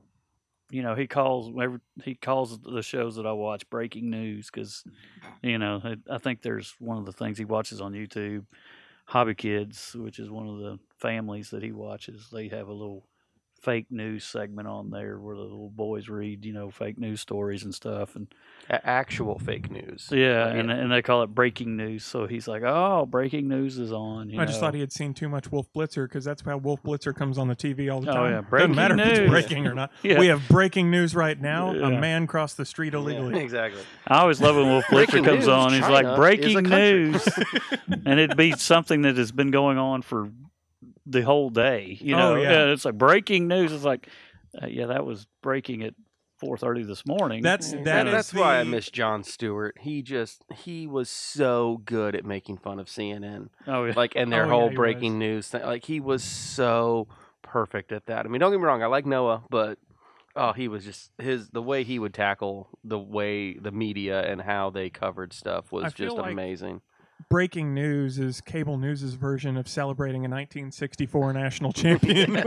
you 0.70 0.82
know 0.82 0.96
he 0.96 1.08
calls 1.08 1.52
every 1.62 1.80
he 2.04 2.16
calls 2.16 2.60
the 2.60 2.82
shows 2.82 3.16
that 3.16 3.26
i 3.26 3.32
watch 3.32 3.70
breaking 3.70 4.10
news 4.10 4.50
because 4.52 4.84
you 5.42 5.58
know 5.58 5.82
I- 5.84 6.16
i 6.16 6.18
think 6.18 6.42
there's 6.42 6.76
one 6.80 6.98
of 6.98 7.06
the 7.06 7.14
things 7.14 7.38
he 7.38 7.46
watches 7.46 7.82
on 7.82 7.94
youtube 7.94 8.46
hobby 9.06 9.36
kids 9.36 9.96
which 9.98 10.20
is 10.20 10.30
one 10.30 10.48
of 10.48 10.60
the 10.60 10.80
families 10.98 11.50
that 11.52 11.64
he 11.64 11.72
watches 11.72 12.30
they 12.32 12.48
have 12.50 12.68
a 12.68 12.74
little 12.74 13.06
fake 13.62 13.88
news 13.90 14.24
segment 14.24 14.68
on 14.68 14.90
there 14.90 15.20
where 15.20 15.36
the 15.36 15.42
little 15.42 15.70
boys 15.70 16.08
read 16.10 16.46
you 16.46 16.54
know 16.54 16.70
fake 16.70 16.98
news 16.98 17.22
stories 17.22 17.64
and 17.64 17.74
stuff 17.74 18.16
and 18.16 18.28
actual 18.70 19.40
fake 19.40 19.72
news. 19.72 20.10
yeah 20.12 20.46
Like, 20.46 20.56
and, 20.56 20.72
and 20.72 20.92
they 20.92 21.02
call 21.02 21.24
it 21.24 21.28
breaking 21.28 21.76
news 21.78 22.04
so 22.04 22.28
he's 22.28 22.48
like 22.48 22.64
oh 22.66 23.06
breaking 23.06 23.48
news 23.48 23.78
is 23.80 23.92
on 23.92 24.30
you 24.30 24.40
I 24.40 24.46
just 24.46 24.60
thought 24.60 24.74
he 24.74 24.80
had 24.80 24.92
seen 24.92 25.14
too 25.14 25.30
much 25.30 25.52
Wolf 25.52 25.68
Blitzer 25.76 26.06
because 26.08 26.24
that's 26.26 26.42
how 26.42 26.58
Wolf 26.58 26.82
Blitzer 26.84 27.16
comes 27.16 27.38
on 27.38 27.48
the 27.48 27.56
TV 27.56 27.92
all 27.94 28.02
the 28.02 28.08
time. 28.08 28.16
Oh, 28.16 28.24
time. 28.24 28.32
yeah. 28.32 28.36
Doesn't 28.42 28.50
Breaking 28.50 28.76
matter 28.76 28.94
if 29.00 29.08
news. 29.08 29.18
it's 29.20 29.30
breaking 29.30 29.68
or 29.68 29.74
not. 29.74 29.92
Yeah. 30.04 30.20
We 30.20 30.28
have 30.28 30.48
breaking 30.48 30.92
news 30.92 31.16
right 31.16 31.40
now. 31.40 31.72
A 31.72 31.90
man 32.00 32.28
crossed 32.28 32.58
the 32.58 32.66
street 32.66 32.94
illegally. 32.94 33.40
exactly. 33.42 33.82
I 34.08 34.20
always 34.20 34.40
love 34.40 34.56
when 34.56 34.68
Wolf 34.68 34.86
Blitzer 34.90 35.24
comes 35.26 35.40
news, 35.40 35.48
on. 35.48 35.74
He's 35.74 35.82
like 35.82 36.16
breaking 36.16 36.64
news, 36.64 37.28
and 38.06 38.20
it'd 38.20 38.38
be 38.38 38.52
something 38.54 39.02
that 39.02 39.18
has 39.18 39.32
been 39.32 39.52
going 39.52 39.78
on 39.78 40.02
for 40.02 40.30
the 41.10 41.22
whole 41.22 41.50
day. 41.50 41.98
You 42.02 42.16
Oh, 42.16 42.20
know, 42.20 42.36
yeah. 42.42 42.66
it's 42.66 42.86
like 42.86 42.98
breaking 42.98 43.48
news. 43.48 43.72
It's 43.72 43.84
like, 43.86 44.08
uh, 44.62 44.68
yeah, 44.68 44.88
that 44.88 45.06
was 45.06 45.28
breaking 45.42 45.84
at 45.84 45.94
four 46.38 46.58
thirty 46.58 46.84
this 46.84 47.06
morning. 47.06 47.42
That's- 47.42 47.72
that 47.72 47.84
know. 48.04 48.10
is 48.10 48.12
that's 48.12 48.34
why 48.34 48.60
I 48.60 48.64
miss 48.64 48.90
Jon 48.92 49.24
Stewart. 49.24 49.78
He 49.80 50.02
just 50.02 50.44
he 50.56 50.86
was 50.86 51.10
so 51.10 51.82
good 51.86 52.16
at 52.16 52.26
making 52.26 52.58
fun 52.58 52.80
of 52.80 52.88
CNN, 52.88 53.50
oh 53.68 53.86
yeah, 53.86 53.94
like 53.96 54.16
and 54.16 54.32
their 54.32 54.46
Oh, 54.46 54.50
whole 54.50 54.70
he 54.70 54.76
breaking 54.76 55.14
was. 55.14 55.20
news 55.20 55.48
thing. 55.48 55.64
Like 55.64 55.86
he 55.86 56.00
was 56.00 56.24
so 56.24 57.08
perfect 57.42 57.92
at 57.92 58.06
that. 58.08 58.26
I 58.26 58.30
mean, 58.30 58.40
don't 58.40 58.52
get 58.52 58.60
me 58.60 58.66
wrong, 58.66 58.84
I 58.84 58.88
like 58.88 59.06
Noah, 59.06 59.44
but 59.50 59.80
oh, 60.36 60.54
he 60.54 60.68
was 60.68 60.84
just 60.86 61.12
his 61.18 61.50
the 61.50 61.62
way 61.64 61.84
he 61.84 61.98
would 61.98 62.14
tackle 62.14 62.70
the 62.84 63.00
way 63.00 63.54
the 63.58 63.72
media 63.72 64.22
and 64.22 64.42
how 64.42 64.70
they 64.70 64.90
covered 64.92 65.34
stuff 65.34 65.72
was 65.72 65.86
I 65.86 65.90
feel 65.90 66.08
just 66.08 66.18
like- 66.18 66.32
amazing. 66.32 66.82
Breaking 67.30 67.74
news 67.74 68.20
is 68.20 68.40
cable 68.42 68.78
news's 68.78 69.16
version 69.16 69.58
of 69.58 69.68
celebrating 69.68 70.22
a 70.22 70.30
1964 70.30 71.34
national 71.34 71.74
champion. 71.74 72.34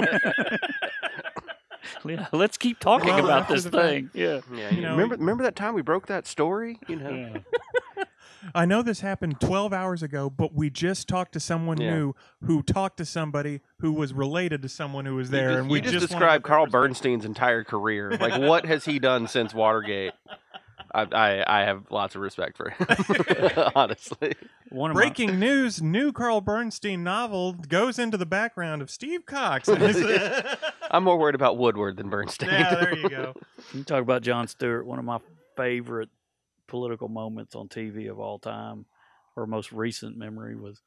yeah. 2.04 2.26
Let's 2.32 2.56
keep 2.56 2.78
talking 2.78 3.08
Well, 3.08 3.24
about 3.24 3.48
this 3.48 3.64
the 3.64 3.70
thing. 3.70 4.10
Yeah, 4.14 4.40
Yeah, 4.52 4.70
You 4.70 4.76
you 4.76 4.82
know, 4.82 4.92
remember 4.92 5.16
remember 5.16 5.42
that 5.44 5.56
time 5.56 5.74
we 5.74 5.82
broke 5.82 6.06
that 6.06 6.26
story? 6.26 6.78
You 6.88 6.96
know, 6.96 7.10
yeah. 7.10 8.04
I 8.54 8.64
know 8.64 8.80
this 8.80 9.00
happened 9.00 9.38
12 9.40 9.72
hours 9.74 10.02
ago, 10.02 10.30
but 10.30 10.54
we 10.54 10.70
just 10.70 11.08
talked 11.08 11.32
to 11.32 11.40
someone 11.40 11.78
Yeah. 11.78 11.90
new 11.94 12.14
who 12.44 12.62
talked 12.62 12.96
to 12.98 13.04
somebody 13.04 13.60
who 13.80 13.92
was 13.92 14.14
related 14.14 14.62
to 14.62 14.68
someone 14.68 15.04
who 15.04 15.16
was 15.16 15.28
You 15.28 15.32
there, 15.36 15.48
just, 15.50 15.58
and 15.60 15.68
you 15.68 15.72
we 15.72 15.80
just, 15.82 15.92
just, 15.92 16.08
described 16.08 16.44
Carl. 16.44 16.66
Bernstein's 16.66 17.26
entire 17.26 17.64
career. 17.64 18.12
Like, 18.18 18.40
what 18.40 18.64
has 18.64 18.86
he 18.86 18.98
done 18.98 19.26
since 19.26 19.52
Watergate? 19.52 20.12
I, 20.94 21.02
I 21.12 21.60
I 21.60 21.64
have 21.64 21.90
lots 21.90 22.14
of 22.14 22.20
respect 22.22 22.56
for 22.56 22.70
him, 22.70 22.86
honestly. 23.74 24.34
One 24.70 24.90
of 24.90 24.94
my- 24.94 25.02
Breaking 25.02 25.38
news: 25.38 25.80
New 25.82 26.12
Carl 26.12 26.40
Bernstein 26.40 27.02
novel 27.04 27.52
goes 27.54 27.98
into 27.98 28.16
the 28.16 28.26
background 28.26 28.82
of 28.82 28.90
Steve 28.90 29.26
Cox. 29.26 29.68
yeah, 29.80 30.54
I'm 30.90 31.04
more 31.04 31.18
worried 31.18 31.34
about 31.34 31.58
Woodward 31.58 31.96
than 31.96 32.08
Bernstein. 32.08 32.48
there 32.50 32.96
you 32.96 33.08
go. 33.08 33.34
You 33.72 33.84
talk 33.84 34.02
about 34.02 34.22
Jon 34.22 34.48
Stewart, 34.48 34.86
one 34.86 34.98
of 34.98 35.04
my 35.04 35.18
favorite 35.56 36.08
political 36.66 37.08
moments 37.08 37.54
on 37.54 37.68
TV 37.68 38.10
of 38.10 38.18
all 38.20 38.38
time, 38.38 38.86
or 39.36 39.46
most 39.46 39.72
recent 39.72 40.16
memory 40.16 40.54
was 40.56 40.80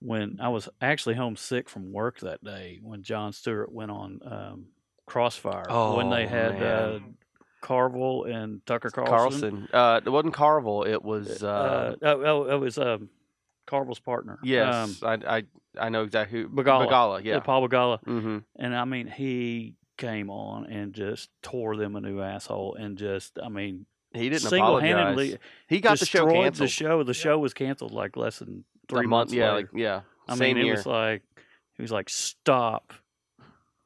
when 0.00 0.38
I 0.40 0.48
was 0.48 0.68
actually 0.80 1.14
homesick 1.16 1.68
from 1.68 1.92
work 1.92 2.20
that 2.20 2.42
day 2.44 2.78
when 2.82 3.02
Jon 3.02 3.32
Stewart 3.32 3.72
went 3.72 3.90
on 3.90 4.20
um, 4.24 4.66
Crossfire 5.06 5.64
when 5.96 6.10
they 6.10 6.24
Oh, 6.24 6.28
had 6.28 6.52
uh, 6.62 6.90
man. 7.00 7.14
Carville 7.60 8.24
and 8.24 8.64
Tucker 8.66 8.90
Carlson. 8.90 9.10
Carlson. 9.40 9.68
Uh, 9.72 10.00
it 10.04 10.10
wasn't 10.10 10.34
Carvel. 10.34 10.84
It 10.84 11.02
was. 11.02 11.42
Uh, 11.42 11.94
Uh, 12.02 12.06
oh, 12.06 12.24
oh, 12.24 12.54
it 12.56 12.60
was 12.60 12.78
um, 12.78 13.08
Carville's 13.66 14.00
partner. 14.00 14.38
yes, 14.42 15.02
um, 15.02 15.22
I, 15.26 15.36
I 15.38 15.42
I 15.78 15.88
know 15.90 16.02
exactly 16.04 16.40
who. 16.42 16.48
Begala. 16.48 16.88
Begala. 16.88 17.24
Yeah. 17.24 17.40
Paul 17.40 17.68
Begala. 17.68 18.02
mm-hmm. 18.04 18.38
And 18.56 18.74
I 18.76 18.84
mean, 18.84 19.06
he 19.06 19.74
came 19.96 20.30
on 20.30 20.66
and 20.66 20.92
just 20.92 21.28
tore 21.42 21.76
them 21.76 21.96
a 21.96 22.00
new 22.00 22.20
asshole 22.20 22.76
and 22.76 22.96
just, 22.96 23.36
I 23.42 23.48
mean, 23.48 23.84
He 24.14 24.28
didn't 24.28 24.42
single-handedly 24.48 25.28
apologize. 25.34 25.38
He 25.66 25.80
got 25.80 25.98
the 25.98 26.06
show 26.06 26.26
canceled. 26.30 26.68
The 26.68 26.70
show, 26.72 27.02
the 27.02 27.14
show 27.14 27.38
was 27.38 27.52
canceled 27.52 27.90
like 27.92 28.16
less 28.16 28.38
than 28.38 28.64
a 28.84 28.86
three 28.92 29.00
month. 29.06 29.10
months 29.30 29.32
Yeah, 29.34 29.52
later. 29.54 29.68
like 29.72 29.80
yeah. 29.80 30.00
I 30.28 30.36
Same 30.36 30.56
mean, 30.56 30.66
it 30.66 30.70
was 30.70 30.86
like 30.86 31.22
he 31.74 31.82
was 31.82 31.90
like, 31.90 32.08
"Stop 32.08 32.92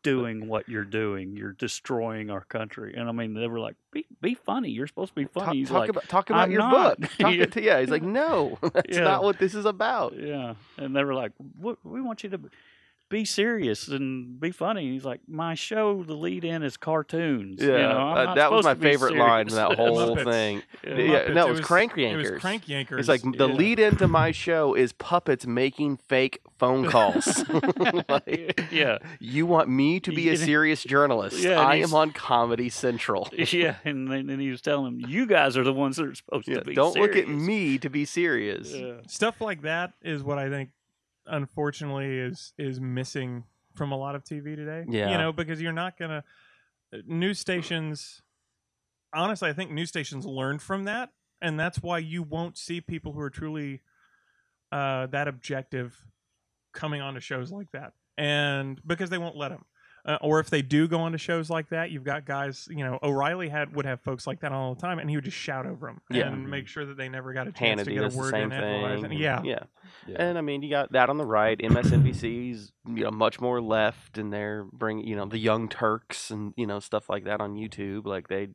doing 0.03 0.49
what 0.49 0.69
you're 0.69 0.85
doing. 0.85 1.37
You're 1.37 1.53
destroying 1.53 2.31
our 2.31 2.43
country." 2.43 2.95
And 2.97 3.09
I 3.09 3.13
mean, 3.13 3.35
they 3.35 3.47
were 3.49 3.61
like, 3.61 3.77
"Be 3.93 4.07
be 4.21 4.35
funny. 4.35 4.71
You're 4.71 4.87
supposed 4.87 5.11
to 5.11 5.15
be 5.17 5.25
funny." 5.27 5.47
talk, 5.47 5.55
He's 5.55 5.69
talk 5.69 5.79
like, 5.79 5.89
about 5.91 6.09
talk 6.09 6.31
about 6.31 6.43
"I'm 6.43 6.51
your 6.51 6.61
not." 6.61 7.01
book. 7.01 7.11
Talk 7.19 7.35
Yeah. 7.35 7.45
to, 7.55 7.63
yeah, 7.63 7.81
he's 7.81 7.91
like, 7.91 8.03
no, 8.03 8.59
that's 8.75 8.97
Yeah. 8.97 9.05
not 9.05 9.23
what 9.25 9.39
this 9.39 9.55
is 9.55 9.65
about. 9.65 10.15
"Yeah," 10.19 10.55
and 10.79 10.95
they 10.95 11.05
were 11.05 11.15
like, 11.15 11.33
We 11.61 12.01
want 12.01 12.23
you 12.25 12.31
to." 12.31 12.41
Be 13.13 13.25
serious 13.25 13.87
and 13.89 14.41
be 14.41 14.51
funny. 14.51 14.91
He's 14.93 15.05
like, 15.05 15.21
my 15.29 15.55
show, 15.55 16.03
the 16.03 16.15
lead 16.15 16.45
in 16.45 16.63
is 16.65 16.77
cartoons. 16.77 17.61
Yeah, 17.63 17.67
you 17.69 17.73
know, 17.79 18.09
uh, 18.09 18.35
that 18.35 18.51
was 18.51 18.65
my 18.65 18.75
to 18.75 18.81
be 18.81 18.89
favorite 18.89 19.17
line 19.17 19.49
in 19.49 19.55
that 19.55 19.73
whole 19.77 20.17
Muppets. 20.17 20.25
thing. 20.25 20.63
Yeah. 20.85 20.95
Yeah, 20.97 21.05
Muppets. 21.29 21.35
no, 21.35 21.47
it 21.47 21.51
was 21.51 21.61
Crank 21.61 21.97
It 21.97 22.17
was 22.17 22.27
Yankers. 22.27 22.41
Crank 22.41 22.65
Yankers. 22.65 22.99
It's 22.99 23.09
like 23.09 23.23
the 23.23 23.49
Yeah. 23.49 23.55
lead 23.55 23.79
into 23.79 24.09
my 24.09 24.33
show 24.33 24.75
is 24.75 24.93
puppets 24.95 25.47
making 25.47 25.99
fake 25.99 26.41
phone 26.59 26.87
calls. 26.89 27.45
Like, 28.09 28.61
yeah, 28.73 28.99
you 29.21 29.47
want 29.47 29.69
me 29.69 30.01
to 30.01 30.11
be 30.13 30.29
a 30.31 30.37
serious 30.37 30.83
journalist? 30.83 31.39
Yeah, 31.39 31.61
I 31.61 31.77
am 31.77 31.95
on 31.95 32.11
Comedy 32.13 32.69
Central. 32.69 33.29
yeah, 33.33 33.77
and 33.85 34.11
then 34.11 34.39
he 34.41 34.51
was 34.51 34.61
telling 34.63 34.99
them, 34.99 35.11
"You 35.11 35.27
guys 35.27 35.57
are 35.57 35.65
the 35.65 35.73
ones 35.73 35.97
that 35.97 36.07
are 36.07 36.15
supposed 36.15 36.49
Yeah, 36.49 36.59
to 36.61 36.65
be. 36.65 36.75
don't 36.75 36.97
look 36.97 37.15
at 37.17 37.29
me 37.29 37.79
to 37.79 37.89
be 37.91 38.05
serious. 38.05 38.73
Yeah. 38.73 38.95
stuff 39.07 39.41
like 39.41 39.63
that 39.63 39.93
is 40.03 40.23
what 40.23 40.39
I 40.39 40.49
think, 40.49 40.71
unfortunately, 41.27 42.19
is 42.19 42.53
is 42.59 42.81
missing 42.81 43.45
from 43.75 43.93
a 43.93 43.97
lot 43.97 44.15
of 44.15 44.25
TV 44.25 44.57
today. 44.57 44.85
Yeah. 44.89 45.13
you 45.13 45.19
know, 45.19 45.33
because 45.33 45.61
you're 45.61 45.73
not 45.73 45.99
gonna 45.99 46.25
news 47.07 47.39
stations. 47.39 48.23
Honestly, 49.15 49.49
I 49.49 49.53
think 49.53 49.71
news 49.71 49.89
stations 49.89 50.25
learned 50.25 50.63
from 50.63 50.85
that, 50.85 51.11
and 51.41 51.59
that's 51.59 51.83
why 51.83 51.99
you 51.99 52.23
won't 52.23 52.57
see 52.57 52.81
people 52.81 53.13
who 53.13 53.21
are 53.21 53.31
truly 53.31 53.83
uh, 54.71 55.07
that 55.09 55.29
objective 55.29 55.97
coming 56.73 57.03
onto 57.03 57.21
shows 57.21 57.53
like 57.53 57.71
that, 57.73 57.93
and 58.17 58.81
because 58.87 59.11
they 59.11 59.19
won't 59.19 59.37
let 59.37 59.51
them. 59.51 59.65
Uh, 60.05 60.19
or 60.21 60.41
if 60.41 60.51
they 60.51 60.63
do 60.63 60.89
go 60.89 61.01
onto 61.01 61.17
shows 61.17 61.49
like 61.49 61.69
that, 61.69 61.93
you've 61.93 62.03
got 62.03 62.25
guys. 62.25 62.67
You 62.69 62.85
know, 62.85 62.99
O'Reilly 63.03 63.49
had 63.49 63.77
would 63.77 63.87
have 63.87 64.01
folks 64.01 64.27
like 64.27 64.41
that 64.41 64.51
all 64.51 64.75
the 64.75 64.81
time, 64.81 64.99
and 64.99 65.09
he 65.09 65.17
would 65.17 65.25
just 65.25 65.37
shout 65.37 65.65
over 65.65 65.87
them 65.87 66.01
Yeah. 66.11 66.27
and 66.27 66.51
make 66.51 66.67
sure 66.67 66.85
that 66.85 66.97
they 66.97 67.09
never 67.09 67.33
got 67.33 67.47
a 67.47 67.53
chance 67.53 67.85
to 67.85 67.91
get 67.91 68.01
does 68.01 68.15
a 68.15 68.17
the 68.17 68.23
word 68.23 68.31
same 68.33 68.51
in 68.51 68.61
thing. 68.61 69.05
And 69.05 69.15
yeah, 69.15 69.43
yeah. 69.45 69.61
Yeah. 70.09 70.17
And 70.19 70.39
I 70.39 70.41
mean, 70.41 70.63
you 70.63 70.71
got 70.71 70.91
that 70.93 71.09
on 71.09 71.19
the 71.19 71.25
right. 71.25 71.57
MSNBC's 71.57 72.73
you 72.89 73.05
know 73.05 73.11
much 73.13 73.41
more 73.41 73.61
left, 73.61 74.19
and 74.19 74.33
they're 74.33 74.65
bring 74.65 75.07
you 75.07 75.15
know 75.15 75.27
the 75.27 75.39
Young 75.39 75.69
Turks 75.69 76.31
and 76.31 76.53
you 76.57 76.67
know 76.67 76.81
stuff 76.81 77.09
like 77.09 77.25
that 77.25 77.41
on 77.41 77.55
YouTube. 77.55 78.05
Like 78.05 78.27
they, 78.29 78.49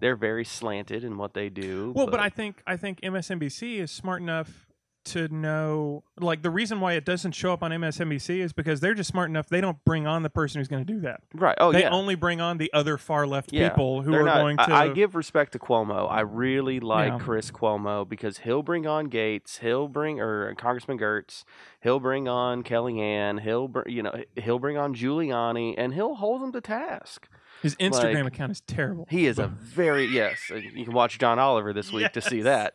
they're 0.00 0.16
very 0.16 0.44
slanted 0.44 1.02
in 1.02 1.16
what 1.16 1.32
they 1.32 1.48
do. 1.48 1.92
Well, 1.96 2.06
but, 2.06 2.20
I 2.20 2.28
think 2.28 2.62
I 2.66 2.76
think 2.76 3.00
MSNBC 3.00 3.78
is 3.78 3.90
smart 3.90 4.20
enough 4.20 4.66
to 5.06 5.28
know 5.28 6.04
like 6.20 6.42
the 6.42 6.50
reason 6.50 6.80
why 6.80 6.92
it 6.92 7.04
doesn't 7.04 7.32
show 7.32 7.52
up 7.52 7.62
on 7.62 7.70
MSNBC 7.70 8.40
is 8.40 8.52
because 8.52 8.80
they're 8.80 8.94
just 8.94 9.08
smart 9.08 9.30
enough 9.30 9.48
they 9.48 9.60
don't 9.60 9.82
bring 9.84 10.06
on 10.06 10.22
the 10.22 10.28
person 10.30 10.60
who's 10.60 10.68
going 10.68 10.84
to 10.84 10.92
do 10.92 11.00
that. 11.00 11.20
right. 11.34 11.56
Oh 11.58 11.72
they 11.72 11.80
yeah. 11.80 11.88
They 11.90 11.94
only 11.96 12.14
bring 12.14 12.40
on 12.40 12.58
the 12.58 12.70
other 12.72 12.98
far 12.98 13.26
left 13.26 13.52
Yeah, 13.52 13.70
people 13.70 14.02
who 14.02 14.10
They're 14.10 14.20
are 14.22 14.24
not- 14.26 14.34
going 14.36 14.56
to 14.58 14.70
I, 14.70 14.82
I 14.84 14.88
give 14.88 15.14
respect 15.14 15.52
to 15.52 15.58
Cuomo. 15.58 16.10
I 16.10 16.20
really 16.20 16.80
like 16.80 17.12
Yeah. 17.12 17.18
Chris 17.18 17.50
Cuomo 17.50 18.08
because 18.08 18.38
he'll 18.38 18.62
bring 18.62 18.86
on 18.86 19.06
Gates, 19.06 19.58
he'll 19.58 19.88
bring 19.88 20.20
or 20.20 20.54
Congressman 20.56 20.98
Gertz, 20.98 21.44
he'll 21.80 22.00
bring 22.00 22.28
on 22.28 22.62
Kellyanne, 22.62 23.40
he'll 23.40 23.68
br- 23.68 23.88
you 23.88 24.02
know 24.02 24.14
he'll 24.36 24.58
bring 24.58 24.76
on 24.76 24.94
Giuliani, 24.94 25.74
and 25.78 25.94
he'll 25.94 26.16
hold 26.16 26.42
them 26.42 26.52
to 26.52 26.60
task. 26.60 27.28
His 27.62 27.76
Instagram 27.76 28.24
like, 28.24 28.34
account 28.34 28.52
is 28.52 28.60
terrible. 28.62 29.06
He 29.10 29.26
is 29.26 29.38
a 29.38 29.46
very 29.60 30.06
yes. 30.06 30.50
You 30.50 30.84
can 30.84 30.92
watch 30.92 31.18
John 31.18 31.38
Oliver 31.38 31.72
this 31.72 31.92
week 31.92 32.12
to 32.12 32.20
see 32.20 32.42
that. 32.42 32.74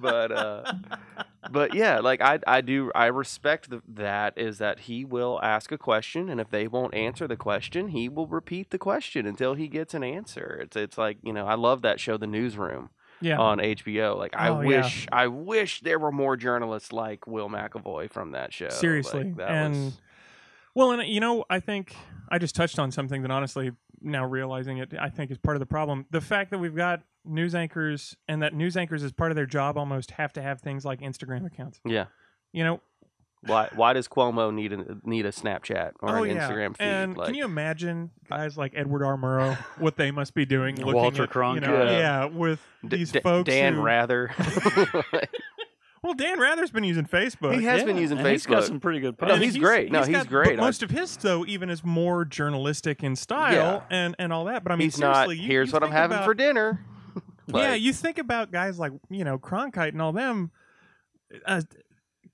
But 0.00 0.32
uh, 0.32 0.72
but 1.50 1.74
yeah, 1.74 2.00
like 2.00 2.20
I 2.20 2.40
I 2.46 2.60
do 2.60 2.90
I 2.94 3.06
respect 3.06 3.70
the, 3.70 3.82
that 3.88 4.34
is 4.36 4.58
that 4.58 4.80
he 4.80 5.04
will 5.04 5.40
ask 5.42 5.72
a 5.72 5.78
question, 5.78 6.28
and 6.28 6.40
if 6.40 6.50
they 6.50 6.66
won't 6.66 6.94
answer 6.94 7.26
the 7.28 7.36
question, 7.36 7.88
he 7.88 8.08
will 8.08 8.26
repeat 8.26 8.70
the 8.70 8.78
question 8.78 9.26
until 9.26 9.54
he 9.54 9.68
gets 9.68 9.94
an 9.94 10.02
answer. 10.04 10.58
It's 10.62 10.76
it's 10.76 10.98
like 10.98 11.18
you 11.22 11.32
know 11.32 11.46
I 11.46 11.54
love 11.54 11.82
that 11.82 12.00
show, 12.00 12.16
The 12.16 12.26
Newsroom 12.26 12.90
yeah. 13.20 13.38
on 13.38 13.58
HBO. 13.58 14.16
Like 14.16 14.34
I 14.36 14.48
Oh, 14.48 14.60
yeah. 14.60 14.68
wish 14.82 15.06
I 15.12 15.26
wish 15.28 15.80
there 15.80 15.98
were 15.98 16.12
more 16.12 16.36
journalists 16.36 16.92
like 16.92 17.26
Will 17.26 17.48
McAvoy 17.48 18.10
from 18.10 18.32
that 18.32 18.52
show. 18.52 18.66
Like, 18.66 18.74
Seriously. 18.74 19.32
that 19.36 19.50
and 19.50 19.74
was, 19.86 19.98
well, 20.74 20.92
and 20.92 21.00
uh, 21.02 21.04
you 21.04 21.20
know, 21.20 21.44
I 21.50 21.60
think 21.60 21.94
I 22.30 22.38
just 22.38 22.54
touched 22.54 22.78
on 22.78 22.90
something 22.90 23.22
that 23.22 23.30
honestly, 23.30 23.72
now 24.00 24.24
realizing 24.26 24.78
it, 24.78 24.92
I 25.00 25.08
think 25.08 25.30
is 25.30 25.38
part 25.38 25.56
of 25.56 25.60
the 25.60 25.66
problem. 25.66 26.06
The 26.10 26.20
fact 26.20 26.50
that 26.50 26.58
we've 26.58 26.74
got 26.76 27.02
news 27.24 27.54
anchors 27.54 28.16
and 28.28 28.42
that 28.42 28.52
news 28.54 28.76
anchors 28.76 29.02
as 29.02 29.12
part 29.12 29.30
of 29.30 29.36
their 29.36 29.46
job 29.46 29.78
almost 29.78 30.10
have 30.12 30.32
to 30.34 30.42
have 30.42 30.60
things 30.60 30.84
like 30.84 31.00
Instagram 31.00 31.46
accounts. 31.46 31.80
yeah. 31.84 32.06
You 32.52 32.62
know, 32.64 32.80
Why 33.46 33.68
why 33.74 33.92
does 33.94 34.06
Cuomo 34.08 34.52
need 34.54 34.72
a 34.72 34.98
need 35.04 35.26
a 35.26 35.32
Snapchat 35.32 35.92
or 36.00 36.18
oh 36.18 36.22
an 36.22 36.36
yeah. 36.36 36.48
Instagram 36.48 36.76
feed? 36.76 36.84
And 36.84 37.16
like, 37.16 37.26
can 37.26 37.34
you 37.34 37.44
imagine 37.44 38.10
guys 38.28 38.56
like 38.56 38.72
Edward 38.76 39.04
R. 39.04 39.16
Murrow 39.16 39.56
what 39.78 39.96
they 39.96 40.10
must 40.10 40.34
be 40.34 40.44
doing? 40.44 40.76
Looking 40.78 40.94
Walter 40.94 41.24
at, 41.24 41.34
you 41.34 41.60
know, 41.60 41.68
Cronkite. 41.68 41.98
yeah, 41.98 42.24
with 42.26 42.60
D- 42.86 42.96
these 42.98 43.10
D- 43.12 43.20
folks. 43.20 43.48
Dan 43.48 43.74
who, 43.74 43.82
Rather. 43.82 44.30
Well, 46.04 46.12
Dan 46.14 46.38
Rather's 46.38 46.70
been 46.70 46.84
using 46.84 47.06
Facebook. 47.06 47.54
he 47.58 47.64
has 47.64 47.82
been 47.82 47.96
using 47.96 48.18
and 48.18 48.26
He's 48.28 48.44
got 48.44 48.62
Facebook. 48.62 48.66
some 48.66 48.78
pretty 48.80 49.00
good 49.00 49.14
No, 49.20 49.26
posts. 49.26 49.34
And 49.36 49.42
he's 49.44 49.56
great. 49.56 49.90
No, 49.90 50.00
he's 50.02 50.14
got- 50.14 50.28
great. 50.28 50.56
Most 50.58 50.82
of 50.82 50.90
his 50.90 51.16
though, 51.16 51.46
even 51.46 51.70
is 51.70 51.82
more 51.82 52.24
journalistic 52.26 53.02
in 53.02 53.16
style 53.16 53.52
Yeah. 53.54 53.80
and 53.90 54.14
and 54.18 54.30
all 54.32 54.44
that. 54.44 54.62
But 54.62 54.72
I 54.72 54.76
mean, 54.76 54.86
He's 54.86 54.98
not. 55.00 55.14
seriously, 55.14 55.38
you- 55.38 55.48
Here's 55.48 55.68
you 55.68 55.72
what 55.72 55.82
I'm 55.82 55.90
having 55.90 56.16
about- 56.16 56.26
for 56.26 56.34
dinner. 56.34 56.84
yeah, 57.46 57.72
you 57.74 57.92
think 57.94 58.18
about 58.18 58.52
guys 58.52 58.78
like 58.78 58.92
you 59.08 59.24
know 59.24 59.38
Cronkite 59.38 59.88
and 59.92 60.02
all 60.02 60.12
them. 60.12 60.50
Uh, 61.46 61.62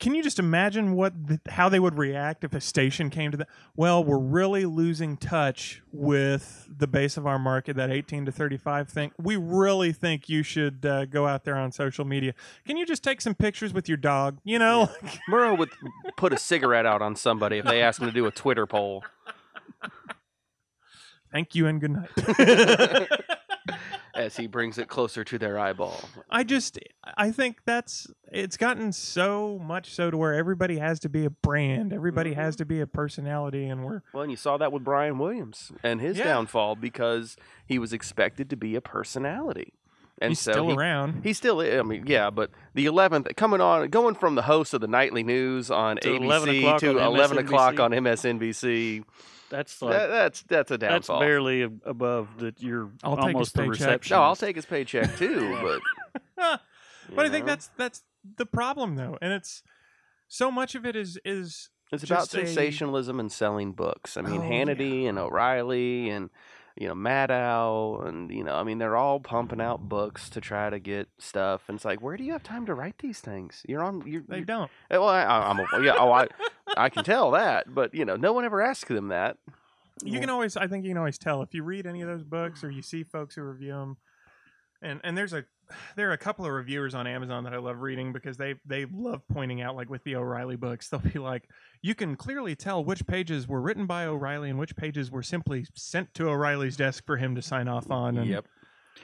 can 0.01 0.15
you 0.15 0.23
just 0.23 0.39
imagine 0.39 0.95
what 0.95 1.29
the, 1.29 1.41
how 1.51 1.69
they 1.69 1.79
would 1.79 1.97
react 1.97 2.43
if 2.43 2.55
a 2.55 2.61
station 2.61 3.11
came 3.11 3.31
to 3.31 3.37
the 3.37 3.47
well 3.77 4.03
we're 4.03 4.19
really 4.19 4.65
losing 4.65 5.17
touch 5.17 5.83
with 5.93 6.67
the 6.75 6.87
base 6.87 7.17
of 7.17 7.27
our 7.27 7.39
market 7.39 7.77
that 7.77 7.91
18 7.91 8.25
to 8.25 8.33
35 8.33 8.89
thing. 8.89 9.13
We 9.23 9.37
really 9.37 9.93
think 9.93 10.29
you 10.29 10.43
should 10.43 10.85
uh, 10.85 11.05
go 11.05 11.27
out 11.27 11.45
there 11.45 11.57
on 11.57 11.71
social 11.71 12.05
media. 12.05 12.35
Can 12.67 12.77
you 12.77 12.87
just 12.87 13.05
take 13.05 13.21
some 13.21 13.35
pictures 13.35 13.73
with 13.73 13.89
your 13.89 13.99
dog 13.99 14.39
you 14.43 14.59
know? 14.59 14.91
Murrow 15.31 15.57
would 15.57 15.71
put 16.17 16.33
a 16.33 16.39
cigarette 16.39 16.87
out 16.87 17.03
on 17.03 17.15
somebody 17.15 17.59
if 17.59 17.67
they 17.67 17.83
asked 17.83 18.01
him 18.01 18.07
to 18.07 18.13
do 18.13 18.27
a 18.27 18.31
Twitter 18.31 18.67
poll. 18.67 19.05
thank 21.31 21.55
you 21.55 21.67
and 21.67 21.81
good 21.81 21.91
night 21.91 23.09
as 24.15 24.37
he 24.37 24.47
brings 24.47 24.79
it 24.79 24.89
closer 24.89 25.25
to 25.25 25.39
their 25.39 25.59
eyeball. 25.59 26.01
I 26.29 26.45
just 26.45 26.79
I 27.17 27.31
think 27.31 27.59
that's 27.65 28.07
it's 28.33 28.57
gotten 28.57 28.93
so 28.93 29.59
much 29.63 29.93
so 29.95 30.11
to 30.11 30.17
where 30.17 30.35
everybody 30.35 30.79
has 30.79 31.01
to 31.01 31.09
be 31.09 31.25
a 31.25 31.31
brand, 31.31 31.93
everybody 31.93 32.35
has 32.35 32.55
mm-hmm. 32.55 32.63
to 32.63 32.65
be 32.67 32.81
a 32.81 32.87
personality, 32.87 33.67
and 33.67 33.85
we're 33.85 34.03
Well, 34.13 34.23
and 34.23 34.31
you 34.31 34.37
saw 34.37 34.57
that 34.59 34.73
with 34.73 34.85
Brian 34.85 35.19
Williams 35.19 35.73
and 35.83 36.01
his 36.01 36.19
Yeah. 36.19 36.25
downfall 36.25 36.77
because 36.77 37.37
he 37.67 37.79
was 37.79 37.93
expected 37.93 38.51
to 38.51 38.57
be 38.57 38.75
a 38.75 38.81
personality. 38.81 39.75
And 40.21 40.29
so 40.29 40.31
he's 40.31 40.41
so 40.41 40.53
still 40.53 40.69
he, 40.69 40.77
around. 40.77 41.21
He 41.25 41.33
still, 41.33 41.61
I 41.61 41.83
mean, 41.83 42.05
yeah, 42.07 42.29
but 42.29 42.51
the 42.75 42.85
11th, 42.87 43.35
coming 43.37 43.63
on, 43.63 43.89
going 43.89 44.15
from 44.15 44.35
the 44.35 44.43
host 44.43 44.75
of 44.75 44.83
the 44.83 44.87
nightly 44.87 45.23
news 45.23 45.71
on 45.71 45.97
To 45.97 46.09
ABC 46.11 46.23
11 46.23 46.57
o'clock 46.57 46.81
to 46.81 47.01
on 47.01 47.07
11 47.07 47.39
o'clock 47.39 47.81
on 47.81 47.93
MSNBC, 47.93 49.03
That's 49.51 49.83
like 49.83 49.93
that, 49.93 50.07
that's 50.07 50.43
that's 50.45 50.71
a 50.71 50.79
downfall. 50.79 51.19
that's 51.19 51.27
barely 51.29 51.63
above 51.63 52.29
that. 52.39 52.63
You're 52.63 52.91
I'll 53.03 53.17
take 53.17 53.27
his 53.27 53.35
almost 53.35 53.55
the 53.55 53.69
reception. 53.69 54.15
no, 54.15 54.23
I'll 54.23 54.37
take 54.37 54.57
his 54.57 54.65
paycheck 54.65 55.17
too, 55.17 55.59
but. 55.61 55.81
but 57.15 57.27
I 57.27 57.29
think 57.29 57.45
that's 57.47 57.69
that's 57.77 58.03
the 58.37 58.47
problem 58.47 58.95
though, 58.97 59.19
and 59.21 59.33
it's 59.33 59.63
so 60.29 60.51
much 60.51 60.75
of 60.75 60.87
it 60.87 60.95
is 60.97 61.19
is 61.25 61.69
it's 61.93 62.05
about 62.05 62.21
just 62.31 62.35
a- 62.35 62.47
sensationalism 62.47 63.19
and 63.19 63.31
selling 63.33 63.73
books. 63.73 64.17
I 64.17 64.23
mean, 64.23 64.41
Oh, 64.41 64.45
Hannity 64.45 65.09
and 65.09 65.19
O'Reilly 65.19 66.09
and 66.11 66.31
you 66.77 66.89
know 66.89 66.95
Maddow 66.95 68.07
and 68.07 68.31
you 68.31 68.45
know, 68.45 68.55
I 68.55 68.63
mean, 68.63 68.79
they're 68.79 68.97
all 68.97 69.21
pumping 69.21 69.61
out 69.61 69.89
books 69.89 70.29
to 70.31 70.41
try 70.41 70.71
to 70.71 70.79
get 70.79 71.09
stuff, 71.19 71.63
and 71.69 71.77
it's 71.77 71.85
like, 71.85 72.01
where 72.01 72.17
do 72.17 72.25
you 72.25 72.33
have 72.33 72.43
time 72.43 72.67
to 72.67 72.75
write 72.75 72.99
these 72.99 73.21
things? 73.21 73.63
You're 73.69 73.83
on, 73.83 74.03
you're, 74.07 74.23
they 74.29 74.41
don't. 74.43 74.71
Eh, 74.91 74.97
Well, 74.97 75.09
I, 75.09 75.23
I'm 75.25 75.59
a, 75.59 75.67
yeah. 75.85 75.95
Oh, 75.99 76.13
I, 76.13 76.29
I 76.77 76.89
can 76.89 77.05
tell 77.05 77.33
that, 77.33 77.75
but 77.75 77.95
you 77.95 78.05
know, 78.05 78.17
no 78.17 78.33
one 78.33 78.45
ever 78.45 78.61
asks 78.61 78.89
them 78.89 79.09
that. 79.09 79.37
You 80.03 80.19
can 80.19 80.31
always 80.31 80.57
I 80.57 80.67
think 80.67 80.85
you 80.85 80.91
can 80.91 80.99
always 80.99 81.19
tell 81.19 81.43
if 81.43 81.53
you 81.53 81.63
read 81.63 81.87
any 81.87 82.01
of 82.01 82.09
those 82.09 82.23
books 82.25 82.65
or 82.65 82.71
you 82.71 82.81
see 82.83 83.03
folks 83.05 83.35
who 83.35 83.43
review 83.43 83.73
them. 83.73 83.97
And 84.83 85.01
and 85.05 85.17
there's 85.17 85.33
a 85.33 85.45
there 85.97 86.09
are 86.11 86.13
a 86.13 86.19
couple 86.19 86.45
of 86.47 86.53
reviewers 86.53 86.95
on 86.95 87.07
Amazon 87.07 87.45
that 87.45 87.53
I 87.53 87.59
love 87.59 87.81
reading 87.81 88.13
because 88.13 88.37
they 88.37 88.55
they 88.65 88.87
love 88.87 89.23
pointing 89.29 89.61
out 89.61 89.77
like 89.77 89.91
with 89.91 90.03
the 90.05 90.17
O'Reilly 90.17 90.57
books 90.57 90.89
they'll 90.91 91.01
be 91.01 91.19
like 91.19 91.49
you 91.83 91.95
can 91.95 92.17
clearly 92.17 92.57
tell 92.57 92.83
which 92.85 93.07
pages 93.07 93.47
were 93.47 93.61
written 93.61 93.87
by 93.87 94.07
O'Reilly 94.07 94.51
and 94.51 94.59
which 94.59 94.75
pages 94.77 95.11
were 95.11 95.23
simply 95.23 95.67
sent 95.75 96.13
to 96.15 96.29
O'Reilly's 96.29 96.77
desk 96.77 97.05
for 97.07 97.17
him 97.19 97.35
to 97.35 97.43
sign 97.43 97.69
off 97.69 97.91
on 97.91 98.17
and 98.19 98.29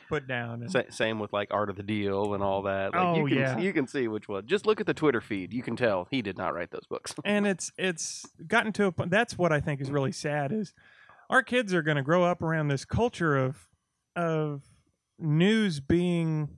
put 0.09 0.27
down. 0.27 0.63
And, 0.63 0.71
Sa- 0.71 0.83
same 0.91 1.19
with 1.19 1.33
like 1.33 1.49
Art 1.53 1.71
of 1.71 1.77
the 1.77 1.83
Deal 1.83 2.35
and 2.35 2.43
all 2.43 2.63
that. 2.63 2.93
Like, 2.93 3.03
Oh, 3.03 3.17
you 3.17 3.27
can, 3.29 3.39
yeah. 3.39 3.59
You 3.59 3.73
can 3.73 3.87
see 3.87 4.09
which 4.09 4.29
one. 4.29 4.47
Just 4.47 4.67
look 4.67 4.81
at 4.81 4.87
the 4.87 4.95
Twitter 4.95 5.21
feed. 5.21 5.53
You 5.53 5.63
can 5.63 5.77
tell 5.77 6.07
he 6.11 6.23
did 6.23 6.37
not 6.37 6.55
write 6.55 6.71
those 6.71 6.87
books. 6.89 7.15
and 7.25 7.47
it's 7.47 7.71
it's 7.79 8.27
gotten 8.47 8.73
to 8.73 8.87
a 8.87 8.93
point 8.93 9.11
that's 9.11 9.39
what 9.39 9.53
i 9.53 9.61
think 9.61 9.81
is 9.81 9.91
really 9.91 10.13
sad 10.13 10.53
is 10.53 10.75
our 11.31 11.43
kids 11.43 11.73
are 11.75 11.83
going 11.83 11.97
to 11.97 12.03
grow 12.03 12.25
up 12.25 12.43
around 12.43 12.69
this 12.69 12.85
culture 12.85 13.37
of 13.37 13.69
of 14.15 14.63
news 15.19 15.81
being 15.81 16.49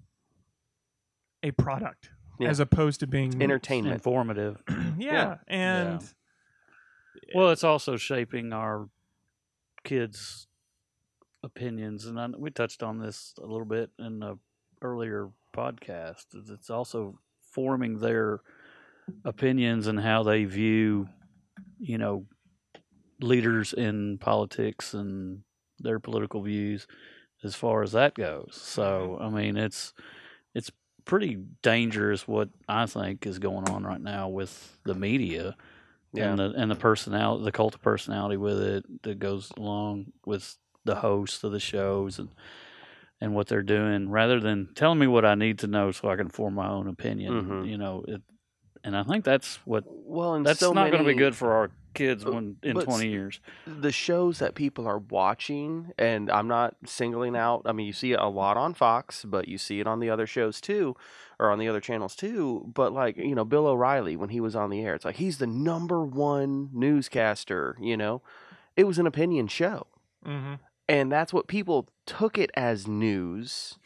a 1.43 1.51
product 1.53 2.11
Yeah. 2.41 2.49
as 2.49 2.61
opposed 2.61 3.01
to 3.01 3.07
being 3.07 3.31
news. 3.31 3.43
Entertainment. 3.43 3.95
informative. 3.95 4.63
yeah, 4.69 4.97
Yeah. 4.99 5.37
and 5.49 6.15
Well, 7.35 7.51
it's 7.51 7.65
also 7.65 7.97
shaping 7.97 8.53
our 8.53 8.89
kids' 9.85 10.47
opinions, 11.43 12.07
and 12.07 12.19
I, 12.19 12.27
we 12.29 12.51
touched 12.51 12.83
on 12.83 12.99
this 12.99 13.35
a 13.39 13.47
little 13.47 13.65
bit 13.67 13.91
in 13.99 14.19
the 14.21 14.39
earlier 14.83 15.31
podcast. 15.55 16.27
It's 16.35 16.71
also 16.71 17.19
forming 17.53 17.99
their 17.99 18.41
opinions 19.25 19.87
and 19.87 20.01
how 20.01 20.23
they 20.23 20.45
view, 20.45 21.09
you 21.79 21.99
know, 21.99 22.27
leaders 23.21 23.73
in 23.73 24.19
politics 24.19 24.95
and 24.95 25.43
their 25.81 25.99
political 25.99 26.43
views 26.43 26.87
as 27.43 27.55
far 27.55 27.82
as 27.82 27.93
that 27.93 28.14
goes. 28.14 28.59
So 28.61 29.18
I 29.20 29.28
mean, 29.28 29.57
it's 29.57 29.93
it's 30.55 30.70
pretty 31.05 31.39
dangerous 31.62 32.28
what 32.28 32.51
I 32.68 32.86
think 32.86 33.26
is 33.26 33.39
going 33.39 33.68
on 33.70 33.84
right 33.84 34.01
now 34.01 34.28
with 34.28 34.78
the 34.84 34.95
media 34.95 35.57
Yeah. 36.12 36.30
and 36.30 36.39
the 36.39 36.53
and 36.57 36.70
the 36.70 36.74
personality, 36.76 37.45
the 37.45 37.53
cult 37.53 37.74
of 37.74 37.82
personality 37.82 38.36
with 38.36 38.61
it 38.61 39.03
that 39.03 39.18
goes 39.18 39.51
along 39.57 40.12
with 40.26 40.57
the 40.84 40.97
hosts 40.97 41.43
of 41.45 41.53
the 41.53 41.61
shows 41.61 42.18
and 42.18 42.28
and 43.20 43.34
what 43.34 43.49
they're 43.49 43.62
doing, 43.64 44.09
rather 44.11 44.39
than 44.39 44.68
telling 44.76 44.99
me 45.01 45.07
what 45.09 45.24
I 45.24 45.34
need 45.34 45.59
to 45.61 45.66
know 45.66 45.91
so 45.91 46.09
I 46.09 46.14
can 46.16 46.28
form 46.28 46.55
my 46.55 46.68
own 46.68 46.86
opinion. 46.86 47.32
Mhm. 47.64 47.68
You 47.68 47.76
know, 47.76 48.05
it, 48.07 48.22
and 48.84 48.97
I 48.97 49.03
think 49.03 49.24
that's 49.24 49.57
what 49.64 49.84
well, 49.86 50.34
and 50.34 50.47
that's 50.47 50.61
so 50.61 50.72
not 50.72 50.91
going 50.93 51.03
to 51.03 51.09
be 51.09 51.14
good 51.18 51.34
for 51.34 51.53
our 51.53 51.70
kids 51.95 52.24
But- 52.24 52.34
when 52.34 52.57
in 52.62 52.74
but 52.74 52.84
twenty 52.84 53.09
years. 53.09 53.41
the 53.66 53.91
shows 53.93 54.39
that 54.39 54.55
people 54.55 54.86
are 54.86 54.99
watching, 54.99 55.93
and 55.99 56.30
I'm 56.30 56.47
not 56.49 56.76
singling 56.84 57.34
out. 57.36 57.62
I 57.64 57.72
mean, 57.72 57.86
you 57.86 57.93
see 57.93 58.12
it 58.12 58.20
a 58.20 58.28
lot 58.28 58.57
on 58.57 58.74
Fox, 58.74 59.24
but 59.24 59.49
you 59.49 59.59
see 59.59 59.80
it 59.80 59.86
on 59.86 60.01
the 60.01 60.11
other 60.11 60.26
shows 60.26 60.61
too, 60.61 60.97
or 61.39 61.51
on 61.51 61.59
the 61.59 61.68
other 61.68 61.80
channels 61.80 62.14
too. 62.14 62.70
But 62.74 62.93
like 62.93 63.16
you 63.16 63.34
know, 63.34 63.45
Bill 63.45 63.66
O'Reilly 63.66 64.16
when 64.16 64.28
he 64.30 64.41
was 64.41 64.55
on 64.55 64.70
the 64.70 64.80
air, 64.82 64.95
it's 64.95 65.05
like 65.05 65.16
he's 65.16 65.39
the 65.39 65.47
number 65.47 66.05
one 66.05 66.70
newscaster. 66.72 67.76
You 67.80 67.97
know, 67.97 68.22
it 68.76 68.84
was 68.84 68.99
an 68.99 69.07
opinion 69.07 69.49
show, 69.49 69.86
Mm-hmm. 70.26 70.55
and 70.89 71.11
that's 71.11 71.32
what 71.32 71.47
people 71.49 71.89
took 72.07 72.39
it 72.39 72.51
as 72.55 72.86
news. 72.86 73.78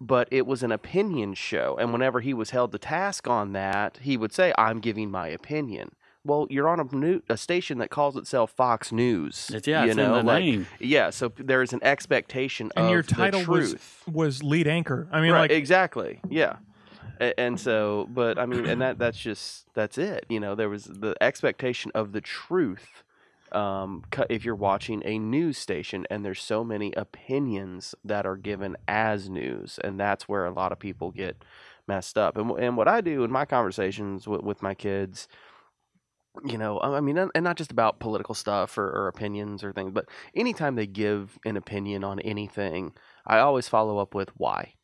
But 0.00 0.28
it 0.30 0.46
was 0.46 0.62
an 0.62 0.72
opinion 0.72 1.34
show, 1.34 1.76
and 1.78 1.92
whenever 1.92 2.20
he 2.20 2.34
was 2.34 2.50
held 2.50 2.72
to 2.72 2.78
task 2.78 3.26
on 3.28 3.52
that, 3.52 3.98
he 4.02 4.16
would 4.16 4.32
say, 4.32 4.52
"I'm 4.58 4.80
giving 4.80 5.10
my 5.10 5.28
opinion." 5.28 5.92
Well, 6.26 6.46
you're 6.50 6.68
on 6.68 6.80
a, 6.80 6.84
new, 6.94 7.22
a 7.28 7.36
station 7.36 7.78
that 7.78 7.90
calls 7.90 8.16
itself 8.16 8.50
Fox 8.50 8.90
News. 8.92 9.50
It's, 9.54 9.66
yeah, 9.66 9.84
you 9.84 9.88
it's 9.90 9.96
know, 9.96 10.16
in 10.16 10.26
the 10.26 10.32
like, 10.32 10.42
name. 10.44 10.66
yeah, 10.80 11.10
so 11.10 11.32
there 11.36 11.62
is 11.62 11.72
an 11.72 11.80
expectation 11.82 12.70
And 12.76 12.86
of 12.86 12.90
your 12.92 13.02
title 13.02 13.42
the 13.42 13.50
was 13.50 13.70
truth. 13.70 14.02
was 14.12 14.42
lead 14.42 14.66
anchor. 14.66 15.08
I 15.12 15.20
mean, 15.20 15.32
right, 15.32 15.42
like 15.42 15.50
exactly. 15.52 16.20
Yeah. 16.28 16.56
A- 17.20 17.38
And 17.40 17.58
so, 17.58 18.08
but 18.10 18.38
I 18.38 18.44
mean, 18.46 18.66
and 18.66 18.80
that 18.82 18.98
that's 18.98 19.18
just 19.18 19.66
that's 19.74 19.96
it. 19.98 20.26
You 20.28 20.40
know, 20.40 20.54
there 20.54 20.68
was 20.68 20.84
the 20.84 21.14
expectation 21.20 21.90
of 21.94 22.12
the 22.12 22.20
truth. 22.20 23.02
Um, 23.52 24.02
cu- 24.10 24.24
if 24.28 24.44
you're 24.44 24.56
watching 24.56 25.02
a 25.04 25.18
news 25.18 25.56
station, 25.56 26.04
and 26.10 26.24
there's 26.24 26.42
so 26.42 26.64
many 26.64 26.92
opinions 26.94 27.94
that 28.04 28.26
are 28.26 28.36
given 28.36 28.76
as 28.88 29.30
news, 29.30 29.78
and 29.84 29.98
that's 30.00 30.28
where 30.28 30.44
a 30.46 30.50
lot 30.50 30.72
of 30.72 30.78
people 30.80 31.10
get 31.12 31.42
messed 31.86 32.18
up. 32.18 32.36
And 32.36 32.50
wh- 32.50 32.60
and 32.60 32.76
what 32.76 32.88
I 32.88 33.00
do 33.00 33.22
in 33.24 33.30
my 33.30 33.44
conversations 33.44 34.26
with, 34.26 34.42
with 34.42 34.62
my 34.62 34.74
kids, 34.74 35.28
you 36.44 36.58
know, 36.58 36.80
I 36.80 37.00
mean, 37.00 37.18
and 37.18 37.30
and 37.34 37.44
not 37.44 37.56
just 37.56 37.70
about 37.72 38.00
political 38.00 38.34
stuff 38.34 38.78
or, 38.78 38.88
or 38.88 39.08
opinions 39.08 39.62
or 39.64 39.72
things, 39.72 39.90
but 39.92 40.06
anytime 40.34 40.74
they 40.76 40.86
give 40.86 41.38
an 41.44 41.56
opinion 41.56 42.04
on 42.04 42.20
anything, 42.20 42.92
I 43.26 43.38
always 43.38 43.68
follow 43.68 43.98
up 43.98 44.14
with 44.14 44.30
why. 44.36 44.74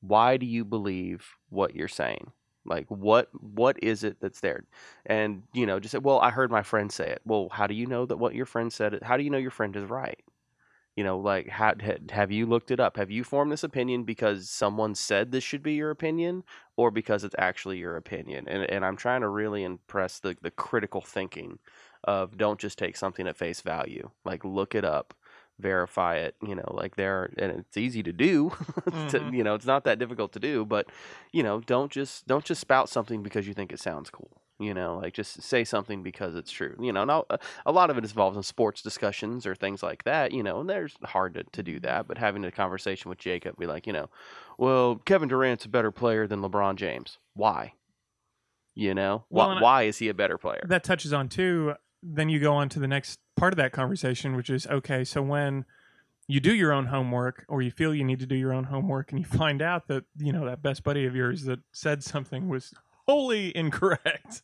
Why 0.00 0.36
do 0.36 0.46
you 0.46 0.64
believe 0.64 1.26
what 1.50 1.74
you're 1.76 1.88
saying? 1.88 2.32
Like 2.66 2.86
what 2.90 3.28
what 3.40 3.82
is 3.82 4.04
it 4.04 4.18
that's 4.20 4.40
there? 4.40 4.64
And 5.06 5.44
you 5.54 5.66
know, 5.66 5.80
just 5.80 5.92
say, 5.92 5.98
well, 5.98 6.20
I 6.20 6.30
heard 6.30 6.50
my 6.50 6.62
friend 6.62 6.92
say 6.92 7.08
it. 7.10 7.22
Well, 7.24 7.48
how 7.50 7.66
do 7.66 7.74
you 7.74 7.86
know 7.86 8.06
that 8.06 8.18
what 8.18 8.34
your 8.34 8.46
friend 8.46 8.72
said? 8.72 8.98
How 9.02 9.16
do 9.16 9.24
you 9.24 9.30
know 9.30 9.38
your 9.38 9.50
friend 9.52 9.76
is 9.76 9.84
right? 9.90 10.20
You 10.96 11.04
know, 11.04 11.18
like 11.18 11.48
ha 11.48 11.72
ha- 11.82 11.96
have 12.10 12.30
you 12.30 12.44
looked 12.46 12.70
it 12.70 12.78
up? 12.80 12.96
Have 12.98 13.10
you 13.10 13.24
formed 13.24 13.50
this 13.50 13.64
opinion 13.64 14.04
because 14.04 14.50
someone 14.50 14.94
said 14.94 15.32
this 15.32 15.42
should 15.44 15.62
be 15.62 15.72
your 15.74 15.90
opinion, 15.90 16.44
or 16.76 16.90
because 16.90 17.24
it's 17.24 17.34
actually 17.38 17.78
your 17.78 17.96
opinion? 17.96 18.46
And 18.48 18.64
and 18.70 18.84
I'm 18.84 18.96
trying 18.96 19.22
to 19.22 19.28
really 19.28 19.64
impress 19.64 20.18
the 20.18 20.36
the 20.42 20.50
critical 20.50 21.00
thinking 21.00 21.58
of 22.04 22.36
don't 22.36 22.60
just 22.60 22.78
take 22.78 22.96
something 22.96 23.26
at 23.26 23.36
face 23.38 23.62
value. 23.62 24.10
Like 24.24 24.44
look 24.44 24.74
it 24.74 24.84
up, 24.84 25.14
verify 25.58 26.16
it. 26.16 26.36
You 26.46 26.56
know, 26.56 26.70
like 26.74 26.96
there, 26.96 27.32
and 27.38 27.52
it's 27.52 27.76
easy 27.78 28.02
to 28.02 28.12
do. 28.12 28.50
to, 29.08 29.20
Mhm. 29.20 29.32
you 29.32 29.44
know, 29.44 29.54
it's 29.54 29.66
not 29.66 29.84
that 29.84 29.98
difficult 29.98 30.32
to 30.34 30.40
do, 30.40 30.64
but 30.66 30.88
you 31.32 31.42
know, 31.42 31.60
don't 31.60 31.90
just 31.90 32.26
don't 32.26 32.44
just 32.44 32.60
spout 32.60 32.90
something 32.90 33.22
because 33.22 33.46
you 33.48 33.54
think 33.54 33.72
it 33.72 33.80
sounds 33.80 34.10
cool. 34.10 34.41
You 34.58 34.74
know, 34.74 34.98
like 35.02 35.14
just 35.14 35.42
say 35.42 35.64
something 35.64 36.02
because 36.02 36.36
it's 36.36 36.50
true. 36.50 36.76
You 36.80 36.92
know, 36.92 37.04
now 37.04 37.24
a, 37.30 37.34
uh, 37.34 37.36
a 37.66 37.72
lot 37.72 37.90
of 37.90 37.98
it 37.98 38.04
involves 38.04 38.36
in 38.36 38.42
sports 38.44 38.80
discussions 38.80 39.44
or 39.44 39.54
things 39.54 39.82
like 39.82 40.04
that. 40.04 40.30
You 40.32 40.42
know, 40.42 40.60
and 40.60 40.70
there's 40.70 40.94
hard 41.02 41.34
to, 41.34 41.42
to 41.44 41.62
do 41.62 41.80
that, 41.80 42.06
but 42.06 42.18
having 42.18 42.44
a 42.44 42.50
conversation 42.52 43.08
with 43.08 43.18
Jacob, 43.18 43.56
be 43.58 43.66
like, 43.66 43.86
you 43.86 43.92
know, 43.92 44.08
well, 44.58 44.96
Kevin 45.04 45.28
Durant's 45.28 45.64
a 45.64 45.68
better 45.68 45.90
player 45.90 46.26
than 46.26 46.40
LeBron 46.40 46.76
James. 46.76 47.18
Why? 47.34 47.72
You 48.74 48.94
know, 48.94 49.24
Well, 49.30 49.48
why, 49.48 49.60
why 49.60 49.82
is 49.82 49.98
he 49.98 50.08
a 50.08 50.14
better 50.14 50.38
player? 50.38 50.64
that 50.68 50.84
touches 50.84 51.12
on 51.12 51.28
too. 51.28 51.74
Then 52.02 52.28
you 52.28 52.40
go 52.40 52.54
on 52.54 52.68
to 52.70 52.78
the 52.78 52.88
next 52.88 53.20
part 53.36 53.52
of 53.52 53.56
that 53.58 53.72
conversation, 53.72 54.34
which 54.36 54.48
is 54.48 54.66
okay. 54.66 55.04
So 55.04 55.22
when 55.22 55.64
you 56.26 56.40
do 56.40 56.54
your 56.54 56.72
own 56.72 56.86
homework, 56.86 57.44
or 57.48 57.62
you 57.62 57.70
feel 57.70 57.94
you 57.94 58.04
need 58.04 58.20
to 58.20 58.26
do 58.26 58.34
your 58.34 58.52
own 58.52 58.64
homework, 58.64 59.10
and 59.10 59.18
you 59.18 59.26
find 59.26 59.60
out 59.60 59.88
that 59.88 60.04
you 60.16 60.32
know 60.32 60.46
that 60.46 60.62
best 60.62 60.84
buddy 60.84 61.04
of 61.04 61.14
yours 61.14 61.44
that 61.44 61.58
said 61.72 62.02
something 62.02 62.48
was 62.48 62.72
wholly 63.12 63.56
incorrect, 63.56 64.42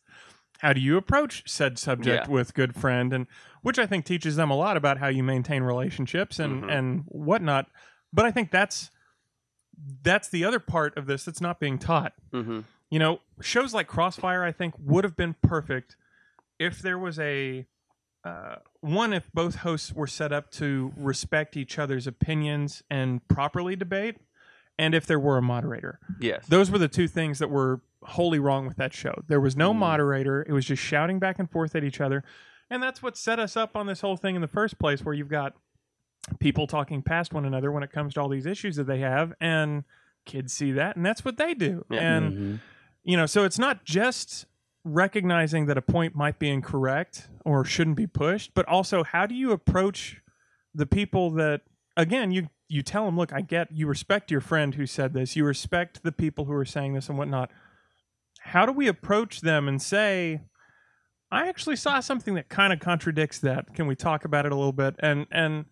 how 0.59 0.73
do 0.73 0.79
you 0.81 0.97
approach 0.97 1.43
said 1.49 1.79
subject 1.79 2.27
Yeah. 2.27 2.31
with 2.33 2.53
good 2.53 2.75
friend, 2.75 3.13
and 3.13 3.27
which 3.61 3.79
I 3.79 3.85
think 3.85 4.05
teaches 4.05 4.35
them 4.35 4.49
a 4.51 4.55
lot 4.55 4.77
about 4.77 4.97
how 4.99 5.07
you 5.07 5.23
maintain 5.23 5.63
relationships 5.63 6.37
and 6.39 6.63
Mhm. 6.63 6.71
and 6.71 7.03
whatnot. 7.07 7.67
But 8.13 8.25
I 8.25 8.31
think 8.31 8.51
that's 8.51 8.91
that's 10.03 10.27
the 10.27 10.43
other 10.43 10.59
part 10.59 10.97
of 10.97 11.05
this 11.05 11.23
that's 11.23 11.39
not 11.39 11.57
being 11.59 11.79
taught 11.79 12.13
hmm 12.33 12.61
you 12.91 12.97
know, 12.97 13.21
shows 13.39 13.71
like 13.71 13.87
Crossfire, 13.87 14.43
I 14.43 14.51
think, 14.51 14.73
would 14.79 15.03
have 15.03 15.15
been 15.15 15.35
perfect 15.43 15.95
if 16.57 16.79
there 16.81 16.97
was 16.97 17.19
a 17.19 17.67
uh, 18.25 18.55
one 18.81 19.13
if 19.13 19.31
both 19.31 19.57
hosts 19.57 19.93
were 19.93 20.07
set 20.07 20.31
up 20.33 20.49
to 20.53 20.91
respect 20.97 21.55
each 21.55 21.77
other's 21.77 22.07
opinions 22.07 22.81
and 22.89 23.25
properly 23.27 23.75
debate, 23.75 24.17
and 24.79 24.95
if 24.95 25.05
there 25.05 25.19
were 25.19 25.37
a 25.37 25.41
moderator. 25.41 25.99
Yes. 26.19 26.47
Those 26.47 26.71
were 26.71 26.79
the 26.79 26.87
two 26.87 27.07
things 27.07 27.37
that 27.37 27.49
were 27.51 27.81
wholly 28.03 28.39
wrong 28.39 28.65
with 28.65 28.77
that 28.77 28.93
show. 28.93 29.13
There 29.27 29.39
was 29.41 29.55
no 29.55 29.73
Mm. 29.73 29.77
moderator; 29.77 30.41
it 30.47 30.51
was 30.53 30.65
just 30.65 30.81
shouting 30.81 31.19
back 31.19 31.39
and 31.39 31.49
forth 31.49 31.75
at 31.75 31.83
each 31.83 31.99
other, 32.01 32.23
and 32.69 32.81
that's 32.81 33.01
what 33.03 33.17
set 33.17 33.39
us 33.39 33.57
up 33.57 33.75
on 33.75 33.87
this 33.87 34.01
whole 34.01 34.17
thing 34.17 34.35
in 34.35 34.41
the 34.41 34.47
first 34.47 34.79
place, 34.79 35.03
where 35.03 35.13
you've 35.13 35.29
got 35.29 35.53
people 36.39 36.67
talking 36.67 37.01
past 37.01 37.33
one 37.33 37.45
another 37.45 37.71
when 37.71 37.83
it 37.83 37.91
comes 37.91 38.13
to 38.13 38.21
all 38.21 38.29
these 38.29 38.45
issues 38.45 38.75
that 38.75 38.85
they 38.87 38.99
have, 38.99 39.33
and 39.41 39.83
kids 40.25 40.53
see 40.53 40.71
that, 40.73 40.95
and 40.95 41.05
that's 41.05 41.23
what 41.25 41.37
they 41.37 41.53
do, 41.53 41.85
Yeah. 41.89 41.99
and 41.99 42.33
Mhm. 42.33 42.59
you 43.03 43.17
know 43.17 43.25
so 43.25 43.43
it's 43.45 43.57
not 43.57 43.83
just 43.85 44.45
recognizing 44.83 45.65
that 45.65 45.77
a 45.77 45.81
point 45.81 46.15
might 46.15 46.39
be 46.39 46.49
incorrect 46.49 47.29
or 47.45 47.63
shouldn't 47.65 47.97
be 47.97 48.07
pushed 48.07 48.53
but 48.53 48.65
also 48.67 49.03
how 49.03 49.25
do 49.25 49.35
you 49.35 49.51
approach 49.51 50.21
the 50.73 50.85
people 50.85 51.31
that 51.31 51.61
again 51.97 52.31
you 52.31 52.47
you 52.69 52.81
tell 52.81 53.05
them 53.05 53.17
look 53.17 53.31
i 53.33 53.41
get 53.41 53.69
you 53.71 53.85
respect 53.87 54.31
your 54.31 54.39
friend 54.41 54.75
who 54.75 54.85
said 54.85 55.13
this 55.13 55.35
you 55.35 55.43
respect 55.43 56.01
the 56.03 56.11
people 56.11 56.45
who 56.45 56.53
are 56.53 56.65
saying 56.65 56.93
this 56.93 57.09
and 57.09 57.17
whatnot 57.17 57.51
how 58.49 58.65
do 58.65 58.71
we 58.71 58.87
approach 58.87 59.41
them 59.41 59.67
and 59.67 59.81
say 59.81 60.41
i 61.31 61.47
actually 61.47 61.75
saw 61.75 61.99
something 61.99 62.33
that 62.35 62.49
kind 62.49 62.73
of 62.73 62.79
contradicts 62.79 63.39
that. 63.39 63.73
Can 63.75 63.85
we 63.87 63.95
talk 63.95 64.25
about 64.25 64.45
it 64.45 64.51
a 64.51 64.55
little 64.55 64.73
bit? 64.73 64.95
And 64.99 65.27
and 65.31 65.65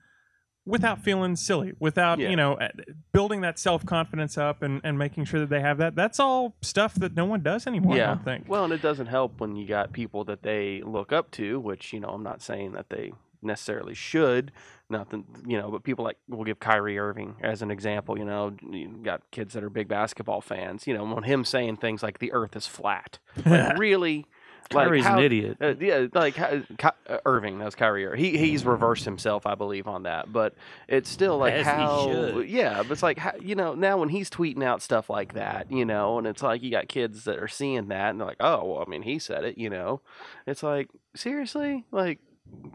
without 0.66 1.02
feeling 1.02 1.36
silly 1.36 1.72
without 1.80 2.20
Yeah. 2.20 2.30
you 2.30 2.36
know 2.36 2.56
eh, 2.56 2.68
building 3.14 3.40
that 3.42 3.58
self-confidence 3.58 4.38
up 4.38 4.62
and, 4.62 4.82
and 4.84 4.98
making 4.98 5.24
sure 5.24 5.40
that 5.40 5.50
they 5.50 5.62
have 5.62 5.78
that 5.78 5.96
that's 5.96 6.20
all 6.20 6.58
stuff 6.62 6.94
that 6.96 7.16
no 7.16 7.24
one 7.26 7.42
does 7.42 7.66
anymore 7.68 7.94
i 7.94 7.98
don't 8.00 8.26
think. 8.26 8.46
Well, 8.50 8.66
and 8.66 8.74
it 8.74 8.82
doesn't 8.82 9.06
help 9.08 9.40
when 9.40 9.56
you 9.56 9.66
got 9.66 9.94
people 9.94 10.26
that 10.26 10.44
they 10.44 10.82
look 10.86 11.14
up 11.14 11.32
to, 11.32 11.60
which 11.60 11.94
you 11.94 12.00
know 12.02 12.10
I'm 12.10 12.24
not 12.24 12.42
saying 12.42 12.74
that 12.74 12.90
they 12.90 13.14
necessarily 13.42 13.94
should. 13.94 14.52
Nothing, 14.90 15.26
you 15.46 15.58
know, 15.58 15.70
but 15.70 15.84
people 15.84 16.06
like 16.06 16.18
we'll 16.30 16.46
give 16.46 16.62
Kyrie 16.62 16.98
Irving 16.98 17.36
as 17.44 17.62
an 17.62 17.72
example. 17.72 18.18
You 18.18 18.24
know, 18.24 18.56
you 18.72 18.88
got 19.04 19.22
kids 19.32 19.54
that 19.54 19.64
are 19.64 19.70
big 19.70 19.90
basketball 19.90 20.40
fans. 20.40 20.88
You 20.88 20.94
know, 20.94 21.04
when 21.04 21.24
him 21.24 21.44
saying 21.44 21.78
things 21.78 22.02
like 22.02 22.20
the 22.20 22.32
Earth 22.32 22.56
is 22.56 22.68
flat, 22.68 23.20
like 23.46 23.78
really, 23.78 24.28
like 24.72 24.88
Kyrie's 24.88 25.04
how, 25.04 25.18
an 25.18 25.24
idiot. 25.26 25.58
Uh, 25.60 25.74
yeah, 25.78 26.08
like 26.14 26.36
how- 26.36 26.62
uh, 27.10 27.18
Irving. 27.26 27.60
That 27.60 27.66
was 27.66 27.76
Kyrie. 27.76 28.06
Irving. 28.06 28.24
He 28.24 28.38
he's 28.38 28.66
reversed 28.66 29.04
himself, 29.04 29.46
I 29.46 29.56
believe, 29.56 29.88
on 29.88 30.04
that. 30.04 30.32
But 30.32 30.56
it's 30.88 31.10
still 31.10 31.38
like 31.38 31.54
As 31.54 31.66
he 31.66 31.72
how. 31.72 32.08
should. 32.08 32.50
Yeah, 32.50 32.82
but 32.84 32.92
it's 32.92 33.04
like 33.04 33.18
how, 33.18 33.34
you 33.42 33.56
know 33.56 33.76
now 33.76 33.98
when 33.98 34.08
he's 34.08 34.30
tweeting 34.30 34.64
out 34.64 34.82
stuff 34.82 35.10
like 35.10 35.34
that, 35.34 35.70
you 35.70 35.84
know, 35.84 36.18
and 36.18 36.26
it's 36.28 36.42
like 36.42 36.64
you 36.64 36.72
got 36.72 36.88
kids 36.88 37.26
that 37.26 37.40
are 37.40 37.50
seeing 37.50 37.90
that 37.90 38.12
and 38.12 38.22
they're 38.22 38.28
like, 38.28 38.38
oh, 38.40 38.64
well, 38.64 38.84
I 38.88 38.90
mean, 38.90 39.02
he 39.02 39.20
said 39.20 39.44
it, 39.44 39.58
you 39.58 39.70
know. 39.70 40.00
It's 40.46 40.64
like 40.64 40.88
seriously, 41.14 41.84
like 41.92 42.20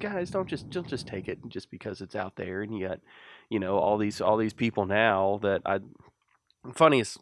guys, 0.00 0.30
don't 0.30 0.48
just 0.48 0.70
don't 0.70 0.88
just 0.88 1.06
take 1.06 1.28
it 1.28 1.38
just 1.48 1.70
because 1.70 2.00
it's 2.00 2.16
out 2.16 2.36
there 2.36 2.62
and 2.62 2.78
yet 2.78 3.00
you 3.52 3.58
know, 3.60 3.76
all 3.76 3.98
these 3.98 4.20
all 4.22 4.38
these 4.38 4.54
people 4.54 4.86
now 4.86 5.38
that 5.42 5.62
I. 5.66 5.80
Funniest 6.74 7.18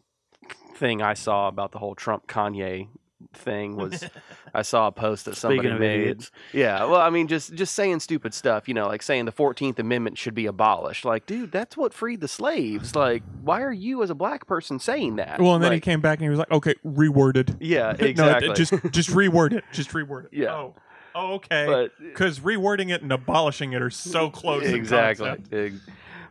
thing 0.75 1.01
I 1.01 1.15
saw 1.15 1.47
about 1.47 1.71
the 1.71 1.79
whole 1.79 1.95
Trump 1.95 2.27
Kanye 2.27 2.89
thing 3.33 3.75
was 3.75 4.03
I 4.53 4.61
saw 4.61 4.85
a 4.85 4.91
post 4.91 5.25
that 5.25 5.35
somebody 5.35 5.67
made. 5.73 6.01
idiots, 6.01 6.31
Yeah, 6.53 6.85
well, 6.85 7.01
I 7.01 7.09
mean, 7.09 7.27
just 7.27 7.55
just 7.55 7.73
saying 7.73 8.01
stupid 8.01 8.35
stuff, 8.35 8.67
you 8.67 8.75
know, 8.75 8.87
like 8.87 9.01
saying 9.01 9.25
the 9.25 9.31
Fourteenth 9.31 9.79
Amendment 9.79 10.19
should 10.19 10.35
be 10.35 10.45
abolished. 10.45 11.05
Like, 11.05 11.25
dude, 11.25 11.51
that's 11.51 11.75
what 11.75 11.91
freed 11.91 12.21
the 12.21 12.27
slaves. 12.27 12.95
Like, 12.95 13.23
why 13.41 13.63
are 13.63 13.73
you 13.73 14.03
as 14.03 14.11
a 14.11 14.15
black 14.15 14.45
person 14.45 14.77
saying 14.77 15.15
that? 15.15 15.41
well 15.41 15.55
and 15.55 15.63
then 15.63 15.71
he 15.73 15.79
came 15.79 16.01
back 16.01 16.19
and 16.19 16.23
he 16.23 16.29
was 16.29 16.39
like 16.39 16.51
okay 16.51 16.75
reworded 16.85 17.57
yeah, 17.59 17.95
No, 17.99 18.05
exactly. 18.05 18.53
just 18.53 18.71
just 18.91 19.09
reword 19.09 19.53
it 19.53 19.63
just 19.71 19.89
reword 19.89 20.25
it 20.25 20.29
Yeah. 20.33 20.53
oh 20.53 20.75
Oh, 21.15 21.33
okay. 21.35 21.89
Because 21.99 22.39
rewording 22.39 22.91
it 22.91 23.01
and 23.01 23.11
abolishing 23.11 23.73
it 23.73 23.81
are 23.81 23.89
so 23.89 24.29
close. 24.31 24.63
exactly. 24.63 25.27
concept. 25.27 25.75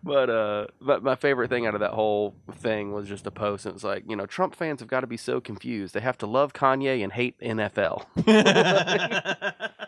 But 0.02 0.30
uh, 0.30 0.66
but 0.80 1.02
my 1.02 1.14
favorite 1.14 1.50
thing 1.50 1.66
out 1.66 1.74
of 1.74 1.80
that 1.80 1.92
whole 1.92 2.34
thing 2.52 2.92
was 2.92 3.06
just 3.06 3.26
a 3.26 3.30
post. 3.30 3.66
And 3.66 3.74
it's 3.74 3.84
like, 3.84 4.04
you 4.08 4.16
know, 4.16 4.24
Trump 4.24 4.54
fans 4.54 4.80
have 4.80 4.88
got 4.88 5.00
to 5.00 5.06
be 5.06 5.18
so 5.18 5.40
confused. 5.42 5.92
They 5.92 6.00
have 6.00 6.16
to 6.18 6.26
love 6.26 6.54
Kanye 6.54 7.02
and 7.04 7.12
hate 7.12 7.38
NFL. 7.40 8.06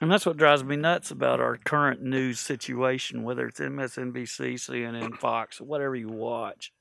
And 0.00 0.10
that's 0.12 0.24
what 0.24 0.36
drives 0.36 0.62
me 0.62 0.76
nuts 0.76 1.10
about 1.10 1.40
our 1.40 1.56
current 1.56 2.02
news 2.02 2.38
situation, 2.38 3.24
whether 3.24 3.46
it's 3.48 3.58
MSNBC, 3.58 4.54
CNN, 4.54 5.16
Fox, 5.16 5.60
whatever 5.60 5.96
you 5.96 6.08
watch. 6.08 6.72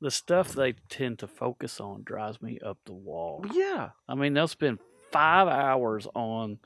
The 0.00 0.10
stuff 0.10 0.52
they 0.52 0.72
tend 0.88 1.20
to 1.20 1.28
focus 1.28 1.78
on 1.78 2.02
drives 2.02 2.42
me 2.42 2.58
up 2.64 2.78
the 2.86 2.92
wall. 2.92 3.44
Yeah. 3.52 3.90
I 4.08 4.16
mean, 4.16 4.34
they'll 4.34 4.48
spend 4.48 4.80
five 5.12 5.48
hours 5.48 6.06
on 6.14 6.58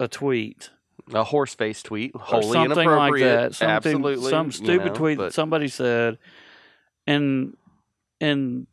a 0.00 0.08
tweet 0.08 0.70
A 1.14 1.24
horse 1.24 1.54
face 1.54 1.82
tweet, 1.82 2.14
wholly 2.14 2.52
something 2.52 2.88
like 2.88 3.20
that. 3.20 3.54
Something, 3.54 3.94
Absolutely. 3.94 4.30
some 4.30 4.46
you 4.46 4.52
stupid 4.52 4.86
know, 4.88 4.94
tweet 4.94 5.18
that 5.18 5.32
somebody 5.32 5.68
said, 5.68 6.18
and 7.06 7.56
in 8.20 8.66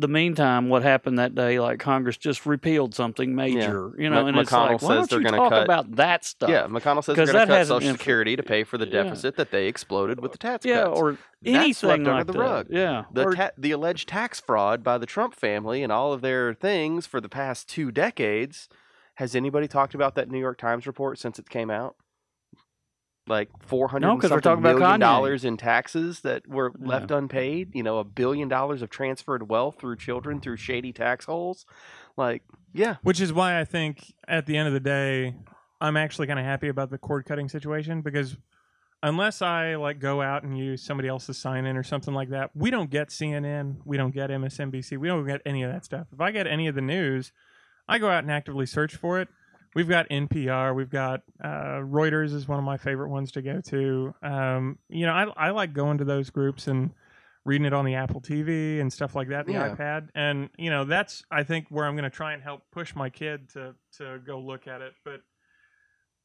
the 0.00 0.08
meantime, 0.08 0.68
what 0.68 0.82
happened 0.82 1.18
that 1.18 1.34
day? 1.34 1.60
Like 1.60 1.78
Congress 1.78 2.16
just 2.16 2.46
repealed 2.46 2.94
something 2.94 3.34
major, 3.34 3.92
you 3.98 4.08
know, 4.10 4.24
Mc- 4.24 4.28
and 4.28 4.38
it's 4.38 4.50
McConnell 4.50 4.72
like, 4.72 4.82
why 4.82 4.94
don't 4.94 5.10
they're 5.10 5.18
you 5.20 5.24
gonna 5.24 5.36
talk 5.36 5.50
cut- 5.52 5.64
about 5.64 5.96
that 5.96 6.24
stuff? 6.24 6.50
Yeah, 6.50 6.66
McConnell 6.66 7.04
says 7.04 7.16
they're 7.16 7.26
going 7.26 7.46
to 7.46 7.46
cut 7.46 7.66
Social 7.66 7.92
Security 7.92 8.36
to 8.36 8.42
pay 8.42 8.64
for 8.64 8.78
the 8.78 8.86
Yeah. 8.86 9.02
deficit 9.04 9.36
that 9.36 9.50
they 9.50 9.66
exploded 9.66 10.20
with 10.20 10.32
the 10.32 10.38
uh, 10.38 10.50
tax 10.52 10.64
yeah, 10.64 10.84
cuts. 10.84 10.98
or 11.00 11.12
That's 11.12 11.22
anything 11.56 11.72
swept 11.74 11.92
under 12.00 12.12
like 12.12 12.26
the 12.26 12.32
that. 12.32 12.38
rug. 12.38 12.66
Yeah, 12.70 13.04
the 13.12 13.24
or, 13.24 13.34
ta- 13.34 13.50
the 13.58 13.70
alleged 13.72 14.08
tax 14.08 14.40
fraud 14.40 14.82
by 14.82 14.98
the 14.98 15.06
Trump 15.06 15.34
family 15.34 15.82
and 15.82 15.92
all 15.92 16.12
of 16.12 16.20
their 16.20 16.54
things 16.54 17.06
for 17.06 17.20
the 17.20 17.28
past 17.28 17.68
two 17.68 17.90
decades. 17.90 18.68
Has 19.16 19.34
anybody 19.36 19.68
talked 19.68 19.94
about 19.94 20.14
that 20.14 20.30
New 20.30 20.38
York 20.38 20.56
Times 20.58 20.86
report 20.86 21.18
since 21.18 21.38
it 21.38 21.50
came 21.50 21.70
out? 21.70 21.94
Like 23.26 23.48
four 23.62 23.88
hundred 23.88 24.06
No, 24.08 24.12
and 24.12 24.20
'cause 24.20 24.30
we're 24.30 24.36
something 24.42 24.64
talking 24.64 24.64
about 24.64 24.78
million 24.78 24.96
Kanye. 24.96 25.00
dollars 25.00 25.44
in 25.44 25.56
taxes 25.56 26.20
that 26.20 26.48
were 26.48 26.72
Yeah. 26.80 26.86
left 26.88 27.10
unpaid. 27.10 27.70
You 27.74 27.82
know, 27.82 27.98
a 27.98 28.04
billion 28.04 28.48
dollars 28.48 28.82
of 28.82 28.90
transferred 28.90 29.48
wealth 29.48 29.78
through 29.78 29.96
children 29.96 30.40
through 30.40 30.56
shady 30.56 30.92
tax 30.92 31.26
holes. 31.26 31.64
Like, 32.16 32.42
yeah, 32.72 32.96
Which 33.02 33.20
is 33.20 33.32
why 33.32 33.60
I 33.60 33.64
think 33.64 34.14
at 34.26 34.46
the 34.46 34.56
end 34.56 34.66
of 34.68 34.74
the 34.74 34.80
day, 34.80 35.34
I'm 35.80 35.96
actually 35.96 36.26
kind 36.26 36.38
of 36.38 36.44
happy 36.44 36.68
about 36.68 36.90
the 36.90 36.98
cord 36.98 37.24
cutting 37.24 37.48
situation 37.48 38.00
because 38.02 38.36
unless 39.02 39.42
I 39.42 39.76
like 39.76 39.98
go 40.00 40.20
out 40.22 40.42
and 40.42 40.58
use 40.58 40.82
somebody 40.82 41.08
else's 41.08 41.38
sign 41.38 41.66
in 41.66 41.76
or 41.76 41.82
something 41.82 42.12
like 42.14 42.30
that, 42.30 42.50
we 42.54 42.70
don't 42.70 42.90
get 42.90 43.08
CNN, 43.10 43.76
we 43.84 43.96
don't 43.96 44.12
get 44.14 44.30
MSNBC, 44.30 44.96
we 44.98 45.08
don't 45.08 45.26
get 45.26 45.40
any 45.46 45.62
of 45.62 45.72
that 45.72 45.84
stuff. 45.84 46.06
If 46.12 46.20
I 46.20 46.30
get 46.32 46.46
any 46.46 46.66
of 46.68 46.74
the 46.74 46.80
news, 46.82 47.32
I 47.88 47.98
go 47.98 48.08
out 48.08 48.24
and 48.24 48.30
actively 48.32 48.66
search 48.66 48.96
for 48.96 49.20
it. 49.20 49.28
We've 49.74 49.88
got 49.88 50.08
NPR, 50.08 50.74
we've 50.74 50.90
got 50.90 51.22
uh, 51.42 51.78
Reuters 51.80 52.34
is 52.34 52.48
one 52.48 52.58
of 52.58 52.64
my 52.64 52.76
favorite 52.76 53.08
ones 53.08 53.30
to 53.32 53.42
go 53.42 53.60
to. 53.60 54.14
Um, 54.22 54.78
you 54.88 55.06
know, 55.06 55.12
I, 55.12 55.46
I 55.46 55.50
like 55.50 55.72
going 55.72 55.98
to 55.98 56.04
those 56.04 56.30
groups 56.30 56.66
and 56.66 56.90
reading 57.44 57.66
it 57.66 57.72
on 57.72 57.84
the 57.84 57.94
Apple 57.94 58.20
TV 58.20 58.80
and 58.80 58.92
stuff 58.92 59.14
like 59.14 59.28
that, 59.28 59.46
the 59.46 59.52
Yeah. 59.52 59.74
iPad, 59.74 60.08
and 60.14 60.50
you 60.58 60.70
know 60.70 60.84
that's 60.84 61.22
I 61.30 61.44
think 61.44 61.66
where 61.70 61.86
I'm 61.86 61.94
going 61.94 62.10
to 62.10 62.14
try 62.14 62.32
and 62.32 62.42
help 62.42 62.62
push 62.72 62.94
my 62.94 63.10
kid 63.10 63.48
to 63.50 63.74
to 63.98 64.18
go 64.26 64.40
look 64.40 64.66
at 64.66 64.80
it. 64.82 64.92
But 65.04 65.20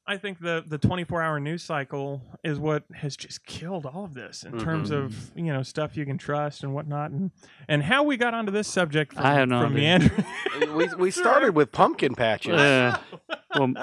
I 0.07 0.17
think 0.17 0.39
the 0.39 0.63
the 0.65 0.77
24 0.77 1.21
hour 1.23 1.39
news 1.39 1.63
cycle 1.63 2.21
is 2.43 2.59
what 2.59 2.83
has 2.93 3.17
just 3.17 3.45
killed 3.45 3.85
all 3.87 4.05
of 4.05 4.13
this 4.13 4.43
in 4.43 4.59
terms 4.59 4.91
Mhm. 4.91 5.03
of 5.05 5.31
you 5.35 5.51
know 5.51 5.63
stuff 5.63 5.97
you 5.97 6.05
can 6.05 6.17
trust 6.19 6.63
and 6.63 6.73
whatnot, 6.75 7.09
and 7.11 7.31
and 7.67 7.81
how 7.83 8.03
we 8.03 8.15
got 8.15 8.33
onto 8.35 8.51
this 8.51 8.67
subject. 8.67 9.13
From, 9.13 9.25
I 9.25 9.33
have 9.33 9.49
no 9.49 9.61
from 9.61 9.73
idea. 9.73 9.99
meandering. 9.99 10.25
we 10.75 10.87
we 10.97 11.11
started 11.11 11.55
with 11.55 11.71
pumpkin 11.71 12.13
patches. 12.13 12.53
Yeah. 12.53 12.97
well, 13.57 13.73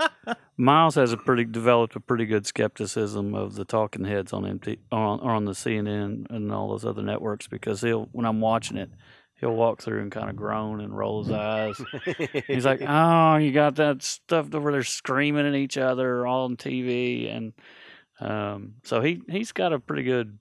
Miles 0.56 0.94
has 0.94 1.12
a 1.12 1.16
pretty 1.16 1.44
developed 1.44 1.96
a 1.96 2.00
pretty 2.00 2.26
good 2.26 2.46
skepticism 2.46 3.34
of 3.34 3.54
the 3.56 3.64
talking 3.64 4.04
heads 4.04 4.32
on 4.32 4.46
MT 4.46 4.78
on 4.92 5.18
on 5.20 5.44
the 5.44 5.52
CNN 5.52 6.26
and 6.30 6.52
all 6.52 6.68
those 6.68 6.84
other 6.84 7.02
networks 7.02 7.48
because 7.48 7.80
he'll 7.80 8.08
when 8.12 8.26
I'm 8.26 8.40
watching 8.40 8.76
it, 8.76 8.90
he'll 9.42 9.52
walk 9.54 9.82
through 9.82 10.00
and 10.00 10.10
kind 10.10 10.30
of 10.30 10.36
groan 10.36 10.80
and 10.80 10.96
roll 10.96 11.22
his 11.22 11.30
eyes. 11.32 11.78
He's 12.46 12.64
like, 12.64 12.80
"Oh, 12.86 13.36
you 13.36 13.52
got 13.52 13.74
that 13.76 14.02
stuff 14.02 14.48
where 14.54 14.72
they're 14.72 14.82
screaming 14.82 15.46
at 15.46 15.54
each 15.54 15.76
other 15.76 16.26
all 16.26 16.44
on 16.44 16.56
TV," 16.56 17.28
and 17.30 17.52
um, 18.20 18.74
so 18.84 19.02
he 19.02 19.20
he's 19.28 19.52
got 19.52 19.72
a 19.74 19.78
pretty 19.78 20.04
good 20.04 20.38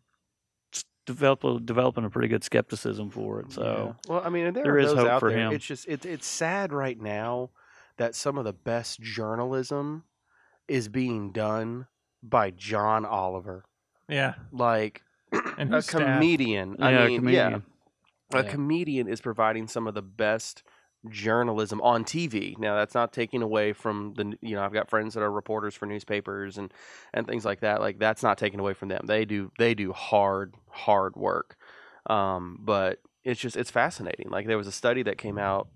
s- 0.73 0.85
develop 1.05 1.65
developing 1.65 2.05
a 2.05 2.09
pretty 2.09 2.27
good 2.29 2.43
skepticism 2.45 3.09
for 3.09 3.39
it. 3.41 3.51
So 3.51 3.95
Well, 4.07 4.21
I 4.23 4.29
mean, 4.29 4.53
there, 4.53 4.63
There 4.63 4.73
are 4.75 4.79
is 4.79 4.91
those 4.91 4.99
hope 4.99 5.07
out 5.09 5.19
for 5.19 5.29
there. 5.31 5.39
him. 5.39 5.53
It's 5.53 5.65
just 5.65 5.87
it, 5.87 6.05
it's 6.05 6.27
sad 6.27 6.71
right 6.71 6.99
now 6.99 7.49
that 7.97 8.15
some 8.15 8.37
of 8.37 8.45
the 8.45 8.53
best 8.53 9.01
journalism 9.01 10.03
is 10.67 10.87
being 10.87 11.31
done 11.31 11.87
by 12.23 12.51
John 12.51 13.03
Oliver, 13.03 13.65
yeah, 14.07 14.35
like 14.51 15.01
and 15.57 15.73
a 15.73 15.81
comedian. 15.81 16.75
yeah, 16.79 16.85
I 16.85 17.07
mean, 17.07 17.19
comedian. 17.19 17.51
yeah, 17.51 17.57
a 18.33 18.43
Yeah. 18.43 18.49
comedian 18.49 19.07
is 19.07 19.21
providing 19.21 19.67
some 19.67 19.87
of 19.87 19.93
the 19.93 20.01
best 20.01 20.63
journalism 21.09 21.81
on 21.81 22.03
TV. 22.03 22.55
Now, 22.59 22.75
that's 22.75 22.93
not 22.93 23.11
taking 23.11 23.41
away 23.41 23.73
from 23.73 24.13
the 24.15 24.37
you 24.41 24.55
know 24.55 24.63
I've 24.63 24.73
got 24.73 24.89
friends 24.89 25.13
that 25.15 25.23
are 25.23 25.31
reporters 25.31 25.73
for 25.75 25.85
newspapers 25.87 26.57
and 26.57 26.71
and 27.13 27.25
things 27.27 27.45
like 27.45 27.61
that. 27.61 27.81
Like 27.81 27.99
that's 27.99 28.23
not 28.23 28.37
taken 28.37 28.59
away 28.59 28.73
from 28.73 28.89
them. 28.89 29.05
They 29.05 29.25
do 29.25 29.51
they 29.57 29.73
do 29.73 29.93
hard 29.93 30.55
hard 30.69 31.15
work. 31.15 31.57
Um, 32.09 32.57
but 32.61 32.99
it's 33.23 33.39
just 33.39 33.55
it's 33.57 33.71
fascinating. 33.71 34.29
Like 34.29 34.47
there 34.47 34.57
was 34.57 34.67
a 34.67 34.71
study 34.71 35.03
that 35.03 35.17
came 35.17 35.37
out 35.37 35.69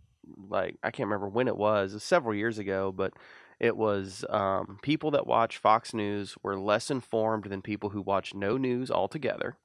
like 0.49 0.77
I 0.83 0.91
can't 0.91 1.07
remember 1.07 1.29
when 1.29 1.47
it 1.47 1.57
was, 1.57 1.93
it 1.93 1.95
was 1.95 2.03
several 2.03 2.35
years 2.35 2.57
ago, 2.59 2.91
but 2.91 3.13
it 3.59 3.77
was 3.77 4.25
um, 4.29 4.79
people 4.81 5.11
that 5.11 5.25
watch 5.27 5.57
Fox 5.57 5.93
News 5.93 6.35
were 6.43 6.57
less 6.59 6.91
informed 6.91 7.45
than 7.45 7.61
people 7.61 7.89
who 7.89 8.01
watch 8.01 8.33
no 8.33 8.57
news 8.57 8.91
altogether 8.91 9.57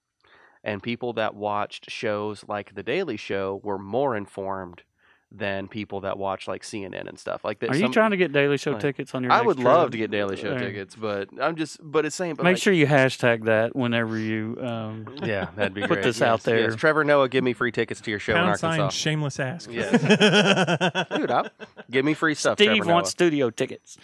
and 0.64 0.82
people 0.82 1.12
that 1.14 1.34
watched 1.34 1.90
shows 1.90 2.44
like 2.48 2.74
The 2.74 2.82
Daily 2.82 3.16
Show 3.16 3.60
were 3.64 3.78
more 3.78 4.16
informed 4.16 4.82
than 5.32 5.68
people 5.68 6.00
that 6.00 6.18
watch 6.18 6.48
like 6.48 6.62
CNN 6.62 7.08
and 7.08 7.16
stuff 7.16 7.44
like 7.44 7.60
that. 7.60 7.70
Are 7.70 7.76
you 7.76 7.88
trying 7.88 8.10
to 8.10 8.16
get 8.16 8.32
Daily 8.32 8.56
Show 8.56 8.72
like, 8.72 8.80
tickets 8.80 9.14
on 9.14 9.22
your? 9.22 9.30
I 9.30 9.36
next 9.36 9.46
would 9.46 9.56
trip? 9.58 9.64
love 9.64 9.90
to 9.92 9.96
get 9.96 10.10
Daily 10.10 10.36
Show 10.36 10.50
There. 10.50 10.58
tickets, 10.58 10.96
but 10.96 11.28
I'm 11.40 11.54
just, 11.54 11.78
but 11.80 12.04
it's 12.04 12.16
saying, 12.16 12.34
but 12.34 12.42
Make 12.42 12.54
like- 12.54 12.62
sure 12.62 12.72
you 12.72 12.84
hashtag 12.88 13.44
that 13.44 13.76
whenever 13.76 14.18
you. 14.18 14.58
Um, 14.60 15.06
yeah, 15.22 15.46
that'd 15.54 15.72
be 15.72 15.82
put 15.82 15.90
great. 15.90 16.02
this 16.02 16.16
Yes, 16.18 16.22
out 16.28 16.42
there. 16.42 16.58
Yes. 16.70 16.74
Trevor 16.74 17.04
Noah, 17.04 17.28
give 17.28 17.44
me 17.44 17.52
free 17.52 17.70
tickets 17.70 18.00
to 18.00 18.10
your 18.10 18.18
show 18.18 18.32
in 18.32 18.38
Pound 18.38 18.58
sign 18.58 18.80
Arkansas. 18.80 18.98
shameless 18.98 19.38
ask. 19.38 19.70
Yes. 19.70 20.00
Dude, 21.16 21.30
I'll, 21.30 21.48
give 21.88 22.04
me 22.04 22.14
free 22.14 22.34
stuff. 22.34 22.58
Steve 22.58 22.74
Trevor 22.78 22.92
wants 22.92 23.10
studio 23.10 23.50
tickets. 23.50 23.98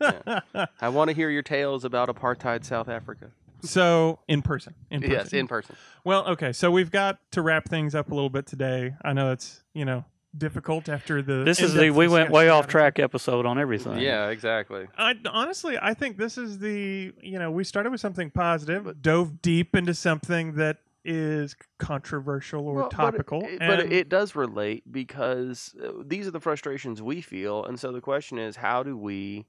Noah. 0.00 0.44
I 0.80 0.88
want 0.90 1.08
to 1.10 1.14
hear 1.16 1.28
your 1.28 1.42
tales 1.42 1.84
about 1.84 2.08
apartheid 2.08 2.64
South 2.64 2.88
Africa. 2.88 3.32
So 3.62 4.20
in 4.28 4.42
person, 4.42 4.74
in 4.90 5.00
person. 5.00 5.14
Yes, 5.14 5.32
in 5.32 5.46
person. 5.46 5.76
Well, 6.04 6.26
okay, 6.28 6.52
so 6.52 6.70
we've 6.70 6.90
got 6.90 7.18
to 7.32 7.42
wrap 7.42 7.68
things 7.68 7.94
up 7.94 8.10
a 8.10 8.14
little 8.14 8.30
bit 8.30 8.46
today. 8.46 8.94
I 9.02 9.12
know 9.12 9.32
it's 9.32 9.62
you 9.74 9.84
know 9.84 10.04
difficult 10.36 10.88
after 10.88 11.22
the. 11.22 11.44
This 11.44 11.60
is 11.60 11.74
the 11.74 11.90
we 11.90 12.08
went 12.08 12.30
way 12.30 12.48
off 12.48 12.66
track 12.66 12.98
episode 12.98 13.46
on 13.46 13.58
everything. 13.58 13.98
Yeah, 13.98 14.28
exactly. 14.28 14.86
I 14.96 15.14
honestly, 15.30 15.78
I 15.80 15.94
think 15.94 16.16
this 16.18 16.38
is 16.38 16.58
the 16.58 17.12
you 17.20 17.38
know 17.38 17.50
we 17.50 17.64
started 17.64 17.90
with 17.90 18.00
something 18.00 18.30
positive, 18.30 19.02
dove 19.02 19.42
deep 19.42 19.74
into 19.74 19.94
something 19.94 20.54
that 20.54 20.78
is 21.04 21.56
controversial 21.78 22.66
or 22.68 22.74
Well, 22.74 22.88
topical, 22.90 23.40
But, 23.40 23.50
it, 23.50 23.60
and- 23.62 23.92
it 23.92 24.08
does 24.10 24.36
relate 24.36 24.82
because 24.92 25.74
uh, 25.82 25.92
these 26.04 26.26
are 26.26 26.30
the 26.30 26.40
frustrations 26.40 27.00
we 27.00 27.22
feel, 27.22 27.64
and 27.64 27.80
so 27.80 27.92
the 27.92 28.00
question 28.02 28.38
is, 28.38 28.56
how 28.56 28.82
do 28.82 28.94
we, 28.96 29.46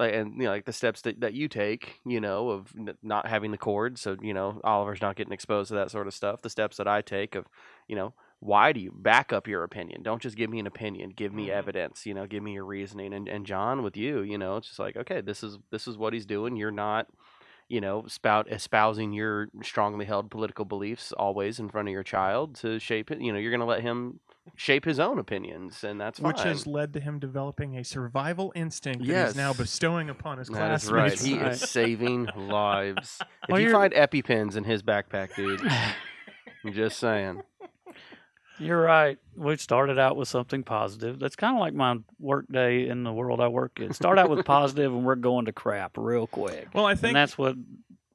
like, 0.00 0.14
and 0.14 0.34
you 0.36 0.44
know, 0.44 0.50
like 0.50 0.66
the 0.66 0.72
steps 0.72 1.02
that, 1.02 1.20
that 1.20 1.34
you 1.34 1.48
take, 1.48 2.00
you 2.06 2.20
know, 2.20 2.50
of 2.50 2.72
n- 2.78 2.96
not 3.02 3.28
having 3.28 3.52
the 3.52 3.58
cord, 3.58 3.98
so 3.98 4.16
you 4.22 4.34
know, 4.34 4.60
Oliver's 4.64 5.02
not 5.02 5.16
getting 5.16 5.34
exposed 5.34 5.68
to 5.68 5.76
that 5.76 5.92
sort 5.92 6.08
of 6.08 6.14
stuff. 6.14 6.42
The 6.42 6.50
steps 6.50 6.78
that 6.78 6.88
I 6.88 7.02
take 7.02 7.36
of, 7.36 7.46
you 7.88 7.96
know, 7.96 8.14
why 8.40 8.72
do 8.72 8.80
you 8.80 8.92
back 8.94 9.32
up 9.32 9.48
your 9.48 9.64
opinion? 9.64 10.02
Don't 10.02 10.22
just 10.22 10.36
give 10.36 10.50
me 10.50 10.60
an 10.60 10.66
opinion. 10.66 11.10
Give 11.16 11.34
me 11.34 11.48
Mhm. 11.48 11.52
evidence. 11.52 12.06
You 12.06 12.14
know, 12.14 12.26
give 12.26 12.42
me 12.42 12.54
your 12.54 12.66
reasoning. 12.66 13.14
And 13.14 13.28
and 13.28 13.46
John, 13.46 13.82
with 13.82 13.96
you, 13.96 14.22
you 14.22 14.38
know, 14.38 14.56
it's 14.56 14.68
just 14.68 14.80
like, 14.80 14.96
okay, 14.96 15.20
this 15.20 15.44
is 15.44 15.58
this 15.70 15.86
is 15.88 15.98
what 15.98 16.14
he's 16.14 16.26
doing. 16.26 16.56
You're 16.56 16.72
not 16.72 17.08
you 17.68 17.80
know, 17.80 18.04
spout 18.06 18.50
espousing 18.50 19.12
your 19.12 19.48
strongly 19.62 20.04
held 20.04 20.30
political 20.30 20.64
beliefs 20.64 21.12
always 21.12 21.60
in 21.60 21.68
front 21.68 21.88
of 21.88 21.92
your 21.92 22.02
child 22.02 22.54
to 22.56 22.78
shape 22.80 23.10
it. 23.10 23.20
You 23.20 23.32
know, 23.32 23.38
you're 23.38 23.50
going 23.52 23.60
to 23.60 23.66
let 23.66 23.82
him 23.82 24.20
shape 24.56 24.84
his 24.84 24.98
own 24.98 25.18
opinions, 25.18 25.84
and 25.84 26.00
that's 26.00 26.18
fine. 26.18 26.32
which 26.32 26.42
has 26.42 26.66
led 26.66 26.92
to 26.94 27.00
him 27.00 27.18
developing 27.18 27.76
a 27.76 27.84
survival 27.84 28.52
instinct 28.56 29.00
that 29.00 29.06
Yes. 29.06 29.28
he's 29.30 29.36
now 29.36 29.52
bestowing 29.52 30.08
upon 30.10 30.38
his 30.38 30.48
that 30.48 30.72
is 30.72 30.90
right. 30.90 31.10
classmates. 31.10 31.24
He 31.24 31.38
Right. 31.38 31.52
is 31.52 31.60
saving 31.60 32.28
lives. 32.36 33.18
If 33.42 33.48
Well, 33.48 33.60
you 33.60 33.68
you're- 33.68 33.78
find 33.78 33.92
EpiPens 33.92 34.56
in 34.56 34.64
his 34.64 34.82
backpack, 34.82 35.34
dude, 35.36 35.60
I'm 36.64 36.72
just 36.72 36.98
saying. 36.98 37.42
You're 38.58 38.82
right. 38.82 39.16
We 39.34 39.56
started 39.56 39.98
out 39.98 40.16
with 40.16 40.28
something 40.28 40.62
positive. 40.64 41.18
That's 41.18 41.34
kind 41.36 41.56
of 41.56 41.60
like 41.60 41.72
my 41.72 41.96
work 42.18 42.44
day 42.52 42.88
in 42.88 43.04
the 43.04 43.12
world 43.12 43.40
I 43.40 43.48
work 43.48 43.80
in. 43.80 43.94
Start 43.94 44.18
out 44.18 44.28
with 44.28 44.44
positive, 44.44 44.92
and 44.92 45.02
we're 45.02 45.14
going 45.14 45.46
to 45.46 45.52
crap 45.52 45.96
real 45.96 46.26
quick. 46.26 46.68
Well, 46.74 46.84
I 46.84 46.90
and 46.92 47.00
think 47.00 47.14
that's 47.14 47.38
what 47.38 47.56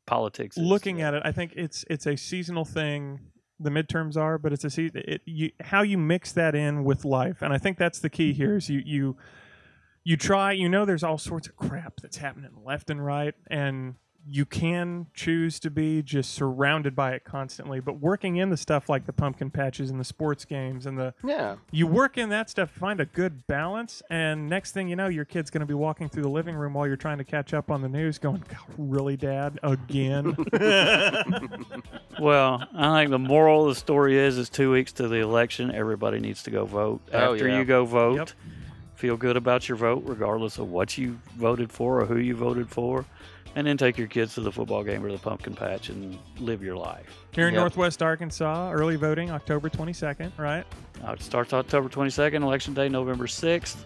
politics 0.05 0.55
is. 0.55 0.63
looking 0.63 1.01
at 1.01 1.15
it, 1.15 1.23
I 1.25 1.31
think 1.31 1.53
it's 1.55 1.83
it's 1.89 2.05
a 2.05 2.15
seasonal 2.15 2.63
thing. 2.63 3.21
The 3.59 3.69
midterms 3.69 4.17
are, 4.17 4.37
but 4.37 4.51
it's 4.51 4.63
a 4.65 4.69
se- 4.69 4.91
it, 4.95 5.21
you, 5.25 5.51
how 5.61 5.81
you 5.81 5.97
mix 5.97 6.31
that 6.33 6.55
in 6.55 6.83
with 6.83 7.05
life, 7.05 7.41
and 7.41 7.53
I 7.53 7.57
think 7.57 7.77
that's 7.77 7.99
the 7.99 8.09
key 8.09 8.33
here. 8.33 8.57
Is 8.57 8.69
you 8.69 8.81
you 8.85 9.17
you 10.03 10.17
try, 10.17 10.51
you 10.51 10.69
know, 10.69 10.85
there's 10.85 11.03
all 11.03 11.17
sorts 11.17 11.47
of 11.47 11.55
crap 11.55 11.95
that's 12.01 12.17
happening 12.17 12.51
left 12.63 12.89
and 12.89 13.03
right, 13.03 13.33
and 13.47 13.95
you 14.27 14.43
can 14.45 15.05
choose 15.13 15.59
to 15.59 15.69
be 15.69 16.01
just 16.01 16.33
surrounded 16.33 16.95
by 16.95 17.11
it 17.13 17.23
constantly. 17.23 17.79
But 17.79 17.99
working 17.99 18.37
in 18.37 18.49
the 18.49 18.57
stuff 18.57 18.89
like 18.89 19.05
the 19.05 19.13
pumpkin 19.13 19.51
patches 19.51 19.91
and 19.91 19.99
the 19.99 20.03
sports 20.03 20.45
games 20.45 20.87
and 20.87 20.97
the 20.97 21.13
Yeah. 21.23 21.57
you 21.71 21.85
work 21.85 22.17
in 22.17 22.29
that 22.29 22.49
stuff, 22.49 22.71
find 22.71 22.99
a 22.99 23.05
good 23.05 23.45
balance, 23.45 24.01
and 24.09 24.49
next 24.49 24.71
thing 24.71 24.87
you 24.87 24.95
know, 24.95 25.07
your 25.07 25.25
kid's 25.25 25.51
going 25.51 25.59
to 25.61 25.67
be 25.67 25.75
walking 25.75 26.09
through 26.09 26.23
the 26.23 26.29
living 26.29 26.55
room 26.55 26.73
while 26.73 26.87
you're 26.87 26.95
trying 26.97 27.19
to 27.19 27.23
catch 27.23 27.53
up 27.53 27.69
on 27.69 27.81
the 27.83 27.89
news, 27.89 28.17
going, 28.17 28.43
"Really, 28.77 29.15
Dad? 29.15 29.59
Again?" 29.61 30.35
Well, 32.19 32.63
I 32.73 33.01
think 33.01 33.11
the 33.11 33.19
moral 33.19 33.63
of 33.67 33.75
the 33.75 33.79
story 33.79 34.17
is: 34.17 34.37
it's 34.37 34.49
two 34.49 34.71
weeks 34.71 34.93
to 34.93 35.07
the 35.09 35.17
election. 35.17 35.69
Everybody 35.75 36.19
needs 36.19 36.43
to 36.43 36.51
go 36.51 36.65
vote. 36.65 37.01
Oh, 37.13 37.33
After 37.33 37.47
yeah. 37.47 37.59
you 37.59 37.65
go 37.65 37.83
vote, 37.85 38.15
Yep. 38.17 38.29
feel 38.95 39.17
good 39.17 39.35
about 39.35 39.67
your 39.67 39.75
vote, 39.77 40.03
regardless 40.05 40.57
of 40.57 40.69
what 40.69 40.97
you 40.97 41.19
voted 41.35 41.71
for 41.73 42.01
or 42.01 42.05
who 42.05 42.17
you 42.17 42.33
voted 42.35 42.69
for, 42.69 43.03
and 43.55 43.65
then 43.65 43.77
take 43.77 43.97
your 43.97 44.07
kids 44.07 44.35
to 44.35 44.41
the 44.41 44.51
football 44.51 44.83
game 44.83 45.03
or 45.03 45.11
the 45.11 45.17
pumpkin 45.17 45.53
patch 45.55 45.89
and 45.89 46.17
live 46.39 46.61
your 46.61 46.75
life. 46.75 47.07
Here 47.31 47.47
in 47.47 47.53
Yep. 47.53 47.61
Northwest 47.61 48.03
Arkansas, 48.03 48.71
early 48.71 48.95
voting 48.97 49.31
October 49.31 49.69
22nd, 49.69 50.31
right? 50.37 50.65
Uh, 51.05 51.11
it 51.13 51.21
starts 51.21 51.53
October 51.53 51.89
22nd, 51.89 52.41
election 52.43 52.73
day, 52.73 52.89
November 52.89 53.27
6th. 53.27 53.77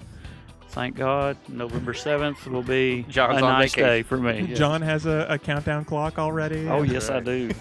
Thank 0.70 0.96
God, 0.96 1.36
November 1.48 1.94
7th 1.94 2.46
will 2.46 2.62
be 2.62 3.04
John's 3.10 3.38
a 3.40 3.42
nice 3.42 3.72
vacation. 3.74 3.90
day 3.90 4.02
for 4.04 4.18
me. 4.18 4.54
John 4.56 4.82
has 4.84 5.06
a, 5.08 5.26
a 5.30 5.38
countdown 5.40 5.84
clock 5.86 6.20
already. 6.20 6.68
Oh 6.68 6.82
and- 6.84 6.92
yes, 6.92 7.10
I 7.10 7.20
do. 7.22 7.50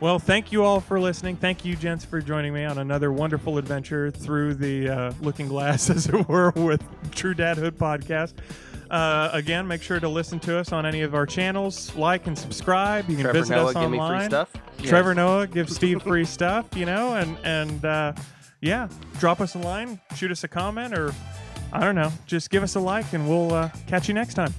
Well, 0.00 0.18
thank 0.18 0.52
you 0.52 0.64
all 0.64 0.80
for 0.80 1.00
listening. 1.00 1.36
Thank 1.36 1.64
you, 1.64 1.76
gents, 1.76 2.04
for 2.04 2.20
joining 2.20 2.52
me 2.52 2.64
on 2.64 2.76
another 2.76 3.10
wonderful 3.10 3.56
adventure 3.56 4.10
through 4.10 4.54
the 4.54 4.88
uh, 4.88 5.12
looking 5.22 5.48
glass, 5.48 5.88
as 5.90 6.06
it 6.08 6.28
were, 6.28 6.50
with 6.56 6.82
True 7.12 7.32
Dadhood 7.34 7.72
podcast. 7.72 8.34
Uh, 8.94 9.28
again, 9.32 9.66
make 9.66 9.82
sure 9.82 9.98
to 9.98 10.08
listen 10.08 10.38
to 10.38 10.56
us 10.56 10.70
on 10.70 10.86
any 10.86 11.02
of 11.02 11.16
our 11.16 11.26
channels, 11.26 11.92
like 11.96 12.28
and 12.28 12.38
subscribe. 12.38 13.10
You 13.10 13.16
can 13.16 13.24
Trevor 13.24 13.38
visit 13.40 13.54
Noah, 13.56 13.66
us 13.66 13.74
give 13.74 13.82
online. 13.82 14.20
free 14.20 14.26
stuff. 14.28 14.52
Trevor 14.84 15.14
Noah 15.16 15.48
gives 15.48 15.74
Steve 15.76 16.00
free 16.00 16.24
stuff, 16.24 16.66
you 16.76 16.86
know, 16.86 17.14
and 17.14 17.36
and 17.42 17.84
uh, 17.84 18.12
yeah, 18.60 18.88
drop 19.18 19.40
us 19.40 19.56
a 19.56 19.58
line, 19.58 20.00
shoot 20.14 20.30
us 20.30 20.44
a 20.44 20.48
comment, 20.48 20.96
or 20.96 21.12
I 21.72 21.80
don't 21.80 21.96
know, 21.96 22.12
just 22.26 22.50
give 22.50 22.62
us 22.62 22.76
a 22.76 22.80
like, 22.80 23.12
and 23.12 23.28
we'll 23.28 23.52
uh, 23.52 23.68
catch 23.88 24.06
you 24.06 24.14
next 24.14 24.34
time. 24.34 24.54